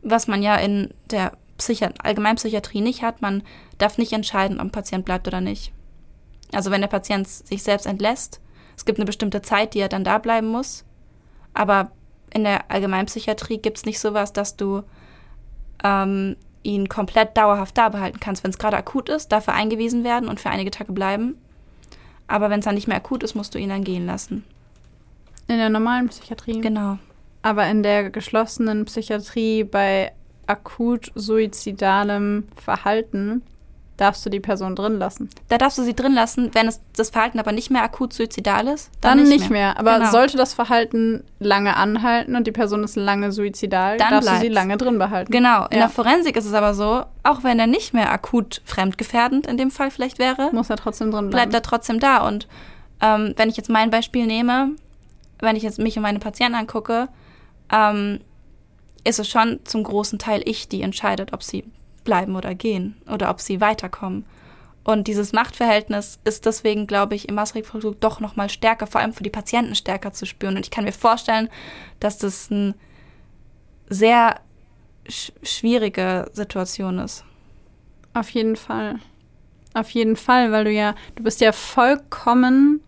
was 0.02 0.28
man 0.28 0.42
ja 0.42 0.56
in 0.56 0.92
der 1.10 1.32
Psychi 1.58 1.86
Allgemeinpsychiatrie 2.02 2.80
nicht 2.80 3.02
hat, 3.02 3.20
man 3.20 3.42
darf 3.78 3.98
nicht 3.98 4.12
entscheiden, 4.12 4.58
ob 4.58 4.66
ein 4.66 4.70
Patient 4.70 5.04
bleibt 5.04 5.26
oder 5.26 5.40
nicht. 5.40 5.72
Also 6.52 6.70
wenn 6.70 6.80
der 6.80 6.88
Patient 6.88 7.28
sich 7.28 7.62
selbst 7.62 7.86
entlässt, 7.86 8.40
es 8.76 8.84
gibt 8.84 8.98
eine 8.98 9.06
bestimmte 9.06 9.42
Zeit, 9.42 9.74
die 9.74 9.80
er 9.80 9.88
dann 9.88 10.04
da 10.04 10.18
bleiben 10.18 10.46
muss, 10.48 10.84
aber 11.58 11.90
in 12.32 12.44
der 12.44 12.70
Allgemeinpsychiatrie 12.70 13.58
gibt 13.58 13.78
es 13.78 13.84
nicht 13.84 13.98
sowas, 13.98 14.32
dass 14.32 14.56
du 14.56 14.84
ähm, 15.82 16.36
ihn 16.62 16.88
komplett 16.88 17.36
dauerhaft 17.36 17.76
da 17.76 17.88
behalten 17.88 18.20
kannst. 18.20 18.44
Wenn 18.44 18.52
es 18.52 18.58
gerade 18.58 18.76
akut 18.76 19.08
ist, 19.08 19.32
darf 19.32 19.48
er 19.48 19.54
eingewiesen 19.54 20.04
werden 20.04 20.28
und 20.28 20.38
für 20.38 20.50
einige 20.50 20.70
Tage 20.70 20.92
bleiben. 20.92 21.36
Aber 22.28 22.48
wenn 22.48 22.60
es 22.60 22.64
dann 22.64 22.76
nicht 22.76 22.86
mehr 22.86 22.98
akut 22.98 23.24
ist, 23.24 23.34
musst 23.34 23.54
du 23.54 23.58
ihn 23.58 23.70
dann 23.70 23.82
gehen 23.82 24.06
lassen. 24.06 24.44
In 25.48 25.56
der 25.56 25.68
normalen 25.68 26.08
Psychiatrie. 26.08 26.60
Genau. 26.60 26.98
Aber 27.42 27.66
in 27.66 27.82
der 27.82 28.10
geschlossenen 28.10 28.84
Psychiatrie 28.84 29.64
bei 29.64 30.12
akut 30.46 31.10
suizidalem 31.16 32.46
Verhalten 32.54 33.42
darfst 33.98 34.24
du 34.24 34.30
die 34.30 34.40
Person 34.40 34.74
drin 34.74 34.98
lassen. 34.98 35.28
Da 35.48 35.58
darfst 35.58 35.76
du 35.76 35.82
sie 35.82 35.94
drin 35.94 36.14
lassen, 36.14 36.50
wenn 36.54 36.66
es 36.68 36.80
das 36.96 37.10
Verhalten 37.10 37.38
aber 37.38 37.52
nicht 37.52 37.70
mehr 37.70 37.82
akut 37.82 38.12
suizidal 38.14 38.66
ist. 38.68 38.90
Dann, 39.02 39.22
nicht, 39.24 39.50
mehr. 39.50 39.78
Aber 39.78 39.98
Genau. 39.98 40.10
sollte 40.10 40.36
das 40.38 40.54
Verhalten 40.54 41.22
lange 41.40 41.76
anhalten 41.76 42.34
und 42.36 42.46
die 42.46 42.52
Person 42.52 42.82
ist 42.84 42.96
lange 42.96 43.30
suizidal, 43.32 43.98
Dann 43.98 44.10
darfst 44.10 44.28
du 44.30 44.32
sie 44.34 44.38
bleibt's. 44.48 44.54
lange 44.54 44.76
drin 44.78 44.98
behalten. 44.98 45.30
Genau, 45.30 45.66
in 45.66 45.78
Ja. 45.78 45.86
der 45.86 45.88
Forensik 45.90 46.36
ist 46.36 46.46
es 46.46 46.54
aber 46.54 46.72
so, 46.74 47.04
auch 47.24 47.42
wenn 47.44 47.58
er 47.58 47.66
nicht 47.66 47.92
mehr 47.92 48.10
akut 48.10 48.62
fremdgefährdend 48.64 49.46
in 49.46 49.56
dem 49.58 49.70
Fall 49.70 49.90
vielleicht 49.90 50.18
wäre, 50.18 50.50
Muss 50.52 50.70
er 50.70 50.76
trotzdem 50.76 51.10
drin 51.10 51.28
bleibt 51.30 51.50
bleiben. 51.50 51.54
er 51.54 51.62
trotzdem 51.62 52.00
da. 52.00 52.26
Und 52.26 52.46
ähm, 53.02 53.34
wenn 53.36 53.48
ich 53.50 53.56
jetzt 53.56 53.68
mein 53.68 53.90
Beispiel 53.90 54.26
nehme, 54.26 54.70
wenn 55.40 55.56
ich 55.56 55.62
jetzt 55.64 55.78
mich 55.78 55.96
und 55.96 56.02
meine 56.02 56.18
Patienten 56.20 56.54
angucke, 56.56 57.08
ähm, 57.72 58.20
ist 59.04 59.18
es 59.18 59.28
schon 59.28 59.60
zum 59.64 59.82
großen 59.84 60.18
Teil 60.18 60.42
ich, 60.44 60.68
die 60.68 60.82
entscheidet, 60.82 61.32
ob 61.32 61.42
sie 61.42 61.64
bleiben 62.08 62.36
oder 62.36 62.54
gehen 62.54 62.96
oder 63.12 63.28
ob 63.28 63.38
sie 63.38 63.60
weiterkommen. 63.60 64.24
Und 64.82 65.08
dieses 65.08 65.34
Machtverhältnis 65.34 66.18
ist 66.24 66.46
deswegen, 66.46 66.86
glaube 66.86 67.14
ich, 67.14 67.28
im 67.28 67.34
Maßregelvollzug 67.34 68.00
doch 68.00 68.20
noch 68.20 68.34
mal 68.34 68.48
stärker, 68.48 68.86
vor 68.86 69.02
allem 69.02 69.12
für 69.12 69.22
die 69.22 69.28
Patienten 69.28 69.74
stärker 69.74 70.14
zu 70.14 70.24
spüren. 70.24 70.56
Und 70.56 70.64
ich 70.64 70.70
kann 70.70 70.84
mir 70.84 70.92
vorstellen, 70.92 71.50
dass 72.00 72.16
das 72.16 72.50
eine 72.50 72.74
sehr 73.90 74.40
sch 75.06 75.32
schwierige 75.42 76.30
Situation 76.32 76.98
ist. 76.98 77.24
Auf 78.14 78.30
jeden 78.30 78.56
Fall. 78.56 79.00
Auf 79.74 79.90
jeden 79.90 80.16
Fall, 80.16 80.50
weil 80.50 80.64
du 80.64 80.72
ja, 80.72 80.94
du 81.16 81.22
bist 81.22 81.42
ja 81.42 81.52
vollkommen 81.52 82.80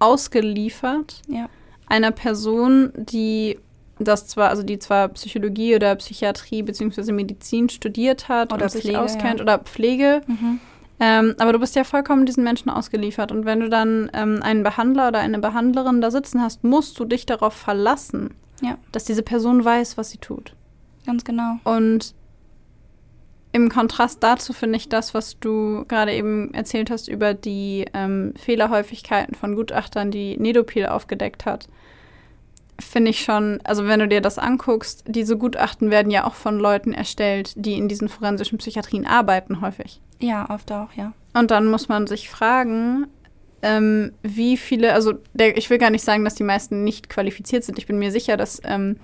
ausgeliefert 0.00 1.22
Ja. 1.26 1.48
einer 1.86 2.10
Person, 2.10 2.92
die 2.96 3.58
das 4.04 4.26
zwar, 4.26 4.48
also 4.50 4.62
die 4.62 4.78
zwar 4.78 5.08
Psychologie 5.08 5.74
oder 5.76 5.94
Psychiatrie 5.96 6.62
beziehungsweise 6.62 7.12
Medizin 7.12 7.68
studiert 7.68 8.28
hat 8.28 8.52
Oder 8.52 8.68
sich 8.68 8.82
Pflege, 8.82 9.00
auskennt 9.00 9.38
ja. 9.38 9.42
oder 9.42 9.58
Pflege, 9.58 10.20
Mhm. 10.26 10.60
ähm, 11.00 11.34
aber 11.38 11.52
du 11.52 11.58
bist 11.58 11.74
ja 11.76 11.84
vollkommen 11.84 12.26
diesen 12.26 12.44
Menschen 12.44 12.70
ausgeliefert. 12.70 13.32
Und 13.32 13.44
wenn 13.44 13.60
du 13.60 13.68
dann 13.68 14.10
ähm, 14.14 14.40
einen 14.42 14.62
Behandler 14.62 15.08
oder 15.08 15.18
eine 15.20 15.38
Behandlerin 15.38 16.00
da 16.00 16.10
sitzen 16.10 16.42
hast, 16.42 16.64
musst 16.64 16.98
du 16.98 17.04
dich 17.04 17.26
darauf 17.26 17.54
verlassen, 17.54 18.34
Ja. 18.60 18.78
dass 18.92 19.04
diese 19.04 19.22
Person 19.22 19.64
weiß, 19.64 19.96
was 19.98 20.10
sie 20.10 20.18
tut. 20.18 20.54
Ganz 21.06 21.24
genau. 21.24 21.56
Und 21.64 22.14
im 23.54 23.68
Kontrast 23.68 24.22
dazu 24.22 24.52
finde 24.54 24.78
ich 24.78 24.88
das, 24.88 25.12
was 25.12 25.38
du 25.38 25.84
gerade 25.86 26.14
eben 26.14 26.54
erzählt 26.54 26.90
hast 26.90 27.08
über 27.08 27.34
die 27.34 27.84
ähm, 27.92 28.32
Fehlerhäufigkeiten 28.36 29.34
von 29.34 29.54
Gutachtern, 29.56 30.10
die 30.10 30.38
Nedopil 30.38 30.86
aufgedeckt 30.86 31.44
hat, 31.44 31.68
finde 32.80 33.10
ich 33.10 33.20
schon, 33.20 33.60
also 33.64 33.86
wenn 33.86 34.00
du 34.00 34.08
dir 34.08 34.20
das 34.20 34.38
anguckst, 34.38 35.04
diese 35.06 35.36
Gutachten 35.36 35.90
werden 35.90 36.10
ja 36.10 36.24
auch 36.26 36.34
von 36.34 36.58
Leuten 36.58 36.92
erstellt, 36.92 37.52
die 37.56 37.74
in 37.74 37.88
diesen 37.88 38.08
forensischen 38.08 38.58
Psychiatrien 38.58 39.06
arbeiten 39.06 39.60
häufig. 39.60 40.00
Ja, 40.20 40.48
oft 40.50 40.70
auch, 40.72 40.92
ja. 40.94 41.12
Und 41.34 41.50
dann 41.50 41.66
muss 41.68 41.88
man 41.88 42.06
sich 42.06 42.30
fragen, 42.30 43.06
ähm, 43.62 44.12
wie 44.22 44.56
viele, 44.56 44.92
also 44.92 45.14
der, 45.32 45.56
ich 45.56 45.70
will 45.70 45.78
gar 45.78 45.90
nicht 45.90 46.04
sagen, 46.04 46.24
dass 46.24 46.34
die 46.34 46.44
meisten 46.44 46.84
nicht 46.84 47.08
qualifiziert 47.08 47.64
sind. 47.64 47.78
Ich 47.78 47.86
bin 47.86 47.98
mir 47.98 48.10
sicher, 48.10 48.36
dass 48.36 48.60
ähm, 48.64 48.96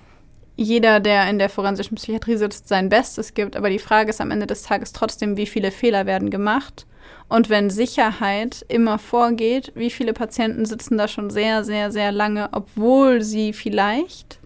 jeder, 0.57 0.99
der 0.99 1.31
in 1.31 1.39
der 1.39 1.49
forensischen 1.49 1.95
Psychiatrie 1.95 2.37
sitzt, 2.37 2.66
sein 2.66 2.89
Bestes 2.89 3.35
gibt. 3.35 3.57
Aber 3.57 3.71
die 3.71 3.79
Frage 3.79 4.11
ist 4.11 4.21
am 4.21 4.33
Ende 4.33 4.47
des 4.47 4.64
Tages 4.64 4.93
trotzdem, 4.93 5.37
wie 5.37 5.47
viele 5.47 5.71
Fehler 5.71 6.05
werden 6.05 6.31
gemacht. 6.31 6.85
Und 7.29 7.51
wenn 7.51 7.69
Sicherheit 7.69 8.65
immer 8.69 8.99
vorgeht, 8.99 9.73
wie 9.75 9.91
viele 9.91 10.15
Patienten 10.15 10.65
sitzen 10.65 10.97
da 10.97 11.09
schon 11.09 11.31
sehr, 11.31 11.63
sehr, 11.63 11.91
sehr 11.91 12.11
lange, 12.11 12.49
obwohl 12.53 13.23
sie 13.23 13.53
vielleicht 13.53 14.39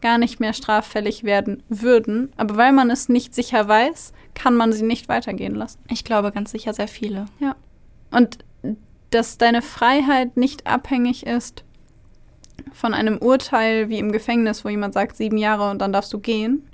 gar 0.00 0.18
nicht 0.18 0.40
mehr 0.40 0.52
straffällig 0.52 1.24
werden 1.24 1.62
würden. 1.68 2.32
Aber 2.36 2.56
weil 2.56 2.72
man 2.72 2.90
es 2.90 3.08
nicht 3.08 3.34
sicher 3.34 3.68
weiß, 3.68 4.12
kann 4.34 4.56
man 4.56 4.72
sie 4.72 4.84
nicht 4.84 5.08
weitergehen 5.08 5.54
lassen. 5.54 5.78
Ich 5.88 6.04
glaube 6.04 6.32
ganz 6.32 6.50
sicher 6.50 6.74
sehr 6.74 6.88
viele. 6.88 7.26
Und 8.10 8.38
dass 9.10 9.38
deine 9.38 9.62
Freiheit 9.62 10.36
nicht 10.36 10.66
abhängig 10.66 11.24
ist 11.24 11.64
von 12.72 12.94
einem 12.94 13.18
Urteil 13.18 13.88
wie 13.88 13.98
im 13.98 14.12
Gefängnis, 14.12 14.64
wo 14.64 14.68
jemand 14.68 14.94
sagt 14.94 15.16
sieben 15.16 15.38
Jahre 15.38 15.70
und 15.70 15.78
dann 15.78 15.92
darfst 15.92 16.12
du 16.12 16.18
gehen, 16.18 16.68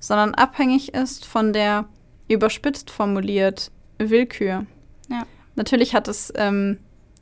sondern 0.00 0.34
abhängig 0.34 0.94
ist 0.94 1.26
von 1.26 1.52
der 1.52 1.86
überspitzt 2.28 2.90
formuliert 2.90 3.70
Willkür. 3.98 4.66
Ja. 5.08 5.24
Natürlich 5.56 5.94
hat 5.94 6.08
es 6.08 6.32
ähm, 6.36 6.78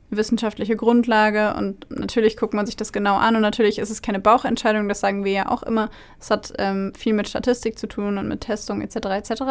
wissenschaftliche 0.09 0.75
Grundlage 0.75 1.53
und 1.55 1.85
natürlich 1.89 2.37
guckt 2.37 2.53
man 2.53 2.65
sich 2.65 2.75
das 2.77 2.93
genau 2.93 3.15
an 3.17 3.35
und 3.35 3.41
natürlich 3.41 3.77
ist 3.79 3.89
es 3.89 4.01
keine 4.01 4.19
Bauchentscheidung, 4.19 4.87
das 4.87 4.99
sagen 4.99 5.25
wir 5.25 5.31
ja 5.33 5.49
auch 5.49 5.63
immer. 5.63 5.89
Es 6.19 6.29
hat 6.29 6.53
ähm, 6.59 6.93
viel 6.95 7.13
mit 7.13 7.27
Statistik 7.27 7.77
zu 7.77 7.87
tun 7.87 8.17
und 8.17 8.27
mit 8.27 8.41
Testung 8.41 8.81
etc. 8.81 8.95
etc. 9.07 9.43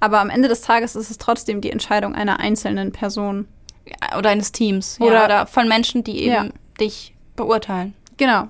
Aber 0.00 0.20
am 0.20 0.30
Ende 0.30 0.48
des 0.48 0.62
Tages 0.62 0.96
ist 0.96 1.10
es 1.10 1.18
trotzdem 1.18 1.60
die 1.60 1.70
Entscheidung 1.70 2.14
einer 2.14 2.40
einzelnen 2.40 2.92
Person. 2.92 3.46
Ja, 3.86 4.18
oder 4.18 4.30
eines 4.30 4.50
Teams. 4.52 4.98
Oder- 5.00 5.12
ja, 5.14 5.24
oder 5.26 5.46
von 5.46 5.68
Menschen, 5.68 6.02
die 6.02 6.22
eben 6.22 6.32
Ja. 6.32 6.48
dich 6.80 7.14
beurteilen. 7.36 7.94
Genau. 8.16 8.48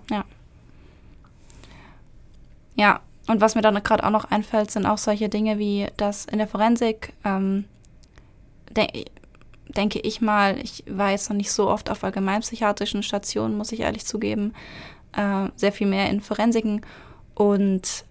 Ja, 2.77 3.01
und 3.29 3.41
was 3.41 3.55
mir 3.55 3.63
dann 3.63 3.81
gerade 3.83 4.05
auch 4.05 4.11
noch 4.11 4.31
einfällt, 4.31 4.71
sind 4.71 4.87
auch 4.87 4.99
solche 4.99 5.29
Dinge 5.29 5.59
wie, 5.59 5.87
dass 5.97 6.25
in 6.27 6.39
der 6.39 6.49
Forensik, 6.49 7.13
ähm, 7.25 7.65
de 8.77 9.07
denke 9.69 9.99
ich 9.99 10.21
mal, 10.21 10.59
ich 10.59 10.85
war 10.87 11.11
jetzt 11.11 11.31
noch 11.31 11.37
nicht 11.37 11.51
so 11.51 11.69
oft 11.69 11.91
auf 11.91 12.05
allgemeinpsychiatrischen 12.05 13.03
Stationen, 13.03 13.57
muss 13.57 13.73
ich 13.73 13.81
ehrlich 13.81 14.05
zugeben, 14.05 14.55
äh, 15.13 15.49
sehr 15.57 15.73
viel 15.73 15.87
mehr 15.87 16.11
in 16.11 16.21
Forensiken 16.21 16.83
und 17.35 18.05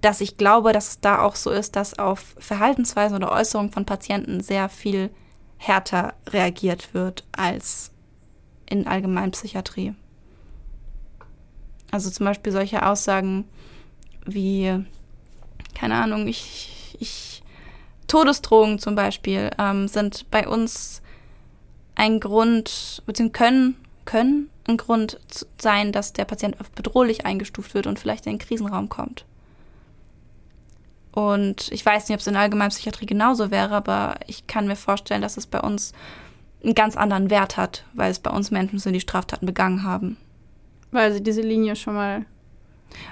dass 0.00 0.20
ich 0.20 0.36
glaube, 0.36 0.72
dass 0.72 0.88
es 0.88 1.00
da 1.00 1.22
auch 1.22 1.36
so 1.36 1.50
ist, 1.50 1.76
dass 1.76 1.98
auf 1.98 2.34
Verhaltensweisen 2.38 3.16
oder 3.16 3.32
Äußerungen 3.32 3.70
von 3.70 3.86
Patienten 3.86 4.40
sehr 4.40 4.68
viel 4.68 5.10
härter 5.58 6.14
reagiert 6.28 6.92
wird 6.92 7.24
als 7.32 7.92
in 8.68 8.86
Allgemeinpsychiatrie. 8.86 9.94
Also 11.92 12.10
zum 12.10 12.26
Beispiel 12.26 12.52
solche 12.52 12.84
Aussagen 12.84 13.44
wie, 14.26 14.84
keine 15.74 15.94
Ahnung, 15.94 16.26
ich, 16.26 16.96
ich 16.98 17.35
Todesdrohungen 18.06 18.78
zum 18.78 18.94
Beispiel 18.94 19.50
ähm, 19.58 19.88
sind 19.88 20.30
bei 20.30 20.46
uns 20.46 21.02
ein 21.94 22.20
Grund, 22.20 23.02
beziehungsweise 23.06 23.32
können, 23.44 23.76
können 24.04 24.50
ein 24.68 24.76
Grund 24.76 25.18
sein, 25.58 25.92
dass 25.92 26.12
der 26.12 26.24
Patient 26.24 26.58
als 26.58 26.70
bedrohlich 26.70 27.26
eingestuft 27.26 27.74
wird 27.74 27.86
und 27.86 27.98
vielleicht 27.98 28.26
in 28.26 28.34
den 28.34 28.38
Krisenraum 28.38 28.88
kommt. 28.88 29.24
Und 31.12 31.72
ich 31.72 31.84
weiß 31.84 32.08
nicht, 32.08 32.14
ob 32.14 32.20
es 32.20 32.26
in 32.26 32.34
der 32.34 32.42
Allgemeinpsychiatrie 32.42 33.06
genauso 33.06 33.50
wäre, 33.50 33.74
aber 33.74 34.16
ich 34.26 34.46
kann 34.46 34.66
mir 34.66 34.76
vorstellen, 34.76 35.22
dass 35.22 35.38
es 35.38 35.46
bei 35.46 35.60
uns 35.60 35.92
einen 36.62 36.74
ganz 36.74 36.96
anderen 36.96 37.30
Wert 37.30 37.56
hat, 37.56 37.84
weil 37.94 38.10
es 38.10 38.18
bei 38.18 38.30
uns 38.30 38.50
Menschen 38.50 38.78
sind, 38.78 38.92
die 38.92 39.00
Straftaten 39.00 39.46
begangen 39.46 39.82
haben. 39.82 40.18
Weil 40.90 41.12
sie 41.12 41.22
diese 41.22 41.40
Linie 41.40 41.74
schon 41.74 41.94
mal 41.94 42.26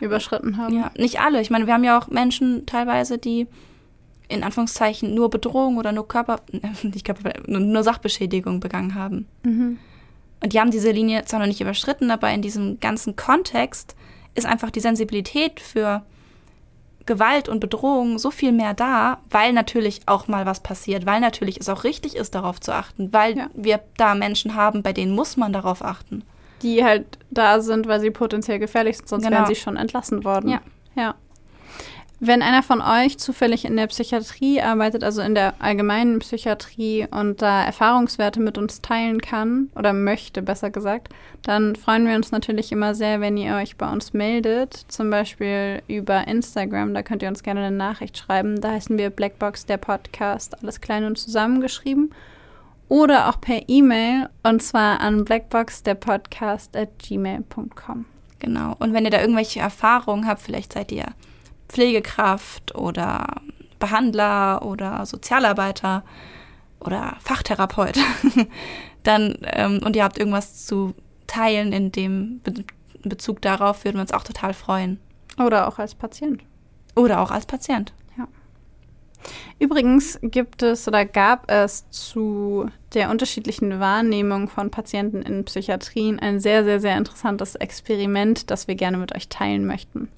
überschritten 0.01 0.59
haben. 0.59 0.76
Ja, 0.76 0.90
nicht 0.99 1.20
alle. 1.20 1.40
Ich 1.40 1.51
meine, 1.51 1.66
wir 1.66 1.72
haben 1.72 1.84
ja 1.84 1.99
auch 1.99 2.09
Menschen 2.09 2.66
teilweise, 2.66 3.16
die 3.16 3.47
in 4.29 4.43
Anführungszeichen 4.43 5.14
nur 5.14 5.31
Bedrohung 5.31 5.77
oder 5.77 5.93
nur 5.93 6.09
Körper, 6.09 6.41
nicht 6.83 7.05
Körper, 7.05 7.33
nur, 7.47 7.61
nur 7.61 7.83
Sachbeschädigung 7.83 8.61
begangen 8.61 8.95
haben. 8.95 9.27
Mhm. 9.43 9.79
Und 10.43 10.53
die 10.53 10.61
haben 10.61 10.70
diese 10.70 10.91
Linie 10.91 11.25
zwar 11.25 11.41
noch 11.41 11.47
nicht 11.47 11.61
überschritten, 11.61 12.11
aber 12.11 12.31
in 12.31 12.43
diesem 12.43 12.79
ganzen 12.81 13.16
Kontext 13.16 13.97
ist 14.35 14.47
einfach 14.47 14.70
die 14.70 14.81
Sensibilität 14.81 15.61
für 15.61 16.03
Gewalt 17.07 17.51
und 17.51 17.61
Bedrohung 17.61 18.18
so 18.18 18.31
viel 18.31 18.51
mehr 18.53 18.72
da, 18.72 19.18
weil 19.29 19.53
natürlich 19.53 20.01
auch 20.07 20.27
mal 20.27 20.47
was 20.47 20.61
passiert, 20.61 21.05
weil 21.05 21.20
natürlich 21.20 21.61
es 21.61 21.68
auch 21.68 21.85
richtig 21.85 22.16
ist, 22.16 22.35
darauf 22.35 22.61
zu 22.61 22.72
achten, 22.72 23.12
weil 23.12 23.37
Ja. 23.37 23.51
wir 23.55 23.81
da 23.99 24.14
Menschen 24.14 24.55
haben, 24.55 24.83
bei 24.83 24.93
denen 24.95 25.14
muss 25.14 25.37
man 25.37 25.53
darauf 25.53 25.85
achten. 25.85 26.22
Die 26.62 26.83
halt 26.83 27.18
da 27.31 27.61
sind, 27.61 27.87
weil 27.87 28.01
sie 28.01 28.11
potenziell 28.11 28.59
gefährlich 28.59 28.97
sind, 28.97 29.09
sonst 29.09 29.25
Genau. 29.25 29.37
wären 29.37 29.47
sie 29.47 29.55
schon 29.55 29.77
entlassen 29.77 30.25
worden. 30.25 30.49
Ja. 30.49 30.61
ja. 30.97 31.14
Wenn 32.20 32.42
einer 32.42 32.62
von 32.62 32.80
euch 32.80 33.18
zufällig 33.18 33.64
in 33.64 33.76
der 33.76 33.88
Psychiatrie 33.88 34.60
arbeitet, 34.60 35.02
also 35.02 35.20
in 35.20 35.34
der 35.34 35.54
allgemeinen 35.58 36.20
Psychiatrie 36.20 37.06
und 37.10 37.42
da 37.42 37.64
Erfahrungswerte 37.64 38.40
mit 38.40 38.56
uns 38.56 38.80
teilen 38.80 39.20
kann 39.20 39.68
oder 39.74 39.92
möchte, 39.92 40.40
besser 40.40 40.70
gesagt, 40.70 41.12
dann 41.42 41.74
freuen 41.74 42.06
wir 42.06 42.14
uns 42.14 42.30
natürlich 42.30 42.70
immer 42.70 42.94
sehr, 42.94 43.20
wenn 43.20 43.36
ihr 43.36 43.56
euch 43.56 43.76
bei 43.76 43.90
uns 43.90 44.12
meldet, 44.12 44.74
zum 44.88 45.10
Beispiel 45.10 45.82
über 45.88 46.26
Instagram. 46.28 46.94
Da 46.94 47.02
könnt 47.02 47.22
ihr 47.22 47.28
uns 47.28 47.42
gerne 47.42 47.60
eine 47.60 47.76
Nachricht 47.76 48.16
schreiben. 48.16 48.60
Da 48.60 48.70
heißen 48.70 48.96
wir 48.96 49.10
Blackbox 49.10 49.66
der 49.66 49.78
Podcast, 49.78 50.62
alles 50.62 50.80
klein 50.80 51.04
und 51.04 51.18
zusammengeschrieben. 51.18 52.14
Oder 52.88 53.28
auch 53.28 53.40
per 53.40 53.68
E-Mail 53.68 54.28
und 54.44 54.62
zwar 54.62 55.00
an 55.00 55.24
blackboxderpodcast 55.24 56.76
at 56.76 56.90
gmail.com. 56.98 58.04
Genau. 58.38 58.76
Und 58.78 58.92
wenn 58.92 59.04
ihr 59.04 59.10
da 59.10 59.20
irgendwelche 59.20 59.60
Erfahrungen 59.60 60.28
habt, 60.28 60.42
vielleicht 60.42 60.74
seid 60.74 60.92
ihr 60.92 61.06
Pflegekraft 61.75 62.75
oder 62.75 63.43
Behandler 63.79 64.62
oder 64.64 65.05
Sozialarbeiter 65.05 66.05
oder 66.81 67.16
Fachtherapeut, 67.20 67.99
dann 69.03 69.37
ähm, 69.43 69.81
und 69.85 69.97
ihr 69.97 70.05
habt 70.05 70.18
irgendwas 70.18 70.66
zu 70.66 70.95
teilen 71.27 71.72
in 71.72 71.93
dem 71.93 72.41
Be 72.41 72.64
Bezug 73.07 73.43
darauf, 73.43 73.85
würden 73.85 73.97
wir 73.97 74.01
uns 74.01 74.14
auch 74.14 74.25
total 74.25 74.55
freuen. 74.55 74.99
Oder 75.37 75.68
auch 75.68 75.79
als 75.79 75.95
Patient. 75.95 76.43
Oder 76.97 77.20
auch 77.20 77.31
als 77.31 77.45
Patient. 77.45 77.93
Übrigens 79.59 80.18
gibt 80.22 80.62
es 80.62 80.89
oder 80.89 81.05
gab 81.05 81.51
es 81.51 81.89
zu 81.91 82.68
der 82.93 83.11
unterschiedlichen 83.11 83.81
Wahrnehmung 83.81 84.49
von 84.49 84.70
Patienten 84.70 85.22
in 85.22 85.45
Psychiatrien 85.45 86.18
ein 86.18 86.41
sehr, 86.41 86.64
sehr, 86.64 86.81
sehr 86.81 86.97
interessantes 86.97 87.55
Experiment, 87.55 88.51
das 88.51 88.68
wir 88.68 88.75
gerne 88.75 88.99
mit 88.99 89.14
euch 89.14 89.29
teilen 89.29 89.66
möchten. 89.66 90.09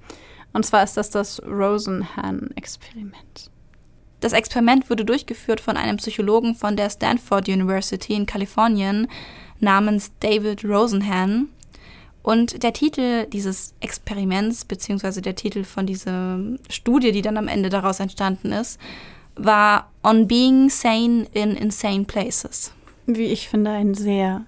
Und 0.57 0.65
zwar 0.65 0.83
ist 0.83 0.97
das 0.97 1.11
das 1.11 1.41
Rosenhan-Experiment. 1.43 3.51
Das 4.21 4.33
Experiment 4.33 4.89
wurde 4.89 5.05
durchgeführt 5.05 5.61
von 5.61 5.77
einem 5.77 5.99
Psychologen 5.99 6.55
von 6.55 6.79
der 6.79 6.89
Stanford 6.89 7.51
University 7.51 8.15
in 8.15 8.25
Kalifornien 8.25 9.07
namens 9.61 10.13
David 10.21 10.65
Rosenhan. 10.65 11.49
Und 12.23 12.63
der 12.63 12.73
Titel 12.73 13.27
dieses 13.27 13.75
Experiments, 13.81 14.65
beziehungsweise 14.65 15.21
der 15.21 15.35
Titel 15.35 15.63
von 15.63 15.85
dieser 15.85 16.39
Studie, 16.71 17.13
die 17.13 17.21
dann 17.21 17.37
am 17.37 17.49
Ende 17.49 17.69
daraus 17.69 18.01
entstanden 18.01 18.53
ist, 18.53 18.81
war 19.35 19.91
On 20.03 20.27
Being 20.27 20.71
Sane 20.71 21.27
in 21.33 21.55
Insane 21.55 22.07
Places. 22.07 22.73
Wie 23.05 23.27
ich 23.27 23.51
finde, 23.51 23.73
ein 23.73 23.93
sehr, 23.93 24.47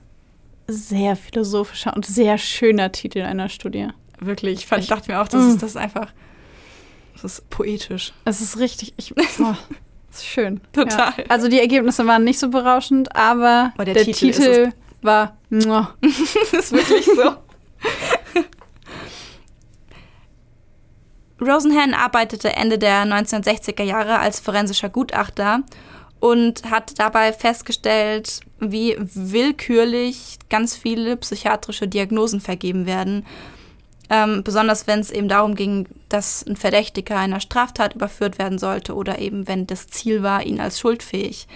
sehr 0.68 1.16
philosophischer 1.16 1.94
und 1.94 2.06
sehr 2.06 2.38
schöner 2.38 2.92
Titel 2.92 3.20
einer 3.20 3.50
Studie. 3.50 3.88
Wirklich, 4.20 4.60
ich 4.60 4.66
fand, 4.66 4.90
dachte 4.90 5.10
mir 5.12 5.20
auch, 5.20 5.28
das 5.28 5.44
Mm. 5.44 5.48
ist 5.50 5.62
das 5.62 5.76
einfach, 5.76 6.12
das 7.14 7.24
ist 7.24 7.50
poetisch. 7.50 8.12
Es 8.24 8.40
ist 8.40 8.58
richtig, 8.58 8.94
ich, 8.96 9.14
oh, 9.40 9.54
ist 10.10 10.26
schön. 10.26 10.60
Total. 10.72 11.12
Ja. 11.16 11.24
Also 11.28 11.48
die 11.48 11.60
Ergebnisse 11.60 12.06
waren 12.06 12.24
nicht 12.24 12.38
so 12.38 12.48
berauschend, 12.50 13.14
aber 13.14 13.72
Aber 13.74 13.84
der 13.84 13.94
der, 13.94 14.04
Titel 14.04 14.32
Titel, 14.32 14.42
ist 14.68 14.72
war 15.02 15.36
ist 15.50 16.72
wirklich 16.72 17.04
so. 17.04 17.36
Rosenhan 21.40 21.94
arbeitete 21.94 22.52
Ende 22.54 22.78
der 22.78 23.04
1960er 23.04 23.84
Jahre 23.84 24.18
als 24.18 24.40
forensischer 24.40 24.88
Gutachter 24.88 25.60
und 26.20 26.68
hat 26.68 26.98
dabei 26.98 27.32
festgestellt, 27.32 28.40
wie 28.58 28.96
willkürlich 28.98 30.38
ganz 30.50 30.74
viele 30.76 31.16
psychiatrische 31.16 31.86
Diagnosen 31.86 32.40
vergeben 32.40 32.86
werden. 32.86 33.24
Ähm, 34.10 34.42
besonders 34.42 34.86
wenn 34.86 35.00
es 35.00 35.10
eben 35.10 35.28
darum 35.28 35.54
ging, 35.54 35.86
dass 36.08 36.44
ein 36.46 36.56
Verdächtiger 36.56 37.18
einer 37.18 37.40
Straftat 37.40 37.94
überführt 37.94 38.38
werden 38.38 38.58
sollte 38.58 38.94
oder 38.94 39.18
eben 39.18 39.46
wenn 39.46 39.66
das 39.66 39.86
Ziel 39.86 40.22
war, 40.22 40.44
ihn 40.44 40.60
als 40.60 40.80
schuldfähig 40.80 41.46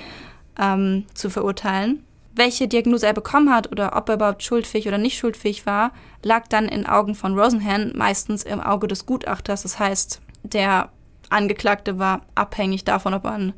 ähm, 0.58 1.04
zu 1.14 1.30
verurteilen. 1.30 2.04
Welche 2.34 2.68
Diagnose 2.68 3.06
er 3.06 3.12
bekommen 3.12 3.52
hat 3.52 3.70
oder 3.72 3.96
ob 3.96 4.08
er 4.08 4.16
überhaupt 4.16 4.42
schuldfähig 4.42 4.88
oder 4.88 4.98
nicht 4.98 5.18
schuldfähig 5.18 5.66
war, 5.66 5.92
lag 6.22 6.46
dann 6.48 6.68
in 6.68 6.86
Augen 6.86 7.14
von 7.14 7.38
Rosenhan 7.38 7.92
meistens 7.94 8.42
im 8.42 8.60
Auge 8.60 8.86
des 8.86 9.06
Gutachters. 9.06 9.62
Das 9.62 9.78
heißt, 9.78 10.20
der 10.42 10.90
Angeklagte 11.28 11.98
war 11.98 12.22
abhängig 12.34 12.84
davon, 12.84 13.14
ob 13.14 13.24
er 13.24 13.32
einen 13.32 13.52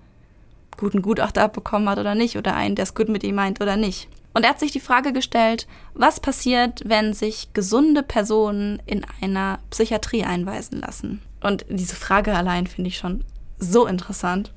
guten 0.77 1.03
Gutachter 1.03 1.49
bekommen 1.49 1.89
hat 1.89 1.99
oder 1.99 2.15
nicht 2.15 2.37
oder 2.37 2.55
einen, 2.55 2.75
der 2.75 2.85
es 2.85 2.95
gut 2.95 3.09
mit 3.09 3.23
ihm 3.23 3.37
meint 3.37 3.61
oder 3.61 3.77
nicht. 3.77 4.09
Und 4.35 4.43
er 4.43 4.51
hat 4.51 4.61
sich 4.61 4.73
die 4.73 4.81
Frage 4.81 5.13
gestellt, 5.13 5.67
was 5.95 6.21
passiert, 6.21 6.83
wenn 6.85 7.15
sich 7.15 7.53
gesunde 7.55 8.03
Personen 8.03 8.83
in 8.85 9.07
einer 9.23 9.61
Psychiatrie 9.71 10.25
einweisen 10.25 10.81
lassen? 10.81 11.23
Und 11.41 11.65
diese 11.69 11.95
Frage 11.95 12.35
allein 12.35 12.67
finde 12.67 12.89
ich 12.89 12.99
schon 12.99 13.25
so 13.59 13.87
interessant. 13.87 14.53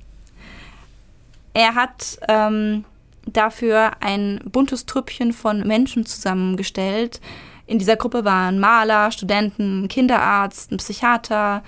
Er 1.53 1.75
hat 1.75 2.17
ähm, 2.27 2.85
dafür 3.25 3.91
ein 3.99 4.41
buntes 4.45 4.85
Trüppchen 4.85 5.31
von 5.31 5.65
Menschen 5.65 6.05
zusammengestellt. 6.05 7.21
In 7.67 7.77
dieser 7.77 7.97
Gruppe 7.97 8.25
waren 8.25 8.59
Maler, 8.59 9.11
Studenten, 9.11 9.87
Kinderarzt, 9.89 10.71
ein 10.71 10.77
Psychiater, 10.77 11.63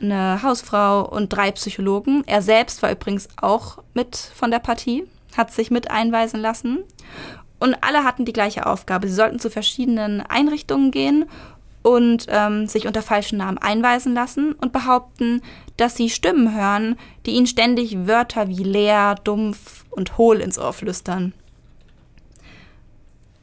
eine 0.00 0.42
Hausfrau 0.42 1.08
und 1.08 1.28
drei 1.32 1.52
Psychologen. 1.52 2.24
Er 2.26 2.42
selbst 2.42 2.82
war 2.82 2.90
übrigens 2.90 3.28
auch 3.40 3.78
mit 3.94 4.16
von 4.16 4.50
der 4.50 4.58
Partie, 4.58 5.04
hat 5.36 5.52
sich 5.52 5.70
mit 5.70 5.90
einweisen 5.90 6.40
lassen. 6.40 6.80
Und 7.64 7.78
alle 7.80 8.04
hatten 8.04 8.26
die 8.26 8.34
gleiche 8.34 8.66
Aufgabe. 8.66 9.08
Sie 9.08 9.14
sollten 9.14 9.38
zu 9.38 9.48
verschiedenen 9.48 10.20
Einrichtungen 10.20 10.90
gehen 10.90 11.24
und 11.82 12.26
ähm, 12.28 12.66
sich 12.66 12.86
unter 12.86 13.00
falschen 13.00 13.38
Namen 13.38 13.56
einweisen 13.56 14.12
lassen 14.12 14.52
und 14.52 14.70
behaupten, 14.70 15.40
dass 15.78 15.96
sie 15.96 16.10
Stimmen 16.10 16.54
hören, 16.54 16.98
die 17.24 17.30
ihnen 17.30 17.46
ständig 17.46 18.06
Wörter 18.06 18.48
wie 18.48 18.64
leer, 18.64 19.14
dumpf 19.14 19.86
und 19.88 20.18
hohl 20.18 20.40
ins 20.40 20.58
Ohr 20.58 20.74
flüstern. 20.74 21.32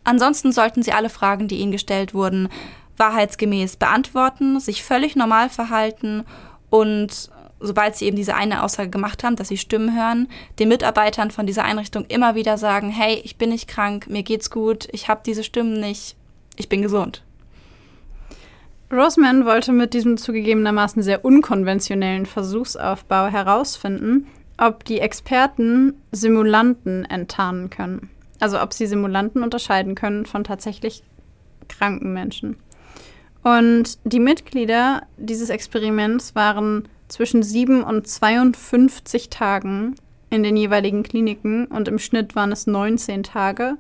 Ansonsten 0.03 0.51
sollten 0.51 0.84
sie 0.84 0.93
alle 0.93 1.09
Fragen, 1.09 1.47
die 1.47 1.57
ihnen 1.57 1.72
gestellt 1.72 2.13
wurden, 2.13 2.49
wahrheitsgemäß 2.97 3.78
beantworten, 3.78 4.59
sich 4.59 4.84
völlig 4.84 5.15
normal 5.15 5.49
verhalten 5.49 6.26
und 6.69 7.32
sobald 7.62 7.95
sie 7.95 8.05
eben 8.05 8.18
diese 8.18 8.36
eine 8.36 8.64
Aussage 8.64 8.89
gemacht 8.89 9.24
haben, 9.24 9.36
dass 9.36 9.47
sie 9.47 9.57
Stimmen 9.57 9.95
hören, 9.95 10.28
den 10.59 10.70
Mitarbeitern 10.70 11.32
von 11.32 11.45
dieser 11.45 11.64
Einrichtung 11.64 12.05
immer 12.07 12.36
wieder 12.36 12.57
sagen, 12.57 12.89
hey, 12.89 13.22
ich 13.24 13.38
bin 13.38 13.49
nicht 13.49 13.68
krank, 13.68 14.07
mir 14.09 14.24
geht's 14.24 14.49
gut, 14.49 14.88
ich 14.91 15.07
habe 15.07 15.22
diese 15.26 15.43
Stimmen 15.43 15.80
nicht, 15.80 16.16
ich 16.57 16.70
bin 16.70 16.82
gesund. 16.82 17.24
Roseman 18.91 19.45
wollte 19.45 19.72
mit 19.72 19.93
diesem 19.93 20.18
zugegebenermaßen 20.18 21.01
sehr 21.01 21.24
unkonventionellen 21.24 22.26
Versuchsaufbau 22.26 23.28
herausfinden, 23.28 24.28
ob 24.57 24.84
die 24.84 24.99
Experten 24.99 25.93
Simulanten 26.12 27.05
enttarnen 27.05 27.70
können. 27.70 28.09
Also 28.41 28.62
ob 28.62 28.74
sie 28.74 28.88
Simulanten 28.88 29.43
unterscheiden 29.43 29.95
können 29.95 30.26
von 30.26 30.43
tatsächlich 30.43 31.03
kranken 31.70 32.12
Menschen. 32.12 32.57
Und 33.43 33.97
die 34.03 34.20
Mitglieder 34.20 35.03
dieses 35.18 35.49
Experiments 35.49 36.36
waren 36.36 36.88
zwischen 37.12 37.43
7 37.43 37.84
und 37.84 38.07
52 38.07 39.30
Tagen 39.30 39.95
in 40.30 40.43
den 40.43 40.55
jeweiligen 40.55 41.03
Kliniken 41.03 41.66
und 41.68 41.88
im 41.88 41.99
Schnitt 41.99 42.36
waren 42.36 42.51
es 42.51 42.68
19 42.68 43.24
Tage. 43.24 43.78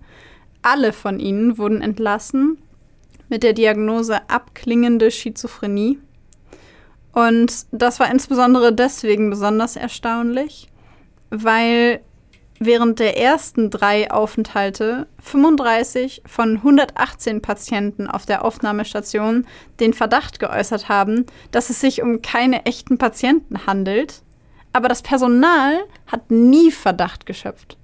Alle 0.61 0.91
von 0.91 1.19
ihnen 1.19 1.57
wurden 1.57 1.81
entlassen 1.81 2.57
mit 3.29 3.43
der 3.43 3.53
Diagnose 3.53 4.29
abklingende 4.29 5.09
Schizophrenie. 5.09 5.97
Und 7.13 7.65
das 7.71 7.99
war 7.99 8.11
insbesondere 8.11 8.73
deswegen 8.73 9.29
besonders 9.29 9.77
erstaunlich, 9.77 10.69
weil 11.29 12.01
während 12.63 12.99
der 12.99 13.17
ersten 13.17 13.71
drei 13.71 14.11
Aufenthalte 14.11 15.07
35 15.19 16.21
von 16.27 16.57
118 16.57 17.41
Patienten 17.41 18.07
auf 18.07 18.27
der 18.27 18.45
Aufnahmestation 18.45 19.47
den 19.79 19.93
Verdacht 19.93 20.39
geäußert 20.39 20.87
haben, 20.87 21.25
dass 21.49 21.71
es 21.71 21.81
sich 21.81 22.03
um 22.03 22.21
keine 22.21 22.65
echten 22.67 22.99
Patienten 22.99 23.65
handelt. 23.65 24.21
Aber 24.73 24.87
das 24.87 25.01
Personal 25.01 25.79
hat 26.05 26.29
nie 26.29 26.69
Verdacht 26.69 27.25
geschöpft. 27.25 27.77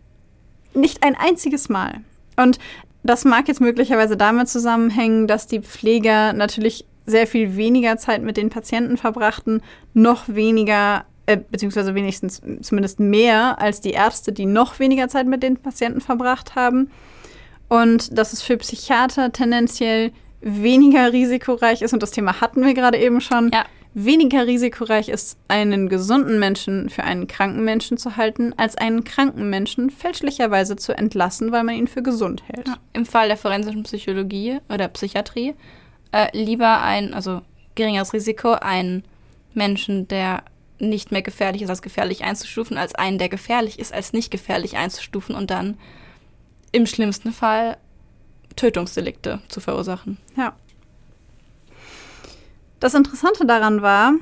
Nicht 0.75 1.03
ein 1.03 1.15
einziges 1.15 1.69
Mal. 1.69 2.01
Und 2.35 2.59
das 3.01 3.25
mag 3.25 3.47
jetzt 3.47 3.61
möglicherweise 3.61 4.15
damit 4.15 4.47
zusammenhängen, 4.47 5.25
dass 5.25 5.47
die 5.47 5.61
Pfleger 5.61 6.33
natürlich 6.33 6.85
sehr 7.07 7.25
viel 7.25 7.55
weniger 7.55 7.97
Zeit 7.97 8.21
mit 8.21 8.37
den 8.37 8.51
Patienten 8.51 8.97
verbrachten, 8.97 9.63
noch 9.95 10.27
weniger, 10.27 11.05
äh, 11.27 11.37
beziehungsweise 11.37 11.93
wenigstens 11.93 12.41
zumindest 12.61 12.99
mehr 12.99 13.61
als 13.61 13.79
die 13.79 13.91
Ärzte, 13.91 14.33
die 14.33 14.45
noch 14.45 14.79
weniger 14.79 15.07
Zeit 15.07 15.27
mit 15.27 15.43
den 15.43 15.57
Patienten 15.57 16.01
verbracht 16.01 16.55
haben. 16.55 16.89
Und 17.69 18.17
dass 18.17 18.33
es 18.33 18.41
für 18.41 18.57
Psychiater 18.57 19.31
tendenziell 19.31 20.11
weniger 20.41 21.13
risikoreich 21.13 21.81
ist, 21.81 21.93
und 21.93 22.01
das 22.01 22.11
Thema 22.11 22.41
hatten 22.41 22.65
wir 22.65 22.73
gerade 22.73 22.97
eben 22.97 23.21
schon, 23.21 23.51
ja 23.53 23.65
weniger 23.97 24.45
risikoreich 24.45 25.09
ist, 25.09 25.39
einen 25.47 25.89
gesunden 25.89 26.37
Menschen 26.37 26.89
für 26.89 27.03
einen 27.03 27.25
kranken 27.25 27.65
Menschen 27.65 27.97
zu 27.97 28.15
halten, 28.15 28.53
als 28.55 28.77
einen 28.77 29.03
kranken 29.03 29.49
Menschen 29.49 29.89
fälschlicherweise 29.89 30.75
zu 30.75 30.95
entlassen, 30.95 31.51
weil 31.51 31.63
man 31.63 31.75
ihn 31.75 31.87
für 31.87 32.03
gesund 32.03 32.43
hält. 32.45 32.67
Ja, 32.67 32.77
Im 32.93 33.07
Fall 33.07 33.27
der 33.27 33.37
forensischen 33.37 33.81
Psychologie 33.83 34.59
oder 34.69 34.87
Psychiatrie 34.89 35.55
äh, 36.11 36.27
lieber 36.37 36.81
ein, 36.83 37.15
also 37.15 37.41
geringeres 37.73 38.13
Risiko, 38.13 38.51
einen 38.51 39.03
Menschen, 39.55 40.07
der 40.07 40.43
nicht 40.79 41.11
mehr 41.11 41.21
gefährlich 41.21 41.61
ist, 41.61 41.69
als 41.69 41.81
gefährlich 41.81 42.23
einzustufen, 42.23 42.77
als 42.77 42.95
einen, 42.95 43.17
der 43.17 43.29
gefährlich 43.29 43.79
ist, 43.79 43.93
als 43.93 44.13
nicht 44.13 44.31
gefährlich 44.31 44.77
einzustufen 44.77 45.35
und 45.35 45.49
dann 45.49 45.77
im 46.71 46.85
schlimmsten 46.85 47.31
Fall 47.31 47.77
Tötungsdelikte 48.55 49.41
zu 49.47 49.59
verursachen. 49.59 50.17
Ja. 50.35 50.55
Das 52.79 52.93
Interessante 52.93 53.45
daran 53.45 53.81
war, 53.81 54.13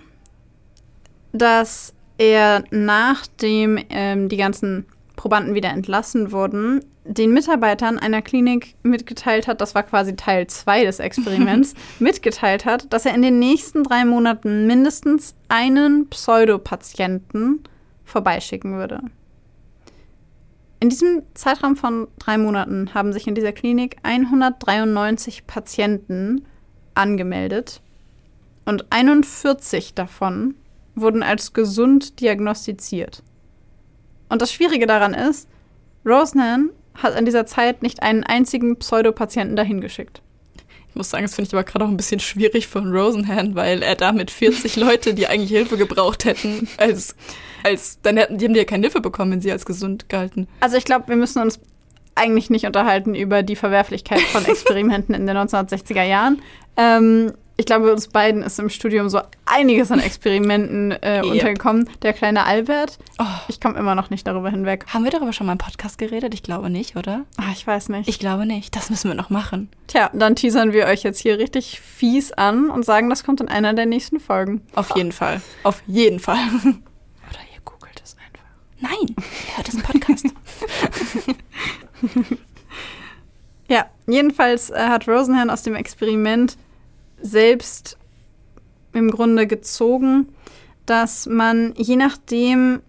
dass 1.34 1.94
er 2.18 2.64
nachdem 2.72 3.78
ähm, 3.90 4.30
die 4.30 4.38
ganzen 4.38 4.86
Probanden 5.26 5.56
wieder 5.56 5.72
entlassen 5.72 6.32
wurden, 6.32 6.86
den 7.04 7.34
Mitarbeitern 7.34 7.98
einer 7.98 8.22
Klinik 8.22 8.76
mitgeteilt 8.84 9.48
hat, 9.48 9.60
das 9.60 9.74
war 9.74 9.82
quasi 9.82 10.16
Teil 10.16 10.46
2 10.46 10.86
des 10.86 11.00
Experiments, 11.00 11.74
mitgeteilt 12.00 12.64
hat, 12.64 12.94
dass 12.94 13.08
er 13.08 13.16
in 13.16 13.24
den 13.24 13.40
nächsten 13.40 13.84
drei 13.84 14.06
Monaten 14.06 14.68
mindestens 14.68 15.34
einen 15.48 16.08
Pseudopatienten 16.12 17.64
vorbeischicken 18.04 18.78
würde. 18.78 19.02
In 20.80 20.90
diesem 20.90 21.24
Zeitraum 21.34 21.76
von 21.76 22.08
drei 22.20 22.38
Monaten 22.38 22.94
haben 22.94 23.12
sich 23.12 23.26
in 23.26 23.34
dieser 23.34 23.52
Klinik 23.52 23.98
193 24.04 25.48
Patienten 25.48 26.46
angemeldet 26.94 27.82
und 28.66 28.86
41 28.92 29.96
davon 29.96 30.54
wurden 30.94 31.24
als 31.24 31.54
gesund 31.54 32.22
diagnostiziert. 32.22 33.24
Und 34.30 34.42
das 34.42 34.52
Schwierige 34.52 34.88
daran 34.88 35.14
ist, 35.14 35.48
Rosenan 36.06 36.70
hat 36.96 37.16
an 37.16 37.26
dieser 37.26 37.46
Zeit 37.46 37.82
nicht 37.82 38.02
einen 38.02 38.24
einzigen 38.24 38.78
Pseudopatienten 38.78 39.56
dahin 39.56 39.82
geschickt. 39.82 40.22
Ich 40.90 40.96
muss 40.96 41.10
sagen, 41.10 41.26
das 41.26 41.36
finde 41.36 41.50
ich 41.50 41.54
aber 41.54 41.66
gerade 41.66 41.84
auch 41.84 41.90
ein 41.90 41.98
bisschen 41.98 42.22
schwierig 42.22 42.68
von 42.68 42.96
Rosenhan, 42.96 43.54
weil 43.56 43.84
er 43.84 43.96
damit 43.96 44.32
40 44.32 44.76
Leute, 44.78 45.14
die 45.14 45.28
eigentlich 45.28 45.52
Hilfe 45.52 45.76
gebraucht 45.76 46.24
hätten, 46.24 46.70
als, 46.78 47.16
als 47.64 48.00
dann 48.02 48.16
hätten 48.16 48.38
die 48.38 48.46
haben 48.46 48.54
die 48.54 48.60
ja 48.60 48.66
keine 48.66 48.84
Hilfe 48.84 49.02
bekommen, 49.02 49.34
wenn 49.34 49.42
sie 49.42 49.52
als 49.52 49.66
gesund 49.66 50.08
galten. 50.08 50.48
Also 50.62 50.78
ich 50.78 50.86
glaube, 50.86 51.10
wir 51.10 51.18
müssen 51.18 51.42
uns 51.42 51.60
eigentlich 52.16 52.50
nicht 52.50 52.66
unterhalten 52.66 53.14
über 53.14 53.44
die 53.44 53.58
Verwerflichkeit 53.58 54.22
von 54.22 54.46
Experimenten 54.46 55.14
in 55.14 55.28
den 55.28 55.36
1960er 55.36 56.04
Jahren. 56.04 56.42
Ähm, 56.78 57.34
ich 57.58 57.66
glaube, 57.66 57.92
uns 57.92 58.10
beiden 58.10 58.44
ist 58.44 58.60
im 58.60 58.70
Studium 58.70 59.08
so 59.08 59.22
einiges 59.46 59.90
an 59.90 60.00
Experimenten 60.00 60.92
äh, 60.92 61.18
yep. 61.18 61.26
untergekommen. 61.26 61.90
Der 62.02 62.12
kleine 62.12 62.46
Albert, 62.46 63.00
oh. 63.18 63.24
ich 63.48 63.62
komme 63.62 63.80
immer 63.80 63.96
noch 63.96 64.10
nicht 64.10 64.28
darüber 64.28 64.50
hinweg. 64.50 64.86
Haben 64.88 65.06
wir 65.06 65.12
darüber 65.12 65.32
schon 65.32 65.48
mal 65.48 65.54
im 65.54 65.58
Podcast 65.58 65.98
geredet? 65.98 66.34
Ich 66.34 66.44
glaube 66.44 66.70
nicht, 66.70 66.98
oder? 66.98 67.24
Ach, 67.38 67.54
ich 67.54 67.66
weiß 67.66 67.90
nicht. 67.90 68.10
Ich 68.10 68.20
glaube 68.20 68.46
nicht. 68.46 68.76
Das 68.76 68.90
müssen 68.90 69.10
wir 69.10 69.16
noch 69.16 69.30
machen. 69.30 69.70
Tja, 69.88 70.10
dann 70.14 70.36
teasern 70.36 70.74
wir 70.74 70.88
euch 70.88 71.04
jetzt 71.04 71.22
hier 71.22 71.40
richtig 71.40 71.80
fies 71.80 72.34
an 72.34 72.70
und 72.70 72.84
sagen, 72.84 73.10
das 73.10 73.24
kommt 73.24 73.40
in 73.40 73.48
einer 73.48 73.74
der 73.74 73.86
nächsten 73.86 74.20
Folgen. 74.20 74.62
Auf 74.76 74.96
jeden 74.98 75.14
Fall. 75.14 75.42
Auf 75.64 75.82
jeden 75.88 76.20
Fall. 76.20 76.36
Oder 76.66 77.40
ihr 77.54 77.62
googelt 77.64 78.02
es 78.04 78.18
einfach. 78.18 78.46
Nein, 78.82 79.16
ihr 79.48 79.58
hört 79.58 79.70
es 79.70 79.76
im 79.76 79.82
Podcast. 79.82 80.26
ja, 83.70 83.86
jedenfalls 84.08 84.72
äh, 84.72 84.76
hat 84.76 85.08
Rosenhan 85.08 85.50
aus 85.50 85.64
dem 85.64 85.76
Experiment 85.76 86.58
selbst 87.26 87.98
im 88.94 89.12
Grunde 89.12 89.48
gezogen, 89.48 90.30
dass 90.86 91.26
man 91.26 91.74
je 91.76 91.96
nachdem, 91.96 92.82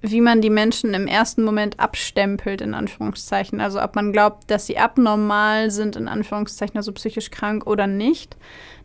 wie 0.00 0.22
man 0.22 0.40
die 0.40 0.50
Menschen 0.50 0.94
im 0.94 1.06
ersten 1.06 1.44
Moment 1.44 1.78
abstempelt, 1.78 2.62
in 2.62 2.72
Anführungszeichen, 2.72 3.60
also 3.60 3.80
ob 3.82 3.94
man 3.94 4.12
glaubt, 4.12 4.50
dass 4.50 4.66
sie 4.66 4.78
abnormal 4.78 5.70
sind, 5.70 5.96
in 5.96 6.08
Anführungszeichen, 6.08 6.76
also 6.76 6.92
psychisch 6.92 7.30
krank 7.30 7.66
oder 7.66 7.86
nicht, 7.86 8.36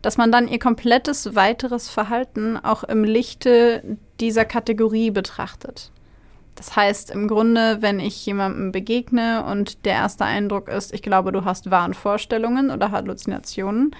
dass 0.02 0.18
man 0.18 0.30
dann 0.30 0.46
ihr 0.46 0.58
komplettes 0.58 1.34
weiteres 1.34 1.88
Verhalten 1.88 2.58
auch 2.58 2.84
im 2.84 3.02
Lichte 3.02 3.96
dieser 4.20 4.44
Kategorie 4.44 5.10
betrachtet. 5.10 5.90
Das 6.54 6.74
heißt, 6.74 7.10
im 7.10 7.28
Grunde, 7.28 7.78
wenn 7.80 8.00
ich 8.00 8.24
jemandem 8.24 8.72
begegne 8.72 9.44
und 9.44 9.84
der 9.84 9.94
erste 9.94 10.24
Eindruck 10.24 10.68
ist, 10.68 10.92
ich 10.92 11.02
glaube, 11.02 11.30
du 11.30 11.44
hast 11.44 11.70
Wahnvorstellungen 11.70 12.70
oder 12.70 12.90
Halluzinationen 12.90 13.94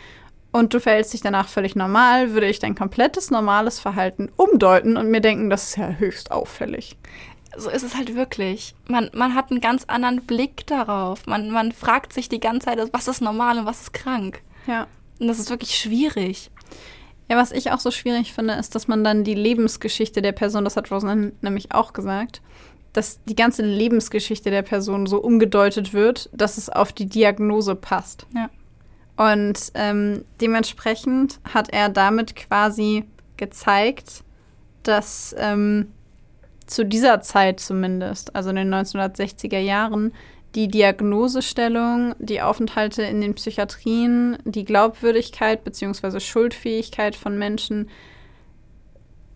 und 0.57 0.73
du 0.73 0.81
verhältst 0.81 1.13
dich 1.13 1.21
danach 1.21 1.49
völlig 1.49 1.77
normal, 1.77 2.33
würde 2.33 2.49
ich 2.49 2.59
dein 2.59 2.75
komplettes 2.75 3.31
normales 3.31 3.79
Verhalten 3.79 4.31
umdeuten 4.37 4.97
und 4.97 5.11
mir 5.11 5.21
denken, 5.21 5.51
das 5.51 5.69
ist 5.69 5.77
ja 5.77 5.91
höchst 5.91 6.31
auffällig. 6.31 6.97
So 7.59 7.69
ist 7.69 7.83
es 7.83 7.95
halt 7.95 8.15
wirklich. 8.15 8.75
Man, 8.89 9.11
man 9.13 9.35
hat 9.35 9.51
einen 9.51 9.61
ganz 9.61 9.85
anderen 9.85 10.23
Blick 10.23 10.67
darauf. 10.67 11.27
Man, 11.27 11.51
man 11.51 11.73
fragt 11.73 12.13
sich 12.13 12.29
die 12.29 12.41
ganze 12.41 12.67
Zeit, 12.67 12.79
was 12.93 13.07
ist 13.07 13.21
normal 13.21 13.59
und 13.59 13.67
was 13.67 13.83
ist 13.83 13.93
krank. 13.93 14.43
Ja. 14.67 14.87
Und 15.21 15.29
das 15.29 15.39
ist 15.39 15.51
wirklich 15.51 15.77
schwierig. 15.77 16.51
Ja, 17.29 17.37
was 17.37 17.53
ich 17.53 17.71
auch 17.73 17.81
so 17.81 17.91
schwierig 17.91 18.33
finde, 18.33 18.55
ist, 18.55 18.75
dass 18.75 18.89
man 18.89 19.05
dann 19.05 19.25
die 19.25 19.35
Lebensgeschichte 19.35 20.23
der 20.23 20.33
Person, 20.33 20.65
das 20.65 20.77
hat 20.77 20.91
Rosen 20.91 21.33
nämlich 21.43 21.73
auch 21.73 21.93
gesagt, 21.93 22.41
dass 22.93 23.23
die 23.25 23.37
ganze 23.37 23.63
Lebensgeschichte 23.63 24.51
der 24.51 24.63
Person 24.63 25.07
so 25.07 25.19
umgedeutet 25.19 25.93
wird, 25.93 26.31
dass 26.33 26.57
es 26.57 26.71
auf 26.71 26.93
die 26.93 27.07
Diagnose 27.07 27.75
passt. 27.75 28.27
Ja. 28.35 28.49
Und 29.17 29.73
ähm, 29.75 30.25
dementsprechend 30.41 31.41
hat 31.53 31.71
er 31.73 31.89
damit 31.89 32.37
quasi 32.37 33.05
gezeigt, 33.37 34.23
dass 34.83 35.35
ähm, 35.39 35.93
zu 36.67 36.85
dieser 36.85 37.21
Zeit 37.21 37.61
zumindest, 37.61 38.35
also 38.35 38.51
in 38.51 38.57
den 38.57 38.75
1960er 38.75 39.59
Jahren, 39.59 40.13
die 40.55 40.69
Diagnosestellung, 40.69 42.15
die 42.19 42.41
Aufenthalte 42.41 43.03
in 43.03 43.21
den 43.21 43.35
Psychiatrien, 43.35 44.39
die 44.45 44.65
Glaubwürdigkeit 44.65 45.65
bzw. 45.65 46.19
Schuldfähigkeit 46.21 47.15
von 47.15 47.39
Menschen 47.39 47.91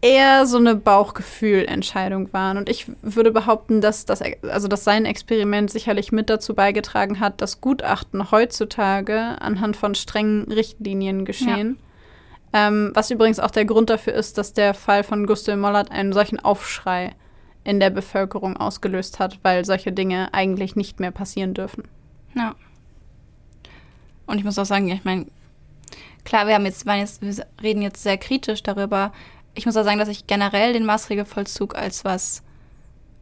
eher 0.02 0.46
so 0.46 0.56
eine 0.56 0.74
Bauchgefühlentscheidung 0.74 2.32
waren. 2.32 2.56
Und 2.56 2.68
ich 2.68 2.86
würde 3.02 3.30
behaupten, 3.30 3.80
dass, 3.80 4.06
das, 4.06 4.22
also 4.42 4.66
dass 4.66 4.84
sein 4.84 5.04
Experiment 5.04 5.70
sicherlich 5.70 6.10
mit 6.12 6.30
dazu 6.30 6.54
beigetragen 6.54 7.20
hat, 7.20 7.40
dass 7.40 7.60
Gutachten 7.60 8.30
heutzutage 8.30 9.18
anhand 9.40 9.76
von 9.76 9.94
strengen 9.94 10.50
Richtlinien 10.50 11.24
geschehen. 11.24 11.78
Ja. 12.52 12.68
Ähm, 12.68 12.90
was 12.94 13.10
übrigens 13.10 13.38
auch 13.38 13.50
der 13.50 13.64
Grund 13.64 13.90
dafür 13.90 14.14
ist, 14.14 14.38
dass 14.38 14.52
der 14.52 14.74
Fall 14.74 15.04
von 15.04 15.26
Gustave 15.26 15.58
Mollert 15.58 15.90
einen 15.90 16.12
solchen 16.12 16.40
Aufschrei 16.40 17.14
in 17.62 17.78
der 17.78 17.90
Bevölkerung 17.90 18.56
ausgelöst 18.56 19.18
hat, 19.18 19.38
weil 19.42 19.64
solche 19.64 19.92
Dinge 19.92 20.32
eigentlich 20.32 20.76
nicht 20.76 20.98
mehr 20.98 21.10
passieren 21.10 21.54
dürfen. 21.54 21.84
Ja. 22.34 22.54
Und 24.26 24.38
ich 24.38 24.44
muss 24.44 24.58
auch 24.58 24.64
sagen, 24.64 24.88
ich 24.88 25.04
meine, 25.04 25.26
klar, 26.24 26.46
wir 26.46 26.54
haben 26.54 26.64
jetzt, 26.64 26.86
jetzt, 26.86 27.22
wir 27.22 27.46
reden 27.62 27.82
jetzt 27.82 28.02
sehr 28.02 28.16
kritisch 28.16 28.62
darüber, 28.62 29.12
ich 29.54 29.66
muss 29.66 29.76
auch 29.76 29.84
sagen, 29.84 29.98
dass 29.98 30.08
ich 30.08 30.26
generell 30.26 30.72
den 30.72 30.84
Maßregelvollzug 30.84 31.74
als 31.74 32.04
was 32.04 32.42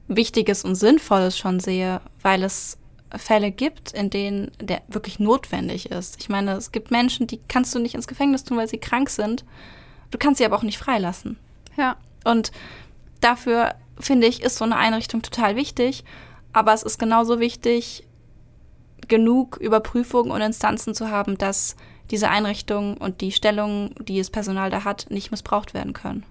Wichtiges 0.09 0.65
und 0.65 0.75
Sinnvolles 0.75 1.37
schon 1.37 1.61
sehe, 1.61 2.01
weil 2.23 2.43
es 2.43 2.79
Fälle 3.17 3.51
gibt, 3.51 3.93
in 3.93 4.11
denen 4.11 4.51
der 4.61 4.83
wirklich 4.89 5.19
notwendig 5.19 5.91
ist. 5.91 6.17
Ich 6.21 6.29
meine, 6.29 6.53
es 6.53 6.73
gibt 6.73 6.91
Menschen, 6.91 7.27
die 7.27 7.41
kannst 7.49 7.75
du 7.75 7.79
nicht 7.79 7.95
ins 7.95 8.07
Gefängnis 8.07 8.45
tun, 8.45 8.59
weil 8.59 8.69
sie 8.69 8.79
krank 8.79 9.09
sind. 9.09 9.45
Du 10.11 10.19
kannst 10.19 10.39
sie 10.39 10.45
aber 10.45 10.57
auch 10.57 10.63
nicht 10.63 10.79
freilassen. 10.79 11.39
Ja. 11.77 11.97
Und 12.25 12.53
dafür, 13.21 13.75
finde 13.99 14.27
ich, 14.27 14.43
ist 14.43 14.59
so 14.59 14.65
eine 14.65 14.77
Einrichtung 14.77 15.23
total 15.23 15.57
wichtig. 15.57 16.05
Aber 16.53 16.73
es 16.75 16.83
ist 16.83 16.99
genauso 16.99 17.41
wichtig, 17.41 18.07
genug 19.07 19.57
Überprüfungen 19.57 20.31
und 20.31 20.41
Instanzen 20.41 20.95
zu 20.95 21.11
haben, 21.11 21.39
dass 21.39 21.77
diese 22.11 22.31
Einrichtung 22.31 22.97
und 22.97 23.21
die 23.21 23.33
Stellung, 23.33 23.95
die 24.01 24.19
das 24.19 24.31
Personal 24.31 24.71
da 24.71 24.85
hat, 24.85 25.07
nicht 25.11 25.31
missbraucht 25.31 25.75
werden 25.75 25.93
können. 25.93 26.25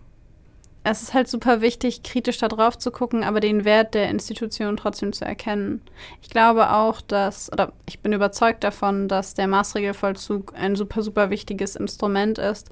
Es 0.89 1.01
ist 1.01 1.13
halt 1.13 1.27
super 1.27 1.59
wichtig, 1.59 2.01
kritisch 2.01 2.37
da 2.37 2.47
drauf 2.47 2.77
zu 2.77 2.91
gucken, 2.91 3.25
aber 3.25 3.41
den 3.41 3.65
Wert 3.65 3.93
der 3.93 4.09
Institution 4.09 4.77
trotzdem 4.77 5.11
zu 5.11 5.25
erkennen. 5.25 5.81
Ich 6.21 6.29
glaube 6.29 6.71
auch, 6.71 7.01
dass, 7.01 7.51
oder 7.51 7.73
ich 7.85 7.99
bin 7.99 8.13
überzeugt 8.13 8.63
davon, 8.63 9.09
dass 9.09 9.33
der 9.33 9.47
Maßregelvollzug 9.47 10.53
ein 10.55 10.77
super, 10.77 11.03
super 11.03 11.29
wichtiges 11.29 11.75
Instrument 11.75 12.37
ist. 12.37 12.69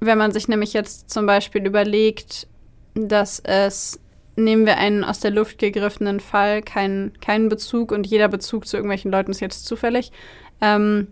Wenn 0.00 0.16
man 0.16 0.32
sich 0.32 0.48
nämlich 0.48 0.72
jetzt 0.72 1.10
zum 1.10 1.26
Beispiel 1.26 1.66
überlegt, 1.66 2.46
dass 2.94 3.40
es, 3.40 4.00
nehmen 4.36 4.64
wir 4.64 4.78
einen 4.78 5.04
aus 5.04 5.20
der 5.20 5.30
Luft 5.30 5.58
gegriffenen 5.58 6.20
Fall, 6.20 6.62
keinen 6.62 7.12
kein 7.20 7.50
Bezug 7.50 7.92
und 7.92 8.06
jeder 8.06 8.28
Bezug 8.28 8.66
zu 8.66 8.78
irgendwelchen 8.78 9.10
Leuten 9.10 9.32
ist 9.32 9.40
jetzt 9.40 9.66
zufällig, 9.66 10.12
ähm, 10.62 11.08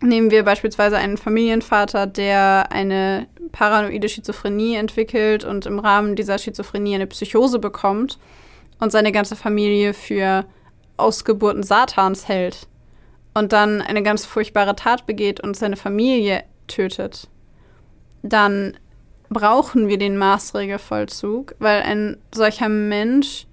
Nehmen 0.00 0.30
wir 0.30 0.44
beispielsweise 0.44 0.96
einen 0.96 1.16
Familienvater, 1.16 2.06
der 2.06 2.70
eine 2.70 3.26
paranoide 3.50 4.08
Schizophrenie 4.08 4.76
entwickelt 4.76 5.44
und 5.44 5.66
im 5.66 5.80
Rahmen 5.80 6.14
dieser 6.14 6.38
Schizophrenie 6.38 6.94
eine 6.94 7.08
Psychose 7.08 7.58
bekommt 7.58 8.18
und 8.78 8.92
seine 8.92 9.10
ganze 9.10 9.34
Familie 9.34 9.94
für 9.94 10.44
Ausgeburten 10.96 11.64
Satans 11.64 12.28
hält 12.28 12.68
und 13.34 13.52
dann 13.52 13.80
eine 13.80 14.02
ganz 14.02 14.24
furchtbare 14.24 14.76
Tat 14.76 15.06
begeht 15.06 15.40
und 15.40 15.56
seine 15.56 15.76
Familie 15.76 16.44
tötet, 16.68 17.28
dann 18.22 18.76
brauchen 19.30 19.88
wir 19.88 19.98
den 19.98 20.16
Maßregelvollzug, 20.16 21.54
weil 21.58 21.82
ein 21.82 22.18
solcher 22.32 22.68
Mensch 22.68 23.46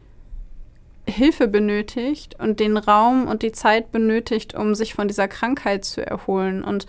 Hilfe 1.08 1.47
benötigt 1.47 2.36
und 2.39 2.60
den 2.60 2.78
Raum 2.78 3.28
und 3.28 3.43
die 3.43 3.51
Zeit 3.51 3.91
benötigt, 3.91 4.56
um 4.56 4.76
sich 4.76 4.93
von 4.93 5.08
dieser 5.08 5.28
Krankheit 5.28 5.86
zu 5.86 6.06
erholen. 6.06 6.64
Und 6.64 6.88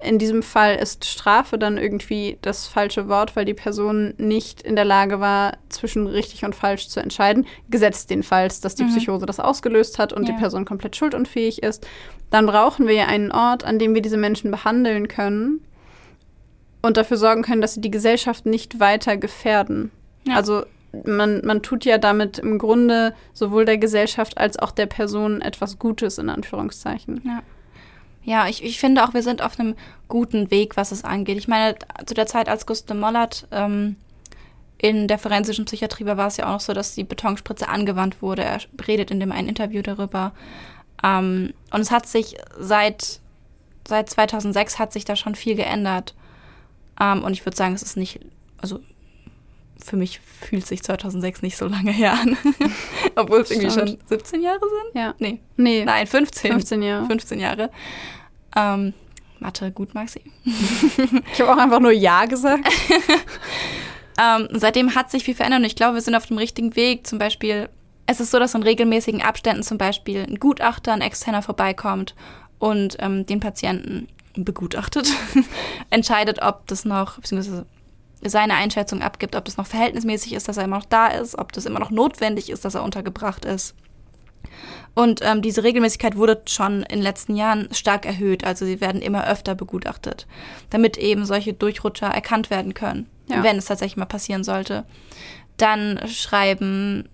in 0.00 0.18
diesem 0.18 0.42
Fall 0.42 0.76
ist 0.76 1.04
Strafe 1.04 1.58
dann 1.58 1.76
irgendwie 1.76 2.38
das 2.40 2.66
falsche 2.66 3.08
Wort, 3.08 3.34
weil 3.34 3.44
die 3.44 3.54
Person 3.54 4.14
nicht 4.16 4.62
in 4.62 4.76
der 4.76 4.84
Lage 4.84 5.20
war, 5.20 5.58
zwischen 5.68 6.06
richtig 6.06 6.44
und 6.44 6.54
falsch 6.54 6.88
zu 6.88 7.00
entscheiden. 7.00 7.46
Gesetzt 7.68 8.10
den 8.10 8.22
Fall, 8.22 8.48
dass 8.62 8.74
die 8.74 8.84
mhm. 8.84 8.90
Psychose 8.90 9.26
das 9.26 9.40
ausgelöst 9.40 9.98
hat 9.98 10.12
und 10.12 10.28
ja. 10.28 10.34
die 10.34 10.40
Person 10.40 10.64
komplett 10.64 10.96
schuldunfähig 10.96 11.62
ist. 11.62 11.86
Dann 12.30 12.46
brauchen 12.46 12.86
wir 12.86 12.94
ja 12.94 13.06
einen 13.06 13.32
Ort, 13.32 13.64
an 13.64 13.78
dem 13.78 13.94
wir 13.94 14.02
diese 14.02 14.16
Menschen 14.16 14.50
behandeln 14.50 15.08
können 15.08 15.64
und 16.80 16.96
dafür 16.96 17.16
sorgen 17.16 17.42
können, 17.42 17.60
dass 17.60 17.74
sie 17.74 17.80
die 17.80 17.90
Gesellschaft 17.90 18.46
nicht 18.46 18.78
weiter 18.78 19.16
gefährden. 19.16 19.90
Ja. 20.26 20.36
Also 20.36 20.64
man, 21.04 21.44
man 21.44 21.62
tut 21.62 21.84
ja 21.84 21.98
damit 21.98 22.38
im 22.38 22.58
Grunde 22.58 23.14
sowohl 23.32 23.64
der 23.64 23.78
Gesellschaft 23.78 24.38
als 24.38 24.58
auch 24.58 24.70
der 24.70 24.86
Person 24.86 25.40
etwas 25.40 25.78
Gutes, 25.78 26.18
in 26.18 26.30
Anführungszeichen. 26.30 27.22
Ja. 27.24 27.42
Ja, 28.24 28.46
ich, 28.46 28.62
ich 28.62 28.78
finde 28.78 29.04
auch, 29.04 29.14
wir 29.14 29.22
sind 29.22 29.40
auf 29.40 29.58
einem 29.58 29.74
guten 30.06 30.50
Weg, 30.50 30.76
was 30.76 30.92
es 30.92 31.02
angeht. 31.02 31.38
Ich 31.38 31.48
meine, 31.48 31.76
zu 32.04 32.12
der 32.12 32.26
Zeit, 32.26 32.50
als 32.50 32.66
Gustav 32.66 32.94
Mollert 32.94 33.46
ähm, 33.52 33.96
in 34.76 35.08
der 35.08 35.18
forensischen 35.18 35.64
Psychiatrie 35.64 36.04
war, 36.04 36.18
war 36.18 36.26
es 36.26 36.36
ja 36.36 36.46
auch 36.46 36.52
noch 36.52 36.60
so, 36.60 36.74
dass 36.74 36.94
die 36.94 37.04
Betonspritze 37.04 37.68
angewandt 37.68 38.20
wurde. 38.20 38.44
Er 38.44 38.60
redet 38.86 39.10
in 39.10 39.18
dem 39.18 39.32
einen 39.32 39.48
Interview 39.48 39.80
darüber. 39.80 40.32
Ähm, 41.02 41.54
und 41.70 41.80
es 41.80 41.90
hat 41.90 42.04
sich 42.06 42.36
seit, 42.58 43.20
seit 43.86 44.10
2006 44.10 44.78
hat 44.78 44.92
sich 44.92 45.06
da 45.06 45.16
schon 45.16 45.34
viel 45.34 45.54
geändert. 45.54 46.14
Ähm, 47.00 47.24
und 47.24 47.32
ich 47.32 47.46
würde 47.46 47.56
sagen, 47.56 47.74
es 47.74 47.82
ist 47.82 47.96
nicht, 47.96 48.20
also 48.58 48.80
für 49.84 49.96
mich 49.96 50.20
fühlt 50.20 50.66
sich 50.66 50.82
2006 50.82 51.42
nicht 51.42 51.56
so 51.56 51.66
lange 51.66 51.90
her 51.90 52.12
an. 52.12 52.36
Obwohl 53.16 53.40
es 53.40 53.50
irgendwie 53.50 53.70
schon 53.70 53.98
17 54.06 54.42
Jahre 54.42 54.60
sind? 54.60 55.00
Ja. 55.00 55.14
Nee. 55.18 55.40
nee. 55.56 55.84
Nein, 55.84 56.06
15. 56.06 56.52
15 56.52 56.82
Jahre. 56.82 57.06
15 57.06 57.40
Jahre. 57.40 57.70
Ähm, 58.56 58.94
Mathe, 59.38 59.70
gut, 59.70 59.94
Maxi. 59.94 60.20
ich 60.44 61.40
habe 61.40 61.52
auch 61.52 61.58
einfach 61.58 61.80
nur 61.80 61.92
Ja 61.92 62.26
gesagt. 62.26 62.68
ähm, 64.20 64.48
seitdem 64.52 64.94
hat 64.94 65.10
sich 65.10 65.24
viel 65.24 65.34
verändert 65.34 65.60
und 65.60 65.66
ich 65.66 65.76
glaube, 65.76 65.94
wir 65.94 66.02
sind 66.02 66.14
auf 66.14 66.26
dem 66.26 66.38
richtigen 66.38 66.74
Weg. 66.76 67.06
Zum 67.06 67.18
Beispiel, 67.18 67.68
es 68.06 68.20
ist 68.20 68.30
so, 68.30 68.38
dass 68.38 68.54
in 68.54 68.62
regelmäßigen 68.62 69.22
Abständen 69.22 69.62
zum 69.62 69.78
Beispiel 69.78 70.20
ein 70.20 70.38
Gutachter, 70.38 70.92
ein 70.92 71.02
Externer 71.02 71.42
vorbeikommt 71.42 72.14
und 72.58 72.96
ähm, 73.00 73.26
den 73.26 73.40
Patienten 73.40 74.08
begutachtet, 74.34 75.08
entscheidet, 75.90 76.42
ob 76.42 76.66
das 76.66 76.84
noch, 76.84 77.16
beziehungsweise 77.16 77.66
seine 78.24 78.54
Einschätzung 78.54 79.02
abgibt, 79.02 79.36
ob 79.36 79.44
das 79.44 79.56
noch 79.56 79.66
verhältnismäßig 79.66 80.32
ist, 80.32 80.48
dass 80.48 80.56
er 80.56 80.64
immer 80.64 80.78
noch 80.78 80.84
da 80.84 81.08
ist, 81.08 81.38
ob 81.38 81.52
das 81.52 81.66
immer 81.66 81.80
noch 81.80 81.90
notwendig 81.90 82.50
ist, 82.50 82.64
dass 82.64 82.74
er 82.74 82.82
untergebracht 82.82 83.44
ist. 83.44 83.74
Und 84.94 85.20
ähm, 85.22 85.42
diese 85.42 85.62
Regelmäßigkeit 85.62 86.16
wurde 86.16 86.42
schon 86.46 86.82
in 86.82 86.96
den 86.96 87.02
letzten 87.02 87.36
Jahren 87.36 87.68
stark 87.72 88.04
erhöht. 88.04 88.44
Also 88.44 88.64
sie 88.64 88.80
werden 88.80 89.00
immer 89.00 89.28
öfter 89.28 89.54
begutachtet, 89.54 90.26
damit 90.70 90.96
eben 90.96 91.24
solche 91.24 91.52
Durchrutscher 91.52 92.08
erkannt 92.08 92.50
werden 92.50 92.74
können, 92.74 93.06
ja. 93.28 93.42
wenn 93.42 93.58
es 93.58 93.66
tatsächlich 93.66 93.96
mal 93.96 94.06
passieren 94.06 94.42
sollte. 94.42 94.84
Dann 95.56 96.00
schreiben, 96.08 97.08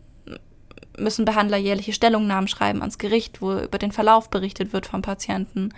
müssen 0.97 1.25
Behandler 1.25 1.57
jährliche 1.57 1.93
Stellungnahmen 1.93 2.49
schreiben 2.49 2.81
ans 2.81 2.99
Gericht, 2.99 3.43
wo 3.43 3.53
über 3.53 3.79
den 3.79 3.93
Verlauf 3.93 4.31
berichtet 4.31 4.73
wird 4.73 4.87
vom 4.87 5.03
Patienten, 5.03 5.75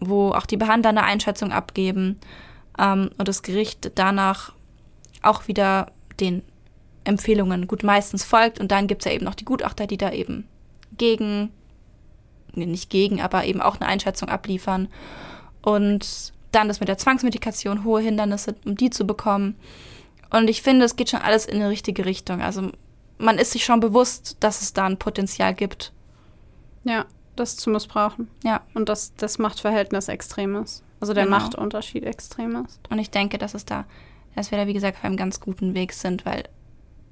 wo 0.00 0.30
auch 0.30 0.46
die 0.46 0.56
Behandler 0.56 0.90
eine 0.90 1.04
Einschätzung 1.04 1.52
abgeben 1.52 2.18
ähm, 2.78 3.10
und 3.18 3.28
das 3.28 3.42
Gericht 3.42 3.92
danach 3.94 4.52
auch 5.26 5.48
wieder 5.48 5.92
den 6.20 6.42
Empfehlungen 7.04 7.66
gut 7.66 7.82
meistens 7.82 8.24
folgt. 8.24 8.60
Und 8.60 8.70
dann 8.70 8.86
gibt 8.86 9.02
es 9.02 9.06
ja 9.06 9.12
eben 9.12 9.24
noch 9.24 9.34
die 9.34 9.44
Gutachter, 9.44 9.86
die 9.86 9.98
da 9.98 10.12
eben 10.12 10.48
gegen, 10.96 11.50
nee, 12.54 12.66
nicht 12.66 12.90
gegen, 12.90 13.20
aber 13.20 13.44
eben 13.44 13.60
auch 13.60 13.76
eine 13.76 13.86
Einschätzung 13.86 14.28
abliefern. 14.28 14.88
Und 15.62 16.32
dann 16.52 16.68
das 16.68 16.80
mit 16.80 16.88
der 16.88 16.98
Zwangsmedikation, 16.98 17.84
hohe 17.84 18.00
Hindernisse, 18.00 18.54
um 18.64 18.76
die 18.76 18.90
zu 18.90 19.06
bekommen. 19.06 19.56
Und 20.30 20.48
ich 20.48 20.62
finde, 20.62 20.84
es 20.84 20.96
geht 20.96 21.10
schon 21.10 21.20
alles 21.20 21.46
in 21.46 21.58
die 21.58 21.64
richtige 21.64 22.04
Richtung. 22.04 22.40
Also 22.40 22.70
man 23.18 23.38
ist 23.38 23.52
sich 23.52 23.64
schon 23.64 23.80
bewusst, 23.80 24.36
dass 24.40 24.62
es 24.62 24.72
da 24.72 24.86
ein 24.86 24.98
Potenzial 24.98 25.54
gibt. 25.54 25.92
Ja, 26.84 27.06
das 27.36 27.56
zu 27.56 27.70
missbrauchen. 27.70 28.28
Ja. 28.44 28.62
Und 28.74 28.88
dass 28.88 29.14
das 29.16 29.38
Machtverhältnis 29.38 30.08
extrem 30.08 30.56
ist. 30.56 30.82
Also 31.00 31.12
der 31.12 31.24
genau. 31.24 31.38
Machtunterschied 31.38 32.04
extrem 32.04 32.64
ist. 32.64 32.80
Und 32.90 32.98
ich 32.98 33.10
denke, 33.10 33.38
dass 33.38 33.54
es 33.54 33.64
da 33.64 33.84
dass 34.34 34.50
wir 34.50 34.58
da, 34.58 34.66
wie 34.66 34.72
gesagt, 34.72 34.98
auf 34.98 35.04
einem 35.04 35.16
ganz 35.16 35.40
guten 35.40 35.74
Weg 35.74 35.92
sind, 35.92 36.24
weil 36.26 36.44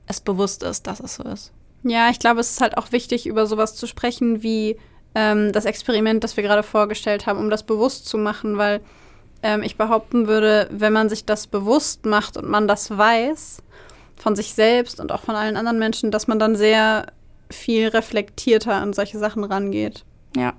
es 0.07 0.21
bewusst 0.21 0.63
ist, 0.63 0.87
dass 0.87 1.01
es 1.01 1.17
so 1.17 1.23
ist. 1.25 1.53
Ja, 1.85 2.11
ich 2.11 2.19
glaube, 2.19 2.41
es 2.41 2.51
ist 2.51 2.61
halt 2.61 2.77
auch 2.79 2.93
wichtig, 2.93 3.27
über 3.27 3.47
sowas 3.47 3.75
zu 3.75 3.87
sprechen, 3.87 4.43
wie 4.43 4.77
ähm, 5.15 5.53
das 5.53 5.65
Experiment, 5.65 6.23
das 6.23 6.37
wir 6.37 6.45
gerade 6.45 6.63
vorgestellt 6.63 7.27
haben, 7.27 7.39
um 7.39 7.51
das 7.51 7.65
bewusst 7.65 8.07
zu 8.07 8.19
machen, 8.19 8.57
weil 8.57 8.81
ähm, 9.43 9.63
ich 9.63 9.77
behaupten 9.77 10.29
würde, 10.29 10.69
wenn 10.71 10.93
man 10.93 11.09
sich 11.09 11.25
das 11.25 11.47
bewusst 11.47 12.07
macht 12.07 12.37
und 12.37 12.49
man 12.49 12.69
das 12.69 12.97
weiß, 12.97 13.63
von 14.17 14.37
sich 14.37 14.55
selbst 14.55 15.01
und 15.01 15.11
auch 15.11 15.23
von 15.23 15.35
allen 15.35 15.57
anderen 15.57 15.79
Menschen, 15.79 16.11
dass 16.11 16.29
man 16.29 16.39
dann 16.39 16.55
sehr 16.55 17.07
viel 17.51 17.89
reflektierter 17.89 18.75
an 18.75 18.93
solche 18.93 19.19
Sachen 19.19 19.45
rangeht. 19.45 20.05
Ja. 20.37 20.55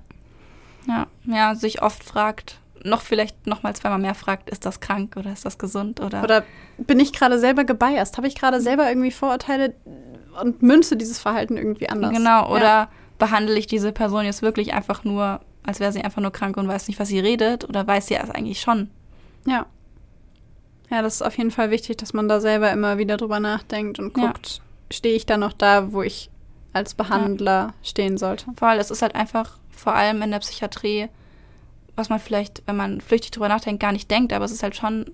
Ja, 0.86 1.06
ja, 1.24 1.54
sich 1.54 1.80
oft 1.80 2.04
fragt, 2.04 2.60
noch 2.84 3.00
vielleicht 3.00 3.46
noch 3.46 3.62
mal 3.62 3.74
zweimal 3.74 3.98
mehr 3.98 4.14
fragt, 4.14 4.50
ist 4.50 4.66
das 4.66 4.80
krank 4.80 5.16
oder 5.16 5.32
ist 5.32 5.44
das 5.44 5.58
gesund 5.58 6.00
oder 6.00 6.22
oder 6.22 6.44
bin 6.78 7.00
ich 7.00 7.12
gerade 7.12 7.38
selber 7.38 7.64
gebiased? 7.64 8.16
Habe 8.16 8.28
ich 8.28 8.34
gerade 8.34 8.60
selber 8.60 8.88
irgendwie 8.88 9.10
Vorurteile 9.10 9.74
und 10.40 10.62
münze 10.62 10.96
dieses 10.96 11.18
Verhalten 11.18 11.56
irgendwie 11.56 11.88
anders? 11.88 12.12
Genau, 12.12 12.50
oder 12.50 12.62
ja. 12.62 12.88
behandle 13.18 13.58
ich 13.58 13.66
diese 13.66 13.92
Person 13.92 14.26
jetzt 14.26 14.42
wirklich 14.42 14.74
einfach 14.74 15.02
nur, 15.02 15.40
als 15.64 15.80
wäre 15.80 15.92
sie 15.92 16.02
einfach 16.02 16.20
nur 16.20 16.32
krank 16.32 16.56
und 16.56 16.68
weiß 16.68 16.88
nicht, 16.88 17.00
was 17.00 17.08
sie 17.08 17.20
redet 17.20 17.68
oder 17.68 17.86
weiß 17.86 18.06
sie 18.06 18.16
es 18.16 18.30
eigentlich 18.30 18.60
schon? 18.60 18.90
Ja. 19.46 19.66
Ja, 20.90 21.00
das 21.00 21.16
ist 21.16 21.22
auf 21.22 21.36
jeden 21.38 21.50
Fall 21.50 21.70
wichtig, 21.70 21.96
dass 21.96 22.12
man 22.12 22.28
da 22.28 22.40
selber 22.40 22.70
immer 22.70 22.98
wieder 22.98 23.16
drüber 23.16 23.40
nachdenkt 23.40 23.98
und 23.98 24.12
guckt, 24.12 24.60
ja. 24.60 24.94
stehe 24.94 25.16
ich 25.16 25.24
da 25.24 25.38
noch 25.38 25.54
da, 25.54 25.92
wo 25.92 26.02
ich 26.02 26.30
als 26.74 26.94
Behandler 26.94 27.68
ja. 27.68 27.74
stehen 27.82 28.18
sollte. 28.18 28.46
Vor 28.56 28.68
allem, 28.68 28.80
es 28.80 28.90
ist 28.90 29.00
halt 29.00 29.14
einfach, 29.14 29.58
vor 29.70 29.94
allem 29.94 30.20
in 30.20 30.30
der 30.30 30.40
Psychiatrie, 30.40 31.08
was 31.96 32.08
man 32.08 32.18
vielleicht, 32.18 32.62
wenn 32.66 32.76
man 32.76 33.00
flüchtig 33.00 33.30
drüber 33.30 33.48
nachdenkt, 33.48 33.80
gar 33.80 33.92
nicht 33.92 34.10
denkt, 34.10 34.32
aber 34.32 34.44
es 34.44 34.52
ist 34.52 34.62
halt 34.62 34.76
schon 34.76 35.06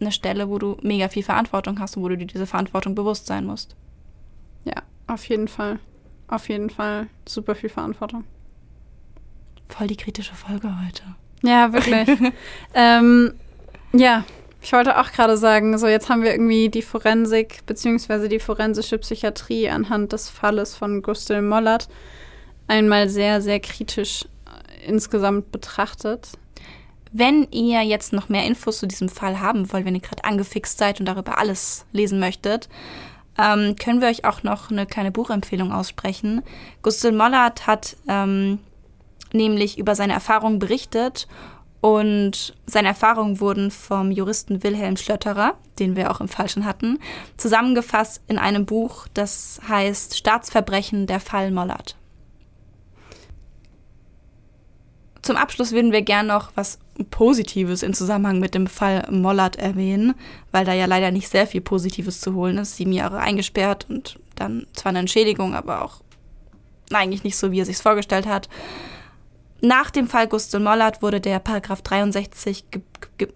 eine 0.00 0.12
Stelle, 0.12 0.48
wo 0.48 0.58
du 0.58 0.76
mega 0.82 1.08
viel 1.08 1.22
Verantwortung 1.22 1.78
hast 1.78 1.96
und 1.96 2.02
wo 2.02 2.08
du 2.08 2.16
dir 2.16 2.26
diese 2.26 2.46
Verantwortung 2.46 2.94
bewusst 2.94 3.26
sein 3.26 3.44
musst. 3.44 3.76
Ja, 4.64 4.82
auf 5.06 5.24
jeden 5.28 5.48
Fall. 5.48 5.78
Auf 6.28 6.48
jeden 6.48 6.70
Fall 6.70 7.08
super 7.26 7.54
viel 7.54 7.68
Verantwortung. 7.68 8.24
Voll 9.68 9.86
die 9.86 9.96
kritische 9.96 10.34
Folge 10.34 10.68
heute. 10.84 11.02
Ja, 11.42 11.72
wirklich. 11.72 12.32
ähm, 12.74 13.34
ja, 13.92 14.24
ich 14.62 14.72
wollte 14.72 14.98
auch 14.98 15.10
gerade 15.10 15.36
sagen, 15.36 15.76
so 15.76 15.88
jetzt 15.88 16.08
haben 16.08 16.22
wir 16.22 16.32
irgendwie 16.32 16.68
die 16.68 16.82
Forensik 16.82 17.66
bzw. 17.66 18.28
die 18.28 18.38
forensische 18.38 18.98
Psychiatrie 18.98 19.68
anhand 19.68 20.12
des 20.12 20.30
Falles 20.30 20.74
von 20.74 21.02
Gustl 21.02 21.42
Mollert 21.42 21.88
einmal 22.68 23.08
sehr, 23.08 23.42
sehr 23.42 23.60
kritisch 23.60 24.24
insgesamt 24.86 25.52
betrachtet. 25.52 26.30
Wenn 27.12 27.46
ihr 27.50 27.82
jetzt 27.82 28.12
noch 28.12 28.28
mehr 28.28 28.46
Infos 28.46 28.78
zu 28.78 28.86
diesem 28.86 29.08
Fall 29.08 29.40
haben 29.40 29.72
wollt, 29.72 29.84
wenn 29.84 29.94
ihr 29.94 30.00
gerade 30.00 30.24
angefixt 30.24 30.78
seid 30.78 30.98
und 30.98 31.06
darüber 31.06 31.38
alles 31.38 31.84
lesen 31.92 32.18
möchtet, 32.18 32.68
ähm, 33.38 33.76
können 33.76 34.00
wir 34.00 34.08
euch 34.08 34.24
auch 34.24 34.42
noch 34.42 34.70
eine 34.70 34.86
kleine 34.86 35.10
Buchempfehlung 35.12 35.72
aussprechen. 35.72 36.42
Gustl 36.82 37.12
Mollert 37.12 37.66
hat 37.66 37.96
ähm, 38.08 38.58
nämlich 39.32 39.78
über 39.78 39.94
seine 39.94 40.12
Erfahrungen 40.12 40.58
berichtet 40.58 41.28
und 41.80 42.54
seine 42.66 42.88
Erfahrungen 42.88 43.40
wurden 43.40 43.70
vom 43.70 44.10
Juristen 44.10 44.62
Wilhelm 44.62 44.96
Schlötterer, 44.96 45.54
den 45.78 45.96
wir 45.96 46.10
auch 46.10 46.20
im 46.20 46.28
Fall 46.28 46.48
schon 46.48 46.64
hatten, 46.64 46.98
zusammengefasst 47.36 48.22
in 48.28 48.38
einem 48.38 48.66
Buch, 48.66 49.08
das 49.14 49.60
heißt 49.68 50.16
Staatsverbrechen, 50.16 51.06
der 51.06 51.20
Fall 51.20 51.50
Mollert. 51.50 51.96
Zum 55.22 55.36
Abschluss 55.36 55.70
würden 55.70 55.92
wir 55.92 56.02
gern 56.02 56.26
noch 56.26 56.50
was 56.56 56.78
Positives 57.10 57.82
im 57.82 57.94
Zusammenhang 57.94 58.40
mit 58.40 58.54
dem 58.54 58.66
Fall 58.66 59.06
Mollert 59.10 59.56
erwähnen, 59.56 60.14
weil 60.50 60.64
da 60.64 60.72
ja 60.72 60.86
leider 60.86 61.12
nicht 61.12 61.28
sehr 61.28 61.46
viel 61.46 61.60
Positives 61.60 62.20
zu 62.20 62.34
holen 62.34 62.58
ist. 62.58 62.76
Sieben 62.76 62.92
Jahre 62.92 63.18
eingesperrt 63.18 63.86
und 63.88 64.18
dann 64.34 64.66
zwar 64.72 64.90
eine 64.90 64.98
Entschädigung, 64.98 65.54
aber 65.54 65.82
auch 65.82 66.00
eigentlich 66.92 67.22
nicht 67.22 67.36
so, 67.36 67.52
wie 67.52 67.60
er 67.60 67.66
sich 67.66 67.76
vorgestellt 67.78 68.26
hat. 68.26 68.48
Nach 69.60 69.90
dem 69.90 70.08
Fall 70.08 70.26
Gustl 70.26 70.58
Mollert 70.58 71.02
wurde 71.02 71.20
der 71.20 71.38
Paragraph 71.38 71.82
63 71.82 72.70
ge 72.70 72.82
ge 73.16 73.28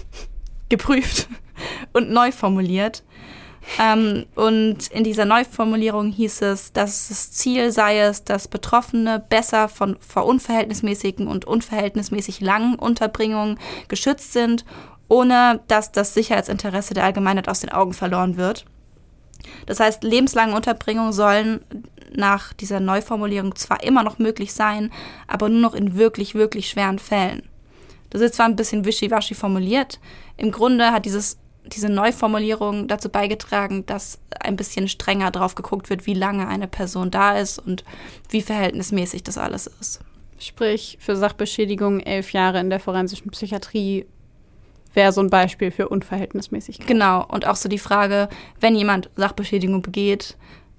geprüft 0.68 1.28
und 1.94 2.10
neu 2.10 2.32
formuliert. 2.32 3.02
Ähm, 3.80 4.26
und 4.34 4.88
in 4.88 5.04
dieser 5.04 5.24
Neuformulierung 5.24 6.12
hieß 6.12 6.42
es, 6.42 6.72
dass 6.72 7.08
das 7.08 7.32
Ziel 7.32 7.72
sei 7.72 8.00
es, 8.00 8.24
dass 8.24 8.48
Betroffene 8.48 9.24
besser 9.28 9.68
von, 9.68 9.96
vor 10.00 10.26
unverhältnismäßigen 10.26 11.26
und 11.26 11.46
unverhältnismäßig 11.46 12.40
langen 12.40 12.76
Unterbringungen 12.76 13.58
geschützt 13.88 14.32
sind, 14.32 14.64
ohne 15.08 15.60
dass 15.68 15.92
das 15.92 16.14
Sicherheitsinteresse 16.14 16.94
der 16.94 17.04
Allgemeinheit 17.04 17.48
aus 17.48 17.60
den 17.60 17.72
Augen 17.72 17.92
verloren 17.92 18.36
wird. 18.36 18.64
Das 19.66 19.80
heißt, 19.80 20.04
lebenslange 20.04 20.54
Unterbringungen 20.54 21.12
sollen 21.12 21.60
nach 22.14 22.52
dieser 22.52 22.80
Neuformulierung 22.80 23.56
zwar 23.56 23.82
immer 23.82 24.02
noch 24.02 24.18
möglich 24.18 24.54
sein, 24.54 24.92
aber 25.26 25.48
nur 25.48 25.60
noch 25.60 25.74
in 25.74 25.96
wirklich, 25.96 26.34
wirklich 26.34 26.68
schweren 26.68 26.98
Fällen. 26.98 27.42
Das 28.10 28.20
ist 28.20 28.34
zwar 28.34 28.46
ein 28.46 28.56
bisschen 28.56 28.84
wischiwaschi 28.84 29.34
formuliert, 29.34 29.98
im 30.36 30.52
Grunde 30.52 30.92
hat 30.92 31.04
dieses 31.04 31.38
diese 31.66 31.88
Neuformulierung 31.88 32.88
dazu 32.88 33.08
beigetragen, 33.08 33.86
dass 33.86 34.18
ein 34.40 34.56
bisschen 34.56 34.88
strenger 34.88 35.30
drauf 35.30 35.54
geguckt 35.54 35.90
wird, 35.90 36.06
wie 36.06 36.14
lange 36.14 36.46
eine 36.46 36.68
Person 36.68 37.10
da 37.10 37.38
ist 37.38 37.58
und 37.58 37.84
wie 38.28 38.42
verhältnismäßig 38.42 39.22
das 39.22 39.38
alles 39.38 39.66
ist. 39.80 40.00
Sprich, 40.38 40.98
für 41.00 41.16
Sachbeschädigung 41.16 42.00
elf 42.00 42.32
Jahre 42.32 42.60
in 42.60 42.70
der 42.70 42.80
forensischen 42.80 43.30
Psychiatrie 43.30 44.06
wäre 44.92 45.12
so 45.12 45.20
ein 45.20 45.30
Beispiel 45.30 45.70
für 45.70 45.88
Unverhältnismäßigkeit. 45.88 46.86
Genau, 46.86 47.24
und 47.26 47.46
auch 47.46 47.56
so 47.56 47.68
die 47.68 47.78
Frage, 47.78 48.28
wenn 48.60 48.76
jemand 48.76 49.10
Sachbeschädigung 49.16 49.82
begeht, 49.82 50.36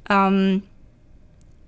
ähm, 0.10 0.64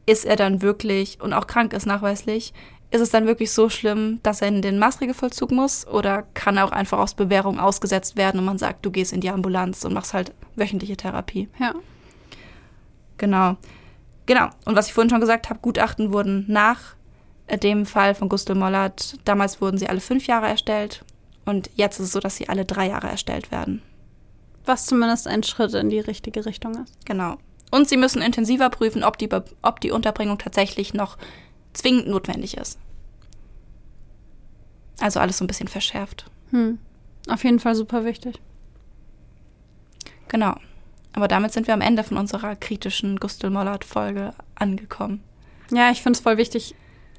ist 0.05 0.25
er 0.25 0.37
dann 0.37 0.61
wirklich 0.61 1.19
und 1.21 1.33
auch 1.33 1.47
krank 1.47 1.73
ist 1.73 1.85
nachweislich, 1.85 2.53
ist 2.89 3.01
es 3.01 3.09
dann 3.09 3.27
wirklich 3.27 3.51
so 3.51 3.69
schlimm, 3.69 4.19
dass 4.23 4.41
er 4.41 4.47
in 4.47 4.61
den 4.61 4.79
Maßregelvollzug 4.79 5.51
muss 5.51 5.85
oder 5.87 6.23
kann 6.33 6.57
er 6.57 6.65
auch 6.65 6.71
einfach 6.71 6.99
aus 6.99 7.15
Bewährung 7.15 7.59
ausgesetzt 7.59 8.15
werden 8.15 8.39
und 8.39 8.45
man 8.45 8.57
sagt, 8.57 8.85
du 8.85 8.91
gehst 8.91 9.11
in 9.11 9.21
die 9.21 9.29
Ambulanz 9.29 9.83
und 9.83 9.93
machst 9.93 10.13
halt 10.13 10.33
wöchentliche 10.55 10.95
Therapie. 10.95 11.49
Ja. 11.59 11.75
Genau. 13.17 13.57
Genau. 14.25 14.49
Und 14.65 14.75
was 14.75 14.87
ich 14.87 14.93
vorhin 14.93 15.09
schon 15.09 15.21
gesagt 15.21 15.49
habe, 15.49 15.59
Gutachten 15.59 16.13
wurden 16.13 16.45
nach 16.47 16.95
dem 17.61 17.85
Fall 17.85 18.15
von 18.15 18.29
Gustl 18.29 18.55
Mollert, 18.55 19.17
damals 19.25 19.61
wurden 19.61 19.77
sie 19.77 19.87
alle 19.87 20.01
fünf 20.01 20.27
Jahre 20.27 20.47
erstellt 20.47 21.03
und 21.45 21.69
jetzt 21.75 21.99
ist 21.99 22.07
es 22.07 22.11
so, 22.11 22.19
dass 22.19 22.35
sie 22.35 22.49
alle 22.49 22.65
drei 22.65 22.89
Jahre 22.89 23.07
erstellt 23.07 23.51
werden. 23.51 23.81
Was 24.65 24.85
zumindest 24.85 25.27
ein 25.27 25.43
Schritt 25.43 25.73
in 25.73 25.89
die 25.89 25.99
richtige 25.99 26.45
Richtung 26.45 26.83
ist. 26.83 27.05
Genau. 27.05 27.37
Und 27.71 27.87
sie 27.87 27.97
müssen 27.97 28.21
intensiver 28.21 28.69
prüfen, 28.69 29.03
ob 29.03 29.17
die, 29.17 29.29
ob 29.61 29.81
die 29.81 29.91
Unterbringung 29.91 30.37
tatsächlich 30.37 30.93
noch 30.93 31.17
zwingend 31.77 32.07
notwendig 32.07 32.57
ist. 32.57 32.79
Also 34.99 35.19
alles 35.19 35.37
so 35.37 35.43
ein 35.43 35.47
bisschen 35.47 35.67
verschärft. 35.67 36.25
Hm. 36.51 36.79
Auf 37.29 37.43
jeden 37.43 37.59
Fall 37.59 37.75
super 37.75 38.05
wichtig. 38.05 38.39
Genau. 40.27 40.55
Aber 41.13 41.27
damit 41.27 41.53
sind 41.53 41.67
wir 41.67 41.73
am 41.73 41.81
Ende 41.81 42.03
von 42.03 42.17
unserer 42.17 42.55
kritischen 42.55 43.17
Gustl 43.17 43.49
Mollert-Folge 43.49 44.33
angekommen. 44.55 45.23
Ja, 45.71 45.91
ich 45.91 46.01
finde 46.01 46.17
es 46.17 46.23
voll 46.23 46.37
wichtig, 46.37 46.75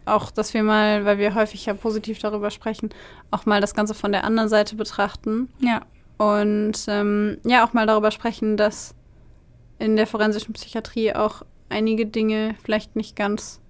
auch, 0.06 0.30
dass 0.30 0.54
wir 0.54 0.62
mal, 0.62 1.04
weil 1.04 1.18
wir 1.18 1.34
häufig 1.34 1.66
ja 1.66 1.74
positiv 1.74 2.18
darüber 2.18 2.50
sprechen, 2.50 2.90
auch 3.30 3.46
mal 3.46 3.61
das 3.61 3.74
Ganze 3.74 3.94
von 3.94 4.12
der 4.12 4.24
anderen 4.24 4.48
Seite 4.48 4.76
betrachten. 4.76 5.48
Ja. 5.61 5.82
Und 6.16 6.84
ähm, 6.88 7.38
ja, 7.44 7.66
auch 7.66 7.72
mal 7.72 7.86
darüber 7.86 8.11
sprechen, 8.11 8.56
dass 8.56 8.94
in 9.78 9.96
der 9.96 10.06
forensischen 10.06 10.54
Psychiatrie 10.54 11.14
auch 11.14 11.42
einige 11.68 12.06
Dinge 12.06 12.54
vielleicht 12.62 12.96
nicht 12.96 13.14
ganz 13.16 13.61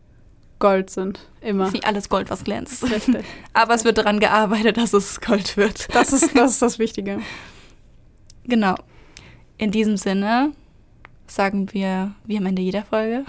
Gold 0.58 0.90
sind. 0.90 1.20
Immer. 1.40 1.72
Wie 1.72 1.82
alles 1.84 2.08
Gold, 2.08 2.30
was 2.30 2.44
glänzt. 2.44 2.82
Richtig. 2.84 3.24
Aber 3.52 3.74
es 3.74 3.84
wird 3.84 3.98
daran 3.98 4.20
gearbeitet, 4.20 4.76
dass 4.76 4.92
es 4.92 5.20
Gold 5.20 5.56
wird. 5.56 5.94
Das 5.94 6.12
ist 6.12 6.36
das, 6.36 6.52
ist 6.52 6.62
das 6.62 6.78
Wichtige. 6.78 7.20
Genau. 8.44 8.74
In 9.56 9.70
diesem 9.70 9.96
Sinne 9.96 10.52
sagen 11.26 11.72
wir, 11.72 12.14
wie 12.24 12.38
am 12.38 12.46
Ende 12.46 12.62
jeder 12.62 12.84
Folge. 12.84 13.24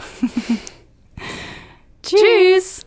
Tschüss. 2.03 2.85